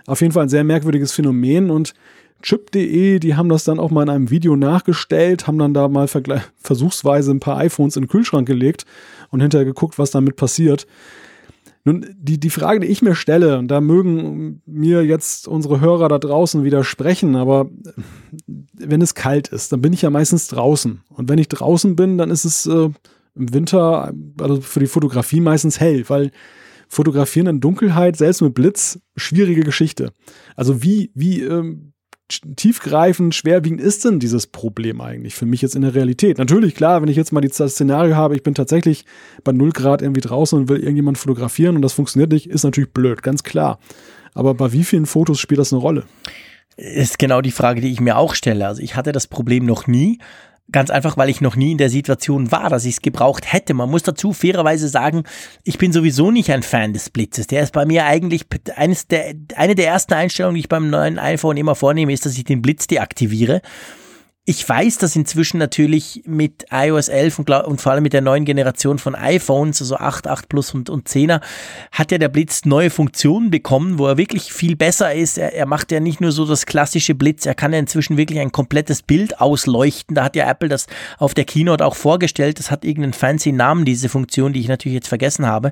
[0.07, 1.95] Auf jeden Fall ein sehr merkwürdiges Phänomen und
[2.43, 6.09] Chip.de, die haben das dann auch mal in einem Video nachgestellt, haben dann da mal
[6.09, 8.87] versuchsweise ein paar iPhones in den Kühlschrank gelegt
[9.31, 10.87] und hinterher geguckt, was damit passiert.
[11.85, 16.09] Nun, die, die Frage, die ich mir stelle, und da mögen mir jetzt unsere Hörer
[16.09, 17.71] da draußen widersprechen, aber
[18.75, 21.01] wenn es kalt ist, dann bin ich ja meistens draußen.
[21.09, 22.91] Und wenn ich draußen bin, dann ist es äh,
[23.35, 26.31] im Winter, also für die Fotografie meistens hell, weil
[26.89, 30.13] Fotografieren in Dunkelheit, selbst mit Blitz, schwierige Geschichte.
[30.57, 31.93] Also wie, wie ähm,
[32.57, 36.39] tiefgreifend, schwerwiegend ist denn dieses Problem eigentlich für mich jetzt in der Realität?
[36.39, 39.05] Natürlich, klar, wenn ich jetzt mal das Szenario habe, ich bin tatsächlich
[39.45, 42.93] bei 0 Grad irgendwie draußen und will irgendjemand fotografieren und das funktioniert nicht, ist natürlich
[42.93, 43.79] blöd, ganz klar.
[44.35, 46.05] Aber bei wie vielen Fotos spielt das eine Rolle?
[46.77, 48.67] Ist genau die Frage, die ich mir auch stelle.
[48.67, 50.19] Also ich hatte das Problem noch nie,
[50.73, 53.75] Ganz einfach, weil ich noch nie in der Situation war, dass ich es gebraucht hätte.
[53.75, 55.25] Man muss dazu fairerweise sagen,
[55.65, 57.47] ich bin sowieso nicht ein Fan des Blitzes.
[57.47, 61.19] Der ist bei mir eigentlich eines der, eine der ersten Einstellungen, die ich beim neuen
[61.19, 63.63] iPhone immer vornehme, ist, dass ich den Blitz deaktiviere.
[64.47, 68.47] Ich weiß, dass inzwischen natürlich mit iOS 11 und, und, vor allem mit der neuen
[68.47, 71.43] Generation von iPhones, also 8, 8 Plus und, und 10er,
[71.93, 75.37] hat ja der Blitz neue Funktionen bekommen, wo er wirklich viel besser ist.
[75.37, 78.41] Er, er macht ja nicht nur so das klassische Blitz, er kann ja inzwischen wirklich
[78.41, 80.15] ein komplettes Bild ausleuchten.
[80.15, 80.87] Da hat ja Apple das
[81.19, 82.59] auf der Keynote auch vorgestellt.
[82.59, 85.71] Das hat irgendeinen fancy Namen, diese Funktion, die ich natürlich jetzt vergessen habe.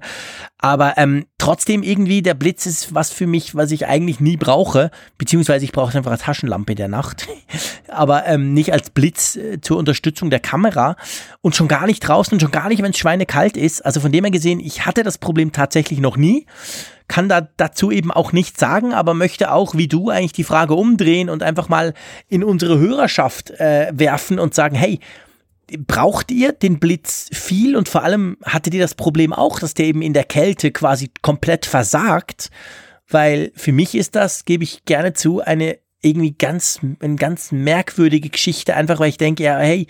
[0.60, 4.90] Aber ähm, trotzdem irgendwie, der Blitz ist was für mich, was ich eigentlich nie brauche,
[5.16, 7.28] beziehungsweise ich brauche einfach eine Taschenlampe der Nacht.
[7.88, 10.96] Aber ähm, nicht als Blitz äh, zur Unterstützung der Kamera
[11.42, 13.86] und schon gar nicht draußen und schon gar nicht, wenn es schweinekalt ist.
[13.86, 16.46] Also von dem her gesehen, ich hatte das Problem tatsächlich noch nie
[17.08, 20.74] kann da dazu eben auch nichts sagen, aber möchte auch wie du eigentlich die Frage
[20.74, 21.94] umdrehen und einfach mal
[22.28, 25.00] in unsere Hörerschaft äh, werfen und sagen, hey,
[25.76, 29.86] braucht ihr den Blitz viel und vor allem hattet ihr das Problem auch, dass der
[29.86, 32.50] eben in der Kälte quasi komplett versagt?
[33.08, 38.28] Weil für mich ist das, gebe ich gerne zu, eine irgendwie ganz, eine ganz merkwürdige
[38.28, 39.86] Geschichte, einfach weil ich denke, ja, hey,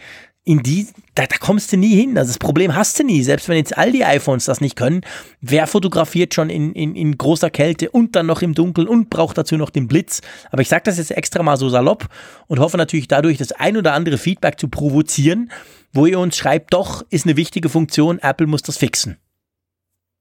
[0.48, 2.16] in die, da, da kommst du nie hin.
[2.16, 3.22] Also das Problem hast du nie.
[3.22, 5.02] Selbst wenn jetzt all die iPhones das nicht können,
[5.42, 9.36] wer fotografiert schon in, in, in großer Kälte und dann noch im Dunkeln und braucht
[9.36, 10.22] dazu noch den Blitz?
[10.50, 12.08] Aber ich sage das jetzt extra mal so salopp
[12.46, 15.52] und hoffe natürlich dadurch das ein oder andere Feedback zu provozieren,
[15.92, 19.18] wo ihr uns schreibt, doch, ist eine wichtige Funktion, Apple muss das fixen.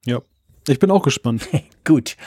[0.06, 0.20] Ja,
[0.68, 1.48] ich bin auch gespannt.
[1.86, 2.18] Gut.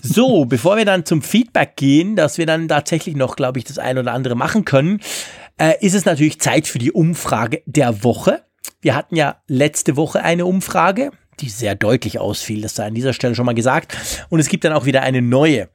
[0.00, 3.78] So, bevor wir dann zum Feedback gehen, dass wir dann tatsächlich noch, glaube ich, das
[3.78, 5.00] ein oder andere machen können,
[5.58, 8.42] äh, ist es natürlich Zeit für die Umfrage der Woche.
[8.80, 11.10] Wir hatten ja letzte Woche eine Umfrage,
[11.40, 14.26] die sehr deutlich ausfiel, das sei an dieser Stelle schon mal gesagt.
[14.28, 15.68] Und es gibt dann auch wieder eine neue.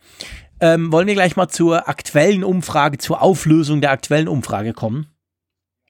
[0.59, 5.07] Ähm, wollen wir gleich mal zur aktuellen Umfrage, zur Auflösung der aktuellen Umfrage kommen?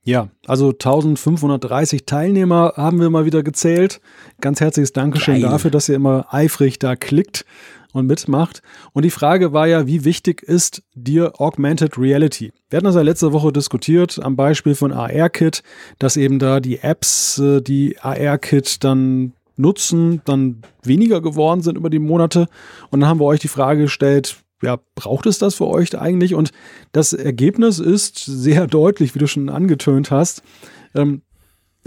[0.04, 4.00] Ja, also 1530 Teilnehmer haben wir mal wieder gezählt.
[4.40, 5.52] Ganz herzliches Dankeschön Geil.
[5.52, 7.46] dafür, dass ihr immer eifrig da klickt
[7.94, 8.62] und mitmacht.
[8.94, 12.52] Und die Frage war ja, wie wichtig ist dir Augmented Reality?
[12.70, 15.64] Wir hatten das ja letzte Woche diskutiert am Beispiel von AR-Kit,
[16.00, 21.90] dass eben da die Apps, äh, die AR-Kit dann nutzen, dann weniger geworden sind über
[21.90, 22.48] die Monate.
[22.90, 26.34] Und dann haben wir euch die Frage gestellt, ja, braucht es das für euch eigentlich?
[26.34, 26.52] Und
[26.92, 30.44] das Ergebnis ist sehr deutlich, wie du schon angetönt hast.
[30.96, 31.22] Ähm,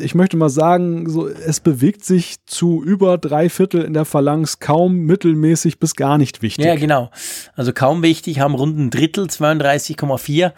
[0.00, 4.58] ich möchte mal sagen, so, es bewegt sich zu über drei Viertel in der Phalanx
[4.58, 6.64] kaum mittelmäßig bis gar nicht wichtig.
[6.64, 7.10] Ja, genau.
[7.54, 10.52] Also kaum wichtig, haben rund ein Drittel, 32,4.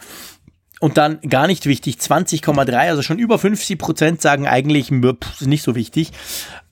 [0.81, 5.47] Und dann gar nicht wichtig, 20,3, also schon über 50 Prozent sagen eigentlich, pff, ist
[5.47, 6.11] nicht so wichtig.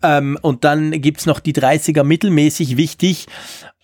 [0.02, 3.26] Ähm, und dann gibt's noch die 30er mittelmäßig wichtig.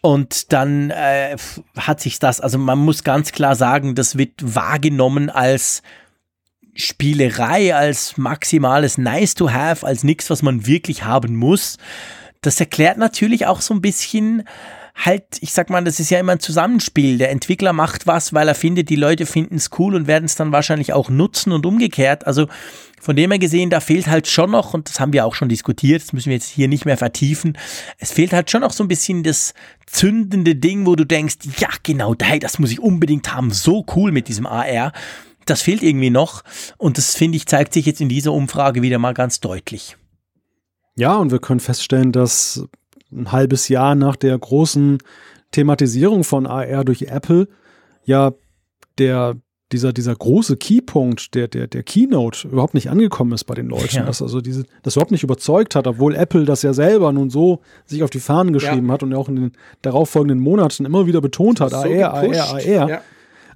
[0.01, 1.37] Und dann äh,
[1.77, 5.83] hat sich das, also man muss ganz klar sagen, das wird wahrgenommen als
[6.77, 11.79] Spielerei, als maximales Nice to have, als nichts, was man wirklich haben muss.
[12.43, 14.45] Das erklärt natürlich auch so ein bisschen
[14.97, 17.19] halt, ich sag mal, das ist ja immer ein Zusammenspiel.
[17.19, 20.37] Der Entwickler macht was, weil er findet, die Leute finden es cool und werden es
[20.37, 22.27] dann wahrscheinlich auch nutzen und umgekehrt.
[22.27, 22.47] Also
[23.01, 25.51] von dem her gesehen, da fehlt halt schon noch, und das haben wir auch schon
[25.51, 27.59] diskutiert, das müssen wir jetzt hier nicht mehr vertiefen,
[27.99, 29.53] es fehlt halt schon noch so ein bisschen das
[29.87, 34.29] zündende Ding, wo du denkst, ja genau, das muss ich unbedingt haben, so cool mit
[34.29, 34.93] diesem AR
[35.47, 36.43] das fehlt irgendwie noch.
[36.77, 39.97] Und das, finde ich, zeigt sich jetzt in dieser Umfrage wieder mal ganz deutlich.
[40.97, 42.67] Ja, und wir können feststellen, dass
[43.13, 44.99] ein halbes Jahr nach der großen
[45.53, 47.49] Thematisierung von AR durch Apple
[48.05, 48.33] ja
[48.99, 49.37] der
[49.73, 53.97] dieser, dieser große Keypunkt der, der, der Keynote überhaupt nicht angekommen ist bei den Leuten.
[53.97, 54.05] Ja.
[54.05, 57.61] Dass also diese, das überhaupt nicht überzeugt hat, obwohl Apple das ja selber nun so
[57.85, 58.93] sich auf die Fahnen geschrieben ja.
[58.93, 59.53] hat und auch in den
[59.83, 62.61] darauffolgenden Monaten immer wieder betont hat, so AR, AR, AR.
[62.63, 63.01] Ja.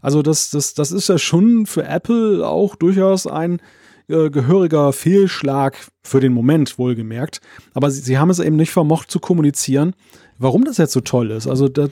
[0.03, 3.61] Also das, das, das ist ja schon für Apple auch durchaus ein
[4.09, 7.41] äh, gehöriger Fehlschlag für den Moment, wohlgemerkt.
[7.75, 9.95] Aber sie, sie haben es eben nicht vermocht zu kommunizieren,
[10.39, 11.47] warum das jetzt so toll ist.
[11.47, 11.91] Also das,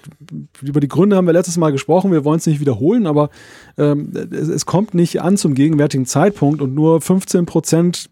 [0.60, 3.30] über die Gründe haben wir letztes Mal gesprochen, wir wollen es nicht wiederholen, aber
[3.76, 8.10] ähm, es, es, kommt nicht an zum gegenwärtigen Zeitpunkt und nur 15 Prozent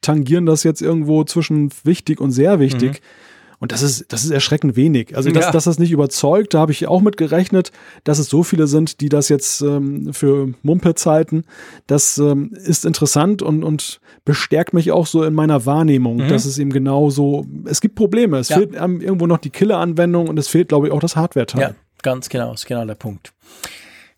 [0.00, 2.92] tangieren das jetzt irgendwo zwischen wichtig und sehr wichtig.
[2.92, 3.27] Mhm.
[3.60, 5.16] Und das ist, das ist erschreckend wenig.
[5.16, 5.50] Also, dass, Ja.
[5.50, 7.72] dass das nicht überzeugt, da habe ich auch mit gerechnet,
[8.04, 11.42] dass es so viele sind, die das jetzt ähm, für Mumpitz halten.
[11.88, 16.58] Das ähm, ist interessant und, und bestärkt mich auch so in meiner Wahrnehmung, dass es
[16.58, 18.38] eben genau so, es gibt Probleme.
[18.38, 18.58] Es Ja.
[18.58, 21.60] fehlt einem irgendwo noch die Killer-Anwendung und es fehlt, glaube ich, auch das Hardware-Teil.
[21.60, 23.32] Ja, ganz genau, ist genau der Punkt.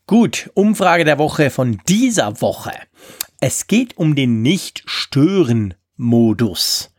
[0.05, 2.73] Gut, Umfrage der Woche von dieser Woche.
[3.39, 6.90] Es geht um den Nicht-Stören-Modus.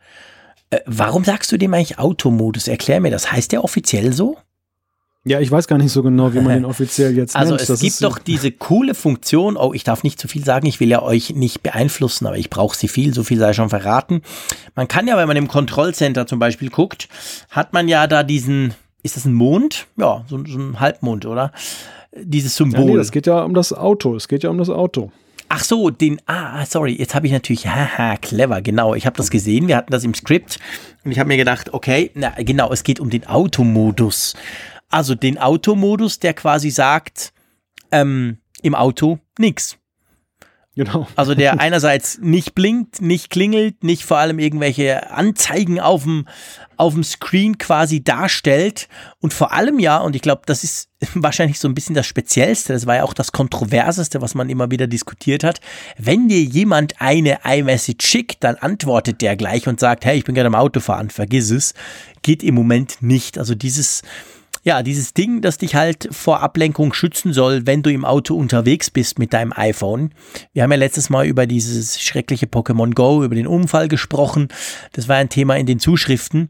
[0.73, 2.67] Äh, warum sagst du dem eigentlich Automodus?
[2.67, 3.31] Erklär mir das.
[3.31, 4.37] Heißt der offiziell so?
[5.25, 7.61] Ja, ich weiß gar nicht so genau, wie man den offiziell jetzt Also nennt.
[7.61, 10.79] es Das gibt doch diese coole Funktion, oh, ich darf nicht zu viel sagen, ich
[10.81, 14.21] will ja euch nicht beeinflussen, aber ich brauche sie viel, so viel sei schon verraten.
[14.75, 17.07] Man kann ja, wenn man im Kontrollcenter zum Beispiel guckt,
[17.49, 19.87] hat man ja da diesen, ist das ein Mond?
[19.95, 21.53] Ja, so, so ein Halbmond, oder?
[22.15, 22.85] Dieses Ja, Symbol.
[22.85, 24.15] nee, es geht ja um das Auto.
[24.15, 25.11] Es geht ja um das Auto.
[25.55, 29.29] Ach so, den, ah, sorry, jetzt habe ich natürlich, haha, clever, genau, ich habe das
[29.29, 30.57] gesehen, wir hatten das im Skript
[31.05, 34.33] und ich habe mir gedacht, okay, na genau, es geht um den Automodus.
[34.89, 37.33] Also den Automodus, der quasi sagt,
[37.91, 39.77] ähm, im Auto nix.
[40.75, 41.07] Genau.
[41.15, 46.27] Also der einerseits nicht blinkt, nicht klingelt, nicht vor allem irgendwelche Anzeigen auf dem,
[46.77, 48.87] auf dem Screen quasi darstellt
[49.19, 52.73] und vor allem ja, und ich glaube, das ist wahrscheinlich so ein bisschen das Speziellste,
[52.73, 55.59] das war ja auch das Kontroverseste, was man immer wieder diskutiert hat,
[55.99, 60.33] wenn dir jemand eine iMessage schickt, dann antwortet der gleich und sagt, hey, ich bin
[60.33, 61.75] gerade am Autofahren, vergiss es,
[62.23, 63.37] geht im Moment nicht.
[63.37, 64.01] Also dieses
[64.63, 68.89] ja, dieses Ding, das dich halt vor Ablenkung schützen soll, wenn du im Auto unterwegs
[68.89, 70.13] bist mit deinem iPhone.
[70.53, 74.47] Wir haben ja letztes Mal über dieses schreckliche Pokémon Go, über den Unfall gesprochen.
[74.93, 76.49] Das war ein Thema in den Zuschriften.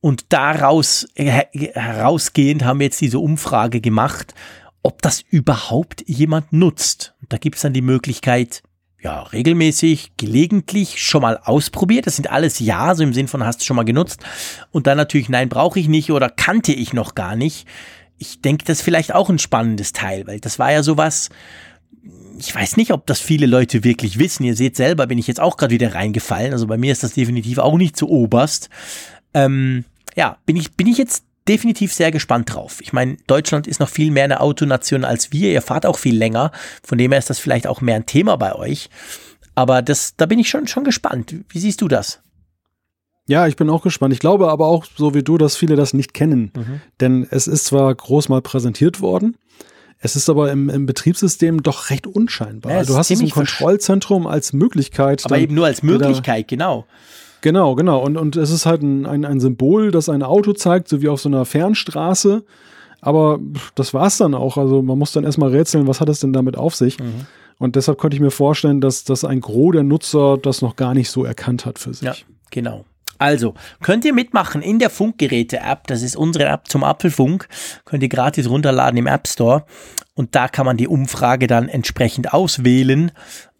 [0.00, 4.34] Und daraus her herausgehend haben wir jetzt diese Umfrage gemacht,
[4.82, 7.14] ob das überhaupt jemand nutzt.
[7.20, 8.64] Und da gibt es dann die Möglichkeit,
[9.02, 12.06] ja, regelmäßig, gelegentlich schon mal ausprobiert.
[12.06, 14.22] Das sind alles Ja, so im Sinn von hast du schon mal genutzt.
[14.70, 17.66] Und dann natürlich, nein, brauche ich nicht oder kannte ich noch gar nicht.
[18.18, 21.30] Ich denke, das ist vielleicht auch ein spannendes Teil, weil das war ja sowas,
[22.38, 24.44] ich weiß nicht, ob das viele Leute wirklich wissen.
[24.44, 26.52] Ihr seht selber, bin ich jetzt auch gerade wieder reingefallen.
[26.52, 28.70] Also bei mir ist das definitiv auch nicht so oberst.
[29.34, 29.84] Ähm,
[30.14, 32.80] ja, bin ich, bin ich jetzt definitiv sehr gespannt drauf.
[32.80, 35.50] Ich meine, Deutschland ist noch viel mehr eine Autonation als wir.
[35.50, 36.52] Ihr fahrt auch viel länger.
[36.82, 38.90] Von dem her ist das vielleicht auch mehr ein Thema bei euch.
[39.54, 41.34] Aber das, da bin ich schon, schon gespannt.
[41.48, 42.20] Wie siehst du das?
[43.26, 44.12] Ja, ich bin auch gespannt.
[44.12, 46.52] Ich glaube aber auch, so wie du, dass viele das nicht kennen.
[46.56, 46.80] Mhm.
[47.00, 49.36] Denn es ist zwar groß mal präsentiert worden,
[50.04, 52.72] es ist aber im, im Betriebssystem doch recht unscheinbar.
[52.72, 55.24] Ja, du hast es im Kontrollzentrum als Möglichkeit.
[55.24, 56.86] Aber eben nur als Möglichkeit, genau.
[57.42, 58.02] Genau, genau.
[58.02, 61.08] Und, und es ist halt ein, ein, ein Symbol, das ein Auto zeigt, so wie
[61.08, 62.44] auf so einer Fernstraße.
[63.00, 63.40] Aber
[63.74, 64.56] das war's dann auch.
[64.56, 66.98] Also man muss dann erstmal rätseln, was hat es denn damit auf sich?
[66.98, 67.26] Mhm.
[67.58, 70.94] Und deshalb könnte ich mir vorstellen, dass, dass ein Gros der Nutzer das noch gar
[70.94, 72.02] nicht so erkannt hat für sich.
[72.02, 72.14] Ja,
[72.50, 72.84] genau.
[73.18, 77.46] Also, könnt ihr mitmachen in der Funkgeräte-App, das ist unsere App zum Apfelfunk,
[77.84, 79.64] könnt ihr gratis runterladen im App Store
[80.14, 83.12] und da kann man die Umfrage dann entsprechend auswählen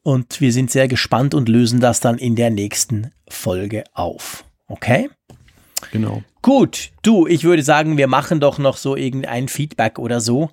[0.03, 4.45] und wir sind sehr gespannt und lösen das dann in der nächsten Folge auf.
[4.69, 5.11] Okay?
[5.91, 6.23] Genau.
[6.43, 10.51] Gut, du, ich würde sagen, wir machen doch noch so irgendein Feedback oder so.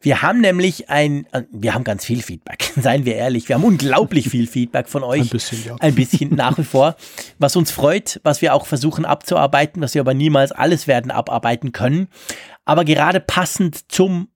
[0.00, 3.48] Wir haben nämlich ein, äh, wir haben ganz viel Feedback, seien wir ehrlich.
[3.48, 5.22] Wir haben unglaublich viel Feedback von euch.
[5.22, 5.76] Ein bisschen, ja.
[5.80, 6.96] Ein bisschen nach wie vor.
[7.38, 11.72] Was uns freut, was wir auch versuchen abzuarbeiten, was wir aber niemals alles werden abarbeiten
[11.72, 12.08] können.
[12.66, 14.28] Aber gerade passend zum,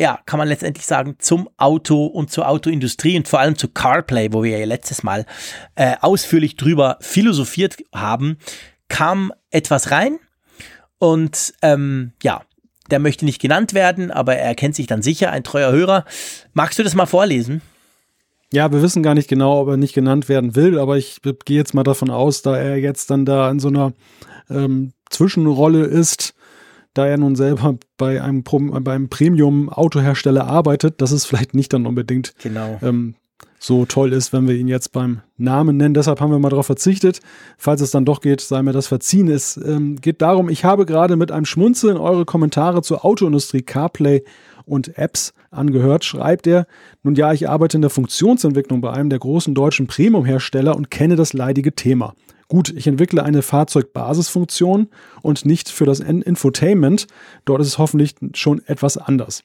[0.00, 4.32] ja, kann man letztendlich sagen, zum Auto und zur Autoindustrie und vor allem zu CarPlay,
[4.32, 5.24] wo wir ja letztes Mal
[5.74, 8.38] äh, ausführlich drüber philosophiert haben,
[8.88, 10.18] kam etwas rein.
[10.98, 12.42] Und ähm, ja,
[12.90, 16.04] der möchte nicht genannt werden, aber er kennt sich dann sicher, ein treuer Hörer.
[16.52, 17.62] Magst du das mal vorlesen?
[18.52, 21.56] Ja, wir wissen gar nicht genau, ob er nicht genannt werden will, aber ich gehe
[21.56, 23.92] jetzt mal davon aus, da er jetzt dann da in so einer
[24.48, 26.34] ähm, Zwischenrolle ist,
[26.96, 31.86] da er nun selber bei einem, bei einem Premium-Autohersteller arbeitet, dass es vielleicht nicht dann
[31.86, 32.78] unbedingt Genau.
[32.82, 33.14] ähm,
[33.58, 35.94] so toll ist, wenn wir ihn jetzt beim Namen nennen.
[35.94, 37.20] Deshalb haben wir mal darauf verzichtet.
[37.58, 39.28] Falls es dann doch geht, sei mir das verziehen.
[39.28, 44.22] Es ähm, geht darum, ich habe gerade mit einem Schmunzeln eure Kommentare zur Autoindustrie CarPlay
[44.66, 46.66] und Apps angehört, schreibt er.
[47.02, 51.16] Nun ja, ich arbeite in der Funktionsentwicklung bei einem der großen deutschen Premium-Hersteller und kenne
[51.16, 52.14] das leidige Thema.
[52.48, 54.88] Gut, ich entwickle eine Fahrzeugbasisfunktion
[55.22, 57.06] und nicht für das Infotainment.
[57.44, 59.42] Dort ist es hoffentlich schon etwas anders.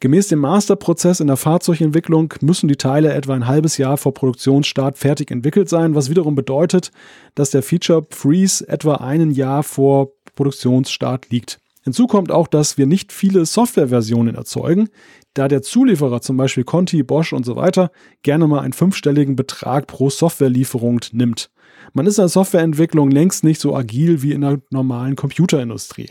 [0.00, 4.96] Gemäß dem Masterprozess in der Fahrzeugentwicklung müssen die Teile etwa ein halbes Jahr vor Produktionsstart
[4.96, 6.92] fertig entwickelt sein, was wiederum bedeutet,
[7.34, 11.58] dass der Feature Freeze etwa ein Jahr vor Produktionsstart liegt.
[11.84, 14.88] Hinzu kommt auch, dass wir nicht viele Softwareversionen erzeugen.
[15.34, 17.90] da der Zulieferer, zum Beispiel Conti, Bosch und so weiter,
[18.22, 21.50] gerne mal einen fünfstelligen Betrag pro Softwarelieferung nimmt.
[21.92, 26.10] Man ist in der Softwareentwicklung längst nicht so agil wie in der normalen Computerindustrie.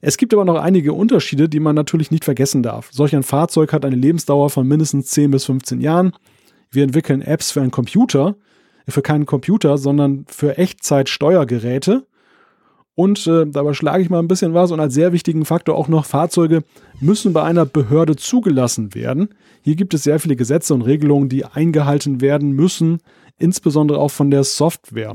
[0.00, 2.90] Es gibt aber noch einige Unterschiede, die man natürlich nicht vergessen darf.
[2.92, 6.12] Solch ein Fahrzeug hat eine Lebensdauer von mindestens 10 bis 15 Jahren.
[6.70, 8.36] Wir entwickeln Apps für einen Computer,
[8.86, 12.06] für keinen Computer, sondern für Echtzeitsteuergeräte.
[12.96, 15.86] Und äh, dabei schlage ich mal ein bisschen was und als sehr wichtigen Faktor auch
[15.86, 16.64] noch, Fahrzeuge
[16.98, 19.28] müssen bei einer Behörde zugelassen werden.
[19.62, 23.00] Hier gibt es sehr viele Gesetze und Regelungen, die eingehalten werden müssen,
[23.38, 25.14] insbesondere auch von der Software.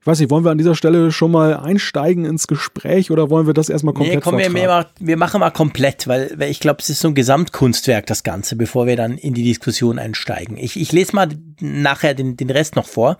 [0.00, 3.48] Ich weiß nicht, wollen wir an dieser Stelle schon mal einsteigen ins Gespräch oder wollen
[3.48, 6.60] wir das erstmal komplett nee, komm, wir, wir, wir, machen mal komplett, weil, weil ich
[6.60, 10.56] glaube, es ist so ein Gesamtkunstwerk, das Ganze, bevor wir dann in die Diskussion einsteigen.
[10.56, 11.28] Ich, ich lese mal
[11.60, 13.18] nachher den, den Rest noch vor.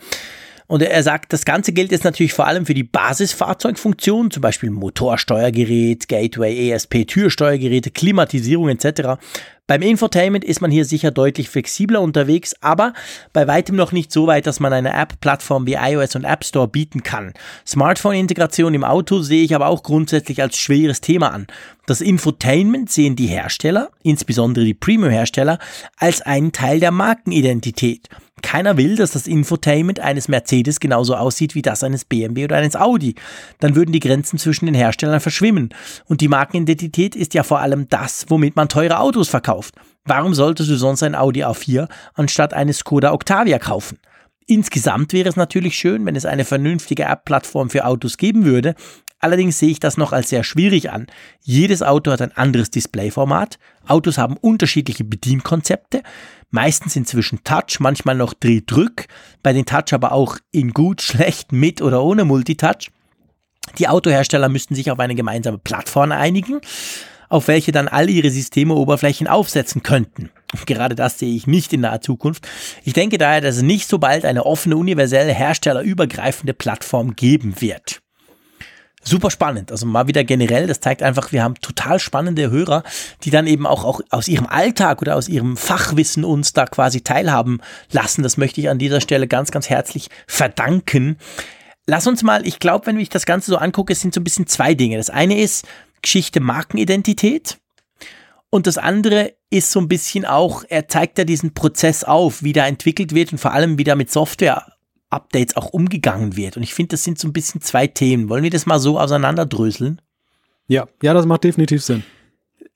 [0.71, 4.71] Und er sagt, das Ganze gilt jetzt natürlich vor allem für die Basisfahrzeugfunktionen, zum Beispiel
[4.71, 9.21] Motorsteuergerät, Gateway, ESP, Türsteuergeräte, Klimatisierung etc.
[9.67, 12.93] Beim Infotainment ist man hier sicher deutlich flexibler unterwegs, aber
[13.33, 16.69] bei weitem noch nicht so weit, dass man eine App-Plattform wie iOS und App Store
[16.69, 17.35] bieten kann.
[17.67, 21.49] Smartphone-Integration im Auto sehe ich aber auch grundsätzlich als schweres Thema an.
[21.87, 25.59] Das Infotainment sehen die Hersteller, insbesondere die Premium-Hersteller,
[25.97, 28.09] als einen Teil der Markenidentität.
[28.43, 32.77] Keiner will, dass das Infotainment eines Mercedes genauso aussieht wie das eines BMW oder eines
[32.77, 33.15] Audi.
[33.59, 35.71] Dann würden die Grenzen zwischen den Herstellern verschwimmen.
[36.07, 39.75] Und die Markenidentität ist ja vor allem das, womit man teure Autos verkauft.
[40.05, 43.99] Warum solltest du sonst ein Audi A4 anstatt eines Skoda Octavia kaufen?
[44.47, 48.75] Insgesamt wäre es natürlich schön, wenn es eine vernünftige App-Plattform für Autos geben würde.
[49.21, 51.07] Allerdings sehe ich das noch als sehr schwierig an.
[51.43, 53.59] Jedes Auto hat ein anderes Displayformat.
[53.87, 56.03] Autos haben unterschiedliche Bedienkonzepte
[56.51, 59.07] meistens inzwischen Touch, manchmal noch Dreh-Drück,
[59.43, 62.91] bei den Touch aber auch in gut, schlecht, mit oder ohne Multitouch.
[63.79, 66.61] Die Autohersteller müssten sich auf eine gemeinsame Plattform einigen,
[67.29, 70.31] auf welche dann alle ihre Systeme Oberflächen aufsetzen könnten.
[70.67, 72.49] Gerade das sehe ich nicht in naher Zukunft.
[72.85, 78.01] Ich denke daher, dass es nicht so bald eine offene, universelle, herstellerübergreifende Plattform geben wird
[79.03, 79.71] super spannend.
[79.73, 82.83] Also mal wieder generell, das zeigt einfach, wir haben total spannende Hörer,
[83.23, 87.01] die dann eben auch, auch aus ihrem Alltag oder aus ihrem Fachwissen uns da quasi
[87.01, 87.61] teilhaben
[87.91, 88.23] lassen.
[88.23, 91.17] Das möchte ich an dieser Stelle ganz, ganz herzlich verdanken.
[91.87, 94.25] Lass uns mal, ich glaube, wenn ich das Ganze so angucke, es sind so ein
[94.25, 94.97] bisschen zwei Dinge.
[94.97, 95.67] Das eine ist
[96.03, 97.59] Geschichte Markenidentität.
[98.51, 102.53] Und das andere ist so ein bisschen auch, er zeigt ja diesen Prozess auf, wie
[102.53, 104.67] da entwickelt wird und vor allem, wie da mit Software
[105.11, 106.57] Updates auch umgegangen wird.
[106.57, 108.29] Und ich finde, das sind so ein bisschen zwei Themen.
[108.29, 110.01] Wollen wir das mal so auseinanderdröseln?
[110.69, 112.05] Ja, ja, das macht definitiv Sinn.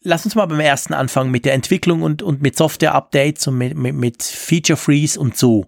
[0.03, 3.77] Lass uns mal beim ersten anfangen mit der Entwicklung und, und mit Software-Updates und mit,
[3.77, 5.67] mit, mit Feature Freeze und so.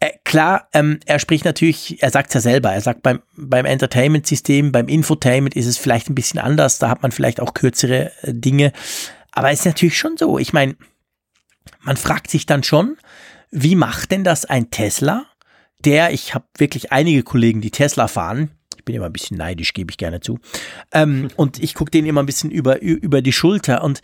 [0.00, 3.64] Äh, klar, ähm, er spricht natürlich, er sagt es ja selber, er sagt beim, beim
[3.64, 8.10] Entertainment-System, beim Infotainment ist es vielleicht ein bisschen anders, da hat man vielleicht auch kürzere
[8.22, 8.72] äh, Dinge.
[9.30, 10.38] Aber es ist natürlich schon so.
[10.38, 10.74] Ich meine,
[11.82, 12.96] man fragt sich dann schon,
[13.50, 15.26] wie macht denn das ein Tesla,
[15.84, 18.50] der, ich habe wirklich einige Kollegen, die Tesla fahren.
[18.76, 20.38] Ich bin immer ein bisschen neidisch, gebe ich gerne zu.
[20.92, 24.00] Ähm, und ich gucke denen immer ein bisschen über, über die Schulter und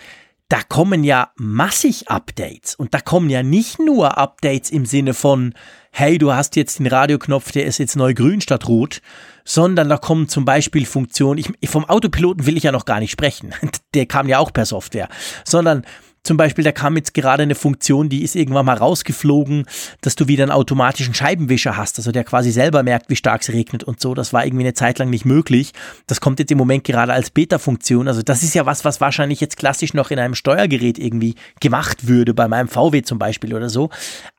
[0.49, 2.77] da kommen ja massig Updates.
[2.77, 5.55] Und da kommen ja nicht nur Updates im Sinne von,
[5.91, 9.03] hey, du hast jetzt den Radioknopf, der ist jetzt neu grün statt rot,
[9.45, 13.11] sondern da kommen zum Beispiel Funktionen, ich, vom Autopiloten will ich ja noch gar nicht
[13.11, 13.55] sprechen,
[13.95, 15.09] der kam ja auch per Software,
[15.45, 15.85] sondern
[16.27, 19.65] zum Beispiel, da kam jetzt gerade eine Funktion, die ist irgendwann mal rausgeflogen,
[20.01, 23.51] dass du wieder einen automatischen Scheibenwischer hast, also der quasi selber merkt, wie stark es
[23.51, 24.15] regnet und so.
[24.15, 25.73] Das war irgendwie eine Zeit lang nicht möglich.
[26.07, 28.09] Das kommt jetzt im Moment gerade als Beta-Funktion.
[28.09, 32.09] Also das ist ja was, was wahrscheinlich jetzt klassisch noch in einem Steuergerät irgendwie gemacht
[32.09, 33.91] würde, bei meinem VW zum Beispiel oder so.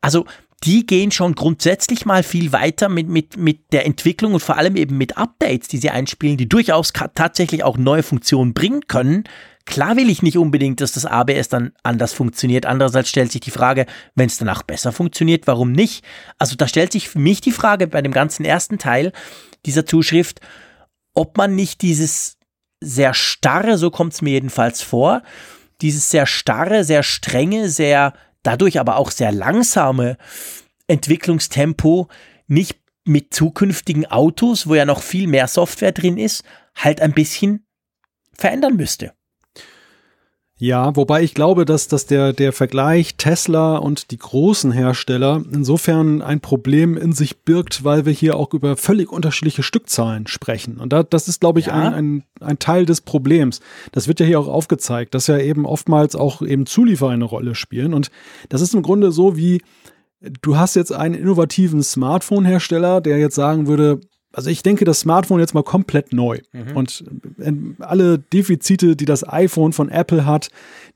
[0.02, 0.26] Also
[0.64, 4.76] die gehen schon grundsätzlich mal viel weiter mit, mit, mit der Entwicklung und vor allem
[4.76, 9.24] eben mit Updates, die sie einspielen, die durchaus tatsächlich auch neue Funktionen bringen können,
[9.68, 12.66] Klar will ich nicht unbedingt, dass das ABS dann anders funktioniert.
[12.66, 13.86] Andererseits stellt sich die Frage,
[14.16, 16.06] wenn es danach besser funktioniert, warum nicht?
[16.40, 19.12] Also da stellt sich für mich die Frage bei dem ganzen ersten Teil
[19.66, 20.40] dieser Zuschrift,
[21.14, 22.38] ob man nicht dieses
[22.80, 25.22] sehr starre, so kommt es mir jedenfalls vor,
[25.82, 28.14] dieses sehr starre, sehr strenge, sehr
[28.44, 30.18] dadurch aber auch sehr langsame
[30.88, 32.08] Entwicklungstempo
[32.48, 37.68] nicht mit zukünftigen Autos, wo ja noch viel mehr Software drin ist, halt ein bisschen
[38.34, 39.17] verändern müsste.
[40.60, 46.24] Ja, wobei ich glaube, dass, dass der, der Vergleich Tesla und die großen Hersteller insofern
[46.24, 50.78] ein Problem in sich birgt, weil wir hier auch über völlig unterschiedliche Stückzahlen sprechen.
[50.80, 51.74] Und da, das ist, glaube ich, ja.
[51.74, 53.60] ein, ein, ein Teil des Problems.
[53.92, 57.54] Das wird ja hier auch aufgezeigt, dass ja eben oftmals auch eben Zulieferer eine Rolle
[57.54, 57.94] spielen.
[57.94, 58.10] Und
[58.50, 59.62] das ist im Grunde so wie,
[60.42, 64.02] du hast jetzt einen innovativen Smartphone-Hersteller, der jetzt sagen würde,
[64.38, 66.38] also ich denke, das Smartphone jetzt mal komplett neu.
[66.54, 66.78] Mhm.
[66.78, 67.04] Und
[67.40, 70.50] äh, alle Defizite, die das iPhone von Apple hat,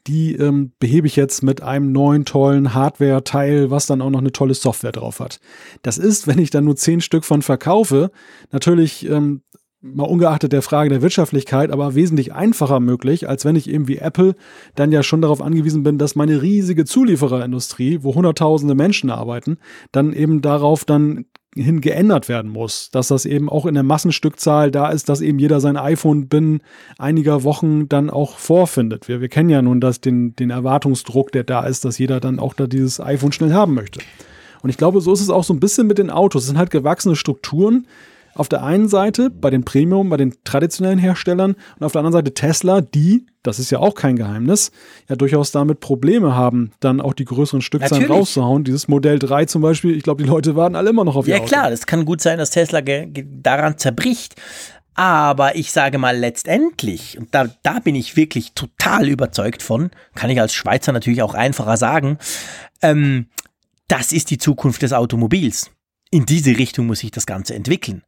[0.05, 4.31] die ähm, behebe ich jetzt mit einem neuen tollen Hardware-Teil, was dann auch noch eine
[4.31, 5.39] tolle Software drauf hat.
[5.81, 8.11] Das ist, wenn ich dann nur zehn Stück von verkaufe,
[8.51, 9.41] natürlich ähm,
[9.81, 13.97] mal ungeachtet der Frage der Wirtschaftlichkeit, aber wesentlich einfacher möglich, als wenn ich eben wie
[13.97, 14.35] Apple
[14.75, 19.57] dann ja schon darauf angewiesen bin, dass meine riesige Zuliefererindustrie, wo hunderttausende Menschen arbeiten,
[19.91, 21.25] dann eben darauf dann
[21.55, 25.37] hin geändert werden muss, dass das eben auch in der Massenstückzahl da ist, dass eben
[25.37, 26.61] jeder sein iPhone binnen
[26.97, 29.07] einiger Wochen dann auch vorfindet.
[29.07, 32.39] Wir, wir kennen ja nun das, den, den Erwartungsdruck, der da ist, dass jeder dann
[32.39, 33.99] auch da dieses iPhone schnell haben möchte.
[34.61, 36.43] Und ich glaube, so ist es auch so ein bisschen mit den Autos.
[36.43, 37.87] Es sind halt gewachsene Strukturen,
[38.33, 42.13] auf der einen Seite bei den Premium, bei den traditionellen Herstellern und auf der anderen
[42.13, 44.71] Seite Tesla, die, das ist ja auch kein Geheimnis,
[45.09, 48.21] ja durchaus damit Probleme haben, dann auch die größeren Stückzahlen Natürlich.
[48.21, 48.63] rauszuhauen.
[48.63, 51.37] Dieses Modell 3 zum Beispiel, ich glaube, die Leute warten alle immer noch auf ihr
[51.37, 54.35] Ja klar, das kann gut sein, dass Tesla daran zerbricht.
[54.93, 60.29] Aber ich sage mal letztendlich, und da, da bin ich wirklich total überzeugt von, kann
[60.29, 62.17] ich als Schweizer natürlich auch einfacher sagen,
[62.81, 63.27] ähm,
[63.87, 65.71] das ist die Zukunft des Automobils
[66.11, 68.03] in diese Richtung muss sich das Ganze entwickeln.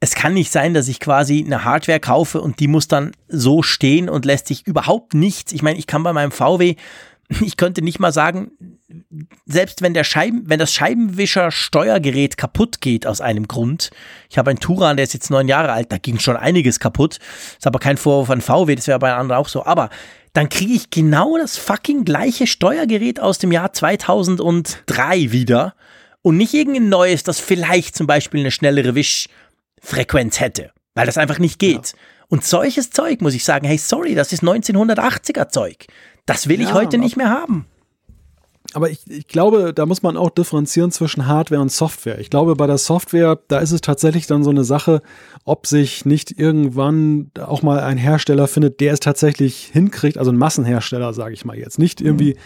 [0.00, 3.62] Es kann nicht sein, dass ich quasi eine Hardware kaufe und die muss dann so
[3.62, 5.50] stehen und lässt sich überhaupt nichts.
[5.52, 6.76] Ich meine, ich kann bei meinem VW,
[7.40, 8.52] ich könnte nicht mal sagen,
[9.44, 13.90] selbst wenn der Scheiben, wenn das Scheibenwischer Steuergerät kaputt geht aus einem Grund.
[14.30, 17.18] Ich habe einen Turan, der ist jetzt neun Jahre alt, da ging schon einiges kaputt.
[17.58, 19.66] Ist aber kein Vorwurf an VW, das wäre bei anderen auch so.
[19.66, 19.90] Aber
[20.32, 25.74] dann kriege ich genau das fucking gleiche Steuergerät aus dem Jahr 2003 wieder
[26.22, 31.38] und nicht irgendein neues, das vielleicht zum Beispiel eine schnellere Wischfrequenz hätte, weil das einfach
[31.38, 31.92] nicht geht.
[31.92, 31.98] Ja.
[32.28, 35.86] Und solches Zeug muss ich sagen, hey, sorry, das ist 1980er Zeug.
[36.26, 37.66] Das will ich heute nicht mehr haben
[38.74, 42.18] aber ich, ich glaube, da muss man auch differenzieren zwischen Hardware und Software.
[42.18, 45.00] Ich glaube, bei der Software, da ist es tatsächlich dann so eine Sache,
[45.44, 50.36] ob sich nicht irgendwann auch mal ein Hersteller findet, der es tatsächlich hinkriegt, also ein
[50.36, 51.78] Massenhersteller, sage ich mal jetzt.
[51.78, 52.36] Nicht irgendwie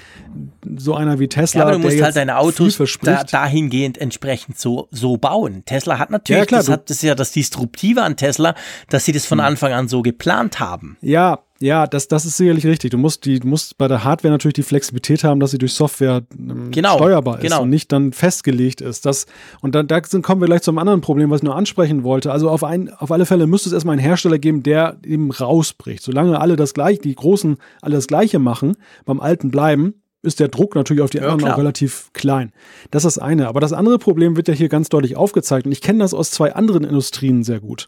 [0.77, 1.61] so einer wie Tesla.
[1.61, 5.65] Ja, aber du musst halt deine Autos da, dahingehend entsprechend so, so bauen.
[5.66, 8.55] Tesla hat natürlich, ja, klar, das, hat, das ist ja das Disruptive an Tesla,
[8.89, 9.47] dass sie das von hm.
[9.47, 10.97] Anfang an so geplant haben.
[11.01, 12.90] Ja, ja, das, das ist sicherlich richtig.
[12.90, 15.72] Du musst, die, du musst bei der Hardware natürlich die Flexibilität haben, dass sie durch
[15.72, 17.62] Software ähm, genau, steuerbar ist genau.
[17.62, 19.06] und nicht dann festgelegt ist.
[19.06, 19.26] Das,
[19.60, 22.32] und dann, da sind, kommen wir gleich zum anderen Problem, was ich nur ansprechen wollte.
[22.32, 26.02] Also auf, ein, auf alle Fälle müsste es erstmal einen Hersteller geben, der eben rausbricht.
[26.02, 30.48] Solange alle das gleiche, die Großen alle das Gleiche machen, beim Alten bleiben, ist der
[30.48, 32.51] Druck natürlich auf die anderen ja, auch relativ klein.
[32.90, 33.47] Das ist das eine.
[33.47, 35.66] Aber das andere Problem wird ja hier ganz deutlich aufgezeigt.
[35.66, 37.86] Und ich kenne das aus zwei anderen Industrien sehr gut.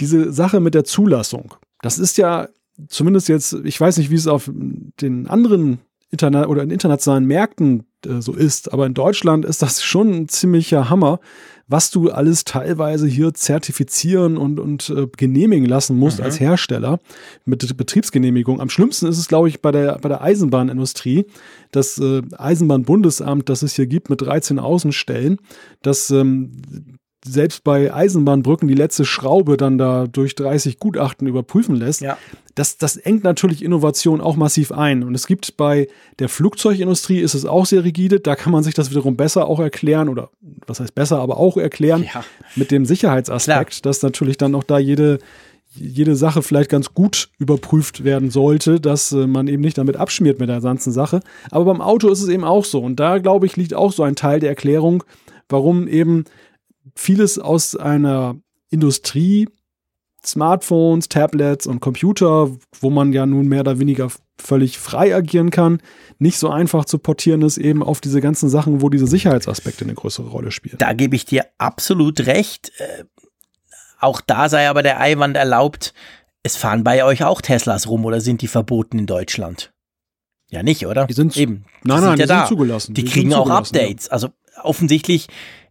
[0.00, 1.54] Diese Sache mit der Zulassung.
[1.82, 2.48] Das ist ja
[2.88, 5.80] zumindest jetzt, ich weiß nicht, wie es auf den anderen
[6.10, 10.28] Interna oder in internationalen Märkten äh, so ist, aber in Deutschland ist das schon ein
[10.28, 11.20] ziemlicher Hammer,
[11.68, 16.24] was du alles teilweise hier zertifizieren und, und äh, genehmigen lassen musst mhm.
[16.24, 16.98] als Hersteller
[17.44, 18.60] mit Betriebsgenehmigung.
[18.60, 21.26] Am schlimmsten ist es, glaube ich, bei der, bei der Eisenbahnindustrie.
[21.70, 25.38] Das äh, Eisenbahnbundesamt, das es hier gibt mit 13 Außenstellen,
[25.82, 32.00] das ähm, selbst bei Eisenbahnbrücken die letzte Schraube dann da durch 30 Gutachten überprüfen lässt,
[32.00, 32.16] ja.
[32.54, 35.02] das, das engt natürlich Innovation auch massiv ein.
[35.02, 35.88] Und es gibt bei
[36.18, 39.60] der Flugzeugindustrie ist es auch sehr rigide, da kann man sich das wiederum besser auch
[39.60, 40.30] erklären oder
[40.66, 42.24] was heißt besser, aber auch erklären ja.
[42.56, 43.82] mit dem Sicherheitsaspekt, Klar.
[43.82, 45.18] dass natürlich dann auch da jede,
[45.74, 50.40] jede Sache vielleicht ganz gut überprüft werden sollte, dass äh, man eben nicht damit abschmiert
[50.40, 51.20] mit der ganzen Sache.
[51.50, 52.80] Aber beim Auto ist es eben auch so.
[52.80, 55.04] Und da, glaube ich, liegt auch so ein Teil der Erklärung,
[55.48, 56.24] warum eben
[57.00, 58.36] vieles aus einer
[58.68, 59.48] Industrie,
[60.24, 65.80] Smartphones, Tablets und Computer, wo man ja nun mehr oder weniger völlig frei agieren kann,
[66.18, 69.94] nicht so einfach zu portieren ist, eben auf diese ganzen Sachen, wo diese Sicherheitsaspekte eine
[69.94, 70.76] größere Rolle spielen.
[70.78, 72.70] Da gebe ich dir absolut recht.
[72.78, 73.04] Äh,
[73.98, 75.94] auch da sei aber der Eiwand erlaubt.
[76.42, 79.72] Es fahren bei euch auch Teslas rum oder sind die verboten in Deutschland?
[80.48, 81.06] Ja, nicht, oder?
[81.06, 81.64] Die sind eben.
[81.84, 82.94] Die nein, nein, sind ja die sind zugelassen.
[82.94, 84.06] Die, die kriegen auch Updates.
[84.06, 84.12] Ja.
[84.12, 84.28] Also
[84.62, 85.28] offensichtlich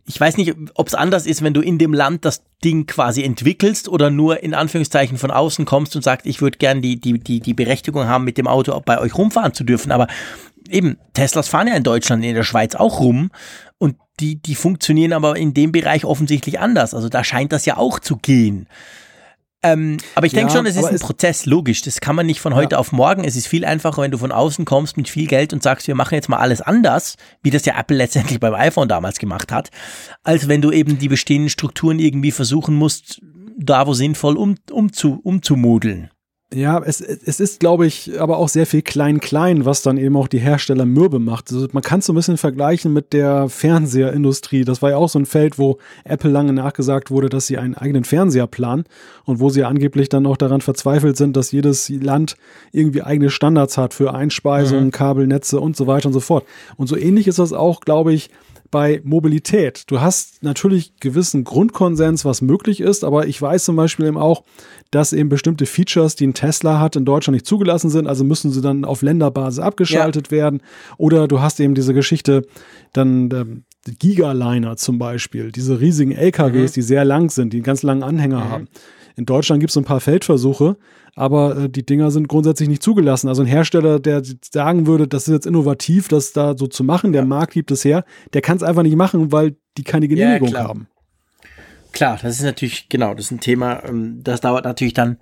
[0.10, 3.22] ich weiß nicht, ob es anders ist, wenn du in dem Land das Ding quasi
[3.22, 7.19] entwickelst oder nur in Anführungszeichen von außen kommst und sagst, ich würde gern die, die,
[7.19, 9.91] die, die Berechtigung haben, mit dem Auto bei euch rumfahren zu dürfen.
[9.91, 10.07] Aber
[10.68, 13.30] eben, Teslas fahren ja in Deutschland, in der Schweiz auch rum
[13.77, 16.95] und die, die funktionieren aber in dem Bereich offensichtlich anders.
[16.95, 18.65] Also da scheint das ja auch zu gehen.
[19.61, 21.81] Ähm, aber ich denke ja, schon, es ist ein Prozess, logisch.
[21.81, 22.80] Das kann man nicht von heute ja.
[22.80, 23.26] auf morgen.
[23.26, 25.95] Es ist viel einfacher, wenn du von außen kommst mit viel Geld und sagst, wir
[25.95, 29.69] machen jetzt mal alles anders, wie das ja Apple letztendlich beim iPhone damals gemacht hat,
[30.23, 33.22] als wenn du eben die bestehenden Strukturen irgendwie versuchen musst,
[33.57, 36.10] da wo sinnvoll um, umzu, umzumodeln.
[36.52, 40.28] Ja, es, es ist, glaube ich, aber auch sehr viel klein-klein, was dann eben auch
[40.28, 41.52] die Hersteller mürbe macht.
[41.52, 44.66] Also man kann es so ein bisschen vergleichen mit der Fernseherindustrie.
[44.66, 47.76] Das war ja auch so ein Feld, wo Apple lange nachgesagt wurde, dass sie einen
[47.76, 48.86] eigenen Fernseher planen
[49.26, 52.36] und wo sie angeblich dann auch daran verzweifelt sind, dass jedes Land
[52.72, 54.92] irgendwie eigene Standards hat für Einspeisungen, mhm.
[54.92, 56.48] Kabelnetze und so weiter und so fort.
[56.78, 58.32] Und so ähnlich ist das auch, glaube ich,
[58.72, 59.84] bei Mobilität.
[59.88, 64.44] Du hast natürlich gewissen Grundkonsens, was möglich ist, aber ich weiß zum Beispiel eben auch,
[64.91, 68.52] dass eben bestimmte Features, die ein Tesla hat, in Deutschland nicht zugelassen sind, also müssen
[68.52, 70.32] sie dann auf Länderbasis abgeschaltet ja.
[70.32, 70.62] werden.
[70.98, 72.46] Oder du hast eben diese Geschichte,
[72.94, 73.64] dann ähm,
[73.98, 76.74] Gigaliner zum Beispiel, diese riesigen LKWs, mhm.
[76.74, 78.50] die sehr lang sind, die einen ganz langen Anhänger mhm.
[78.50, 78.68] haben.
[79.20, 80.78] In Deutschland gibt es ein paar Feldversuche,
[81.14, 83.28] aber äh, die Dinger sind grundsätzlich nicht zugelassen.
[83.28, 87.12] Also ein Hersteller, der sagen würde, das ist jetzt innovativ, das da so zu machen,
[87.12, 87.28] der ja.
[87.28, 90.64] Markt gibt es her, der kann es einfach nicht machen, weil die keine Genehmigung ja,
[90.64, 90.88] haben.
[91.91, 95.18] Klar, das ist natürlich, genau, das ist ein Thema, ähm, das dauert natürlich dann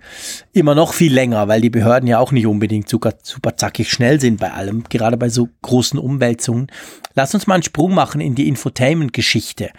[0.52, 4.20] immer noch viel länger, weil die Behörden ja auch nicht unbedingt super, super zackig schnell
[4.20, 6.68] sind bei allem, gerade bei so großen Umwälzungen.
[7.16, 9.70] Lass uns mal einen Sprung machen in die Infotainment-Geschichte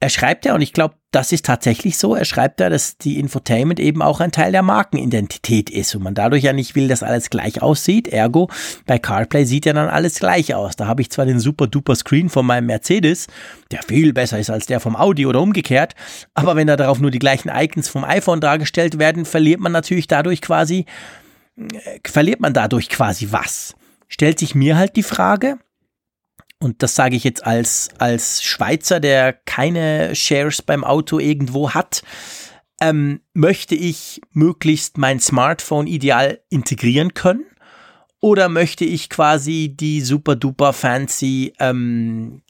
[0.00, 3.18] er schreibt ja, und ich glaube, das ist tatsächlich so, er schreibt ja, dass die
[3.18, 7.02] Infotainment eben auch ein Teil der Markenidentität ist und man dadurch ja nicht will, dass
[7.02, 8.08] alles gleich aussieht.
[8.08, 8.50] Ergo,
[8.84, 10.76] bei CarPlay sieht ja dann alles gleich aus.
[10.76, 13.28] Da habe ich zwar den super duper Screen von meinem Mercedes,
[13.70, 15.94] der viel besser ist als der vom Audi oder umgekehrt,
[16.34, 20.08] aber wenn da darauf nur die gleichen Icons vom iPhone dargestellt werden, verliert man natürlich
[20.08, 20.84] dadurch quasi,
[21.56, 23.74] äh, verliert man dadurch quasi was.
[24.08, 25.58] Stellt sich mir halt die Frage,
[26.64, 32.02] und das sage ich jetzt als, als Schweizer, der keine Shares beim Auto irgendwo hat,
[32.80, 37.44] ähm, möchte ich möglichst mein Smartphone ideal integrieren können?
[38.20, 42.40] Oder möchte ich quasi die super duper fancy ähm,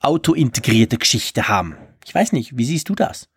[0.00, 1.76] Auto-integrierte Geschichte haben?
[2.06, 3.28] Ich weiß nicht, wie siehst du das?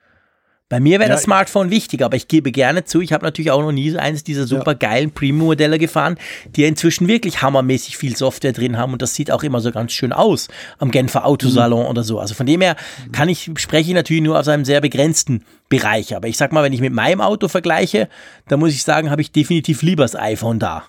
[0.70, 3.52] Bei mir wäre ja, das Smartphone wichtig, aber ich gebe gerne zu, ich habe natürlich
[3.52, 6.18] auch noch nie so eines dieser super geilen Premium-Modelle gefahren,
[6.58, 9.94] die inzwischen wirklich hammermäßig viel Software drin haben und das sieht auch immer so ganz
[9.94, 11.90] schön aus am Genfer Autosalon mhm.
[11.90, 12.20] oder so.
[12.20, 12.76] Also von dem her
[13.14, 16.16] kann ich, spreche ich natürlich nur aus einem sehr begrenzten Bereich.
[16.18, 18.10] Aber ich sag mal, wenn ich mit meinem Auto vergleiche,
[18.50, 20.84] dann muss ich sagen, habe ich definitiv lieber das iPhone da.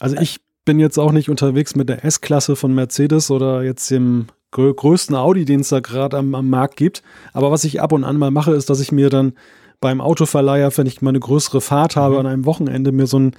[0.00, 4.26] Also ich bin jetzt auch nicht unterwegs mit der S-Klasse von Mercedes oder jetzt dem
[4.50, 7.02] größten Audi, den es da gerade am, am Markt gibt.
[7.32, 9.34] Aber was ich ab und an mal mache, ist, dass ich mir dann
[9.80, 12.20] beim Autoverleiher, wenn ich mal eine größere Fahrt habe mhm.
[12.20, 13.36] an einem Wochenende, mir so ein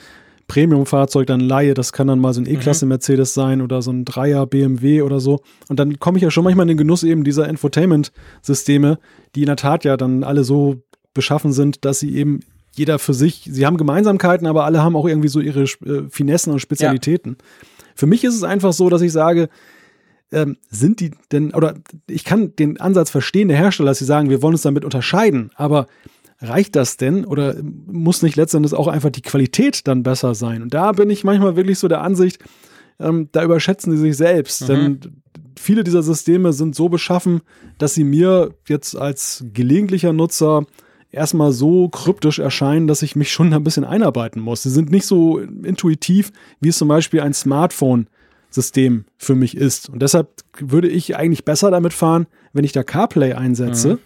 [0.48, 1.74] Premium-Fahrzeug dann leihe.
[1.74, 2.90] Das kann dann mal so ein E-Klasse mhm.
[2.90, 5.40] Mercedes sein oder so ein Dreier BMW oder so.
[5.68, 9.00] Und dann komme ich ja schon manchmal in den Genuss eben dieser Infotainment-Systeme,
[9.36, 10.78] die in der Tat ja dann alle so
[11.14, 12.42] beschaffen sind, dass sie eben
[12.74, 16.54] jeder für sich, sie haben Gemeinsamkeiten, aber alle haben auch irgendwie so ihre äh, Finessen
[16.54, 17.38] und Spezialitäten.
[17.40, 17.46] Ja.
[17.96, 19.50] Für mich ist es einfach so, dass ich sage,
[20.32, 21.76] ähm, sind die denn, oder
[22.08, 25.52] ich kann den Ansatz verstehen der Hersteller, dass sie sagen, wir wollen uns damit unterscheiden,
[25.56, 25.88] aber
[26.40, 30.62] reicht das denn oder muss nicht letztendlich auch einfach die Qualität dann besser sein?
[30.62, 32.44] Und da bin ich manchmal wirklich so der Ansicht,
[33.00, 34.68] ähm, da überschätzen sie sich selbst, mhm.
[34.68, 35.00] denn
[35.58, 37.42] viele dieser Systeme sind so beschaffen,
[37.78, 40.66] dass sie mir jetzt als gelegentlicher Nutzer
[41.12, 44.64] erstmal so kryptisch erscheinen, dass ich mich schon ein bisschen einarbeiten muss.
[44.64, 48.08] Sie sind nicht so intuitiv, wie es zum Beispiel ein Smartphone
[48.50, 49.90] System für mich ist.
[49.90, 50.30] Und deshalb
[50.60, 53.94] würde ich eigentlich besser damit fahren, wenn ich da CarPlay einsetze.
[53.94, 54.00] Mhm.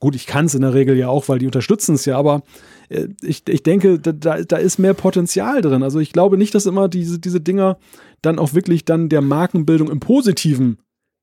[0.00, 2.42] Gut, ich kann es in der Regel ja auch, weil die unterstützen es ja, aber
[2.88, 5.82] äh, ich, ich denke, da, da ist mehr Potenzial drin.
[5.82, 7.78] Also ich glaube nicht, dass immer diese, diese Dinger
[8.22, 10.78] dann auch wirklich dann der Markenbildung im Positiven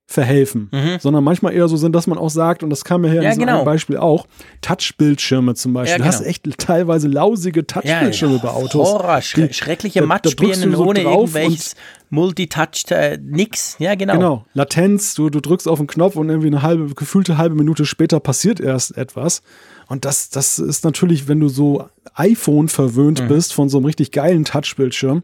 [0.08, 0.98] verhelfen, mhm.
[1.00, 3.32] sondern manchmal eher so sind, dass man auch sagt, und das kam mir her ja,
[3.32, 3.66] in diesem genau.
[3.66, 4.28] Beispiel auch,
[4.62, 5.92] Touchbildschirme zum Beispiel.
[5.92, 6.10] Ja, genau.
[6.12, 8.50] Du hast echt teilweise lausige Touchbildschirme ja, ja.
[8.50, 8.88] bei Autos.
[8.88, 11.76] Horror, schre schreckliche Matschbirnen so ohne irgendwelches
[12.16, 13.76] Multitouch, äh, nix.
[13.78, 14.14] Ja, genau.
[14.14, 17.86] Genau, Latenz, du, du drückst auf den Knopf und irgendwie eine halbe, gefühlte halbe Minute
[17.86, 19.44] später passiert erst etwas.
[19.88, 23.28] Und das, das ist natürlich, wenn du so iPhone verwöhnt mhm.
[23.28, 25.24] bist von so einem richtig geilen Touchbildschirm,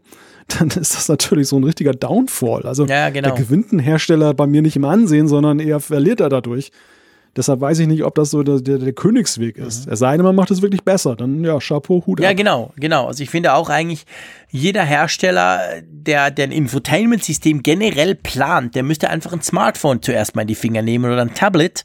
[0.58, 2.62] dann ist das natürlich so ein richtiger Downfall.
[2.62, 3.30] Also ja, genau.
[3.30, 6.70] der gewinnt ein Hersteller bei mir nicht im Ansehen, sondern eher verliert er dadurch.
[7.34, 9.86] Deshalb weiß ich nicht, ob das so der, der, der Königsweg ist.
[9.86, 9.92] Mhm.
[9.92, 11.16] Es sei denn, man macht es wirklich besser.
[11.16, 12.24] Dann ja, Chapeau, Hut ab.
[12.24, 13.06] Ja, genau, genau.
[13.06, 14.04] Also ich finde auch eigentlich,
[14.50, 20.42] jeder Hersteller, der, der ein Infotainment-System generell plant, der müsste einfach ein Smartphone zuerst mal
[20.42, 21.84] in die Finger nehmen oder ein Tablet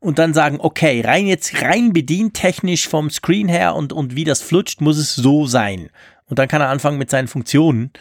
[0.00, 4.42] und dann sagen, okay, rein jetzt rein bedientechnisch vom Screen her und, und wie das
[4.42, 5.90] flutscht, muss es so sein.
[6.26, 7.92] Und dann kann er anfangen mit seinen Funktionen.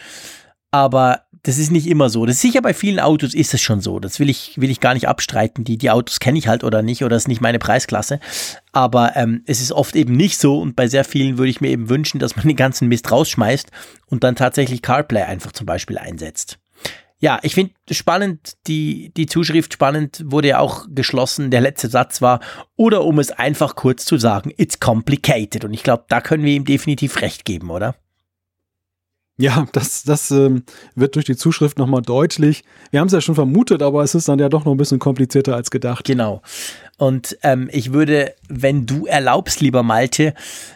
[0.71, 2.25] Aber das ist nicht immer so.
[2.25, 3.99] Das ist sicher bei vielen Autos ist es schon so.
[3.99, 5.63] Das will ich, will ich gar nicht abstreiten.
[5.63, 8.19] Die, die Autos kenne ich halt oder nicht oder ist nicht meine Preisklasse.
[8.71, 11.69] Aber ähm, es ist oft eben nicht so und bei sehr vielen würde ich mir
[11.69, 13.71] eben wünschen, dass man den ganzen Mist rausschmeißt
[14.07, 16.59] und dann tatsächlich CarPlay einfach zum Beispiel einsetzt.
[17.19, 21.49] Ja, ich finde spannend, die, die Zuschrift spannend wurde ja auch geschlossen.
[21.49, 22.41] Der letzte Satz war,
[22.75, 25.65] oder um es einfach kurz zu sagen, it's complicated.
[25.65, 27.95] Und ich glaube, da können wir ihm definitiv recht geben, oder?
[29.39, 30.63] Ja, das, das ähm,
[30.95, 32.63] wird durch die Zuschrift nochmal deutlich.
[32.89, 34.97] Wir haben es ja schon vermutet, aber es ist dann ja doch noch ein bisschen
[34.97, 36.05] komplizierter als gedacht.
[36.05, 36.41] Genau.
[36.97, 40.33] Und ähm, ich würde, wenn du erlaubst, lieber Malte,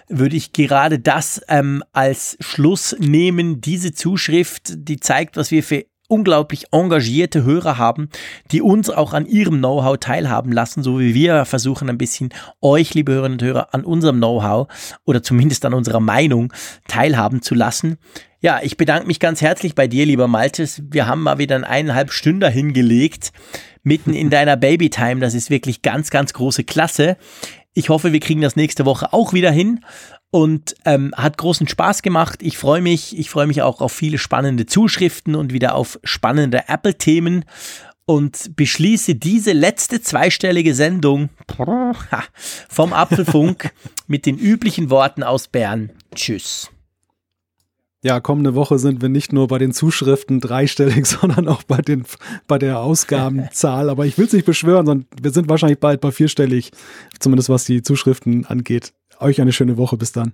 [0.07, 3.61] würde ich gerade das ähm, als Schluss nehmen.
[3.61, 8.09] Diese Zuschrift, die zeigt, was wir für unglaublich engagierte Hörer haben,
[8.51, 12.29] die uns auch an ihrem Know-how teilhaben lassen, so wie wir versuchen ein bisschen
[12.61, 14.67] euch, liebe Hörerinnen und Hörer, an unserem Know-how
[15.05, 16.53] oder zumindest an unserer Meinung
[16.88, 17.97] teilhaben zu lassen.
[18.43, 20.81] Ja, ich bedanke mich ganz herzlich bei dir, lieber Maltes.
[20.89, 23.31] Wir haben mal wieder eineinhalb Stunden hingelegt,
[23.84, 25.22] mitten in deiner Babytime.
[25.22, 27.18] Das ist wirklich ganz, ganz große Klasse.
[27.73, 29.85] Ich hoffe, wir kriegen das nächste Woche auch wieder hin
[30.31, 32.41] und ähm, hat großen Spaß gemacht.
[32.41, 33.15] Ich freue mich.
[33.18, 37.45] Ich freue mich auch auf viele spannende Zuschriften und wieder auf spannende Apple-Themen
[38.05, 41.30] und beschließe diese letzte zweistellige Sendung
[42.69, 43.72] vom Apfelfunk
[44.07, 45.91] mit den üblichen Worten aus Bern.
[46.15, 46.72] Tschüss.
[48.03, 52.03] Ja, kommende Woche sind wir nicht nur bei den Zuschriften dreistellig, sondern auch bei, den,
[52.48, 53.90] bei der Ausgabenzahl.
[53.90, 56.72] Aber ich will es nicht beschwören, sondern wir sind wahrscheinlich bald bei vierstellig,
[57.19, 58.94] zumindest was die Zuschriften angeht.
[59.19, 59.98] Euch eine schöne Woche.
[59.98, 60.34] Bis dann.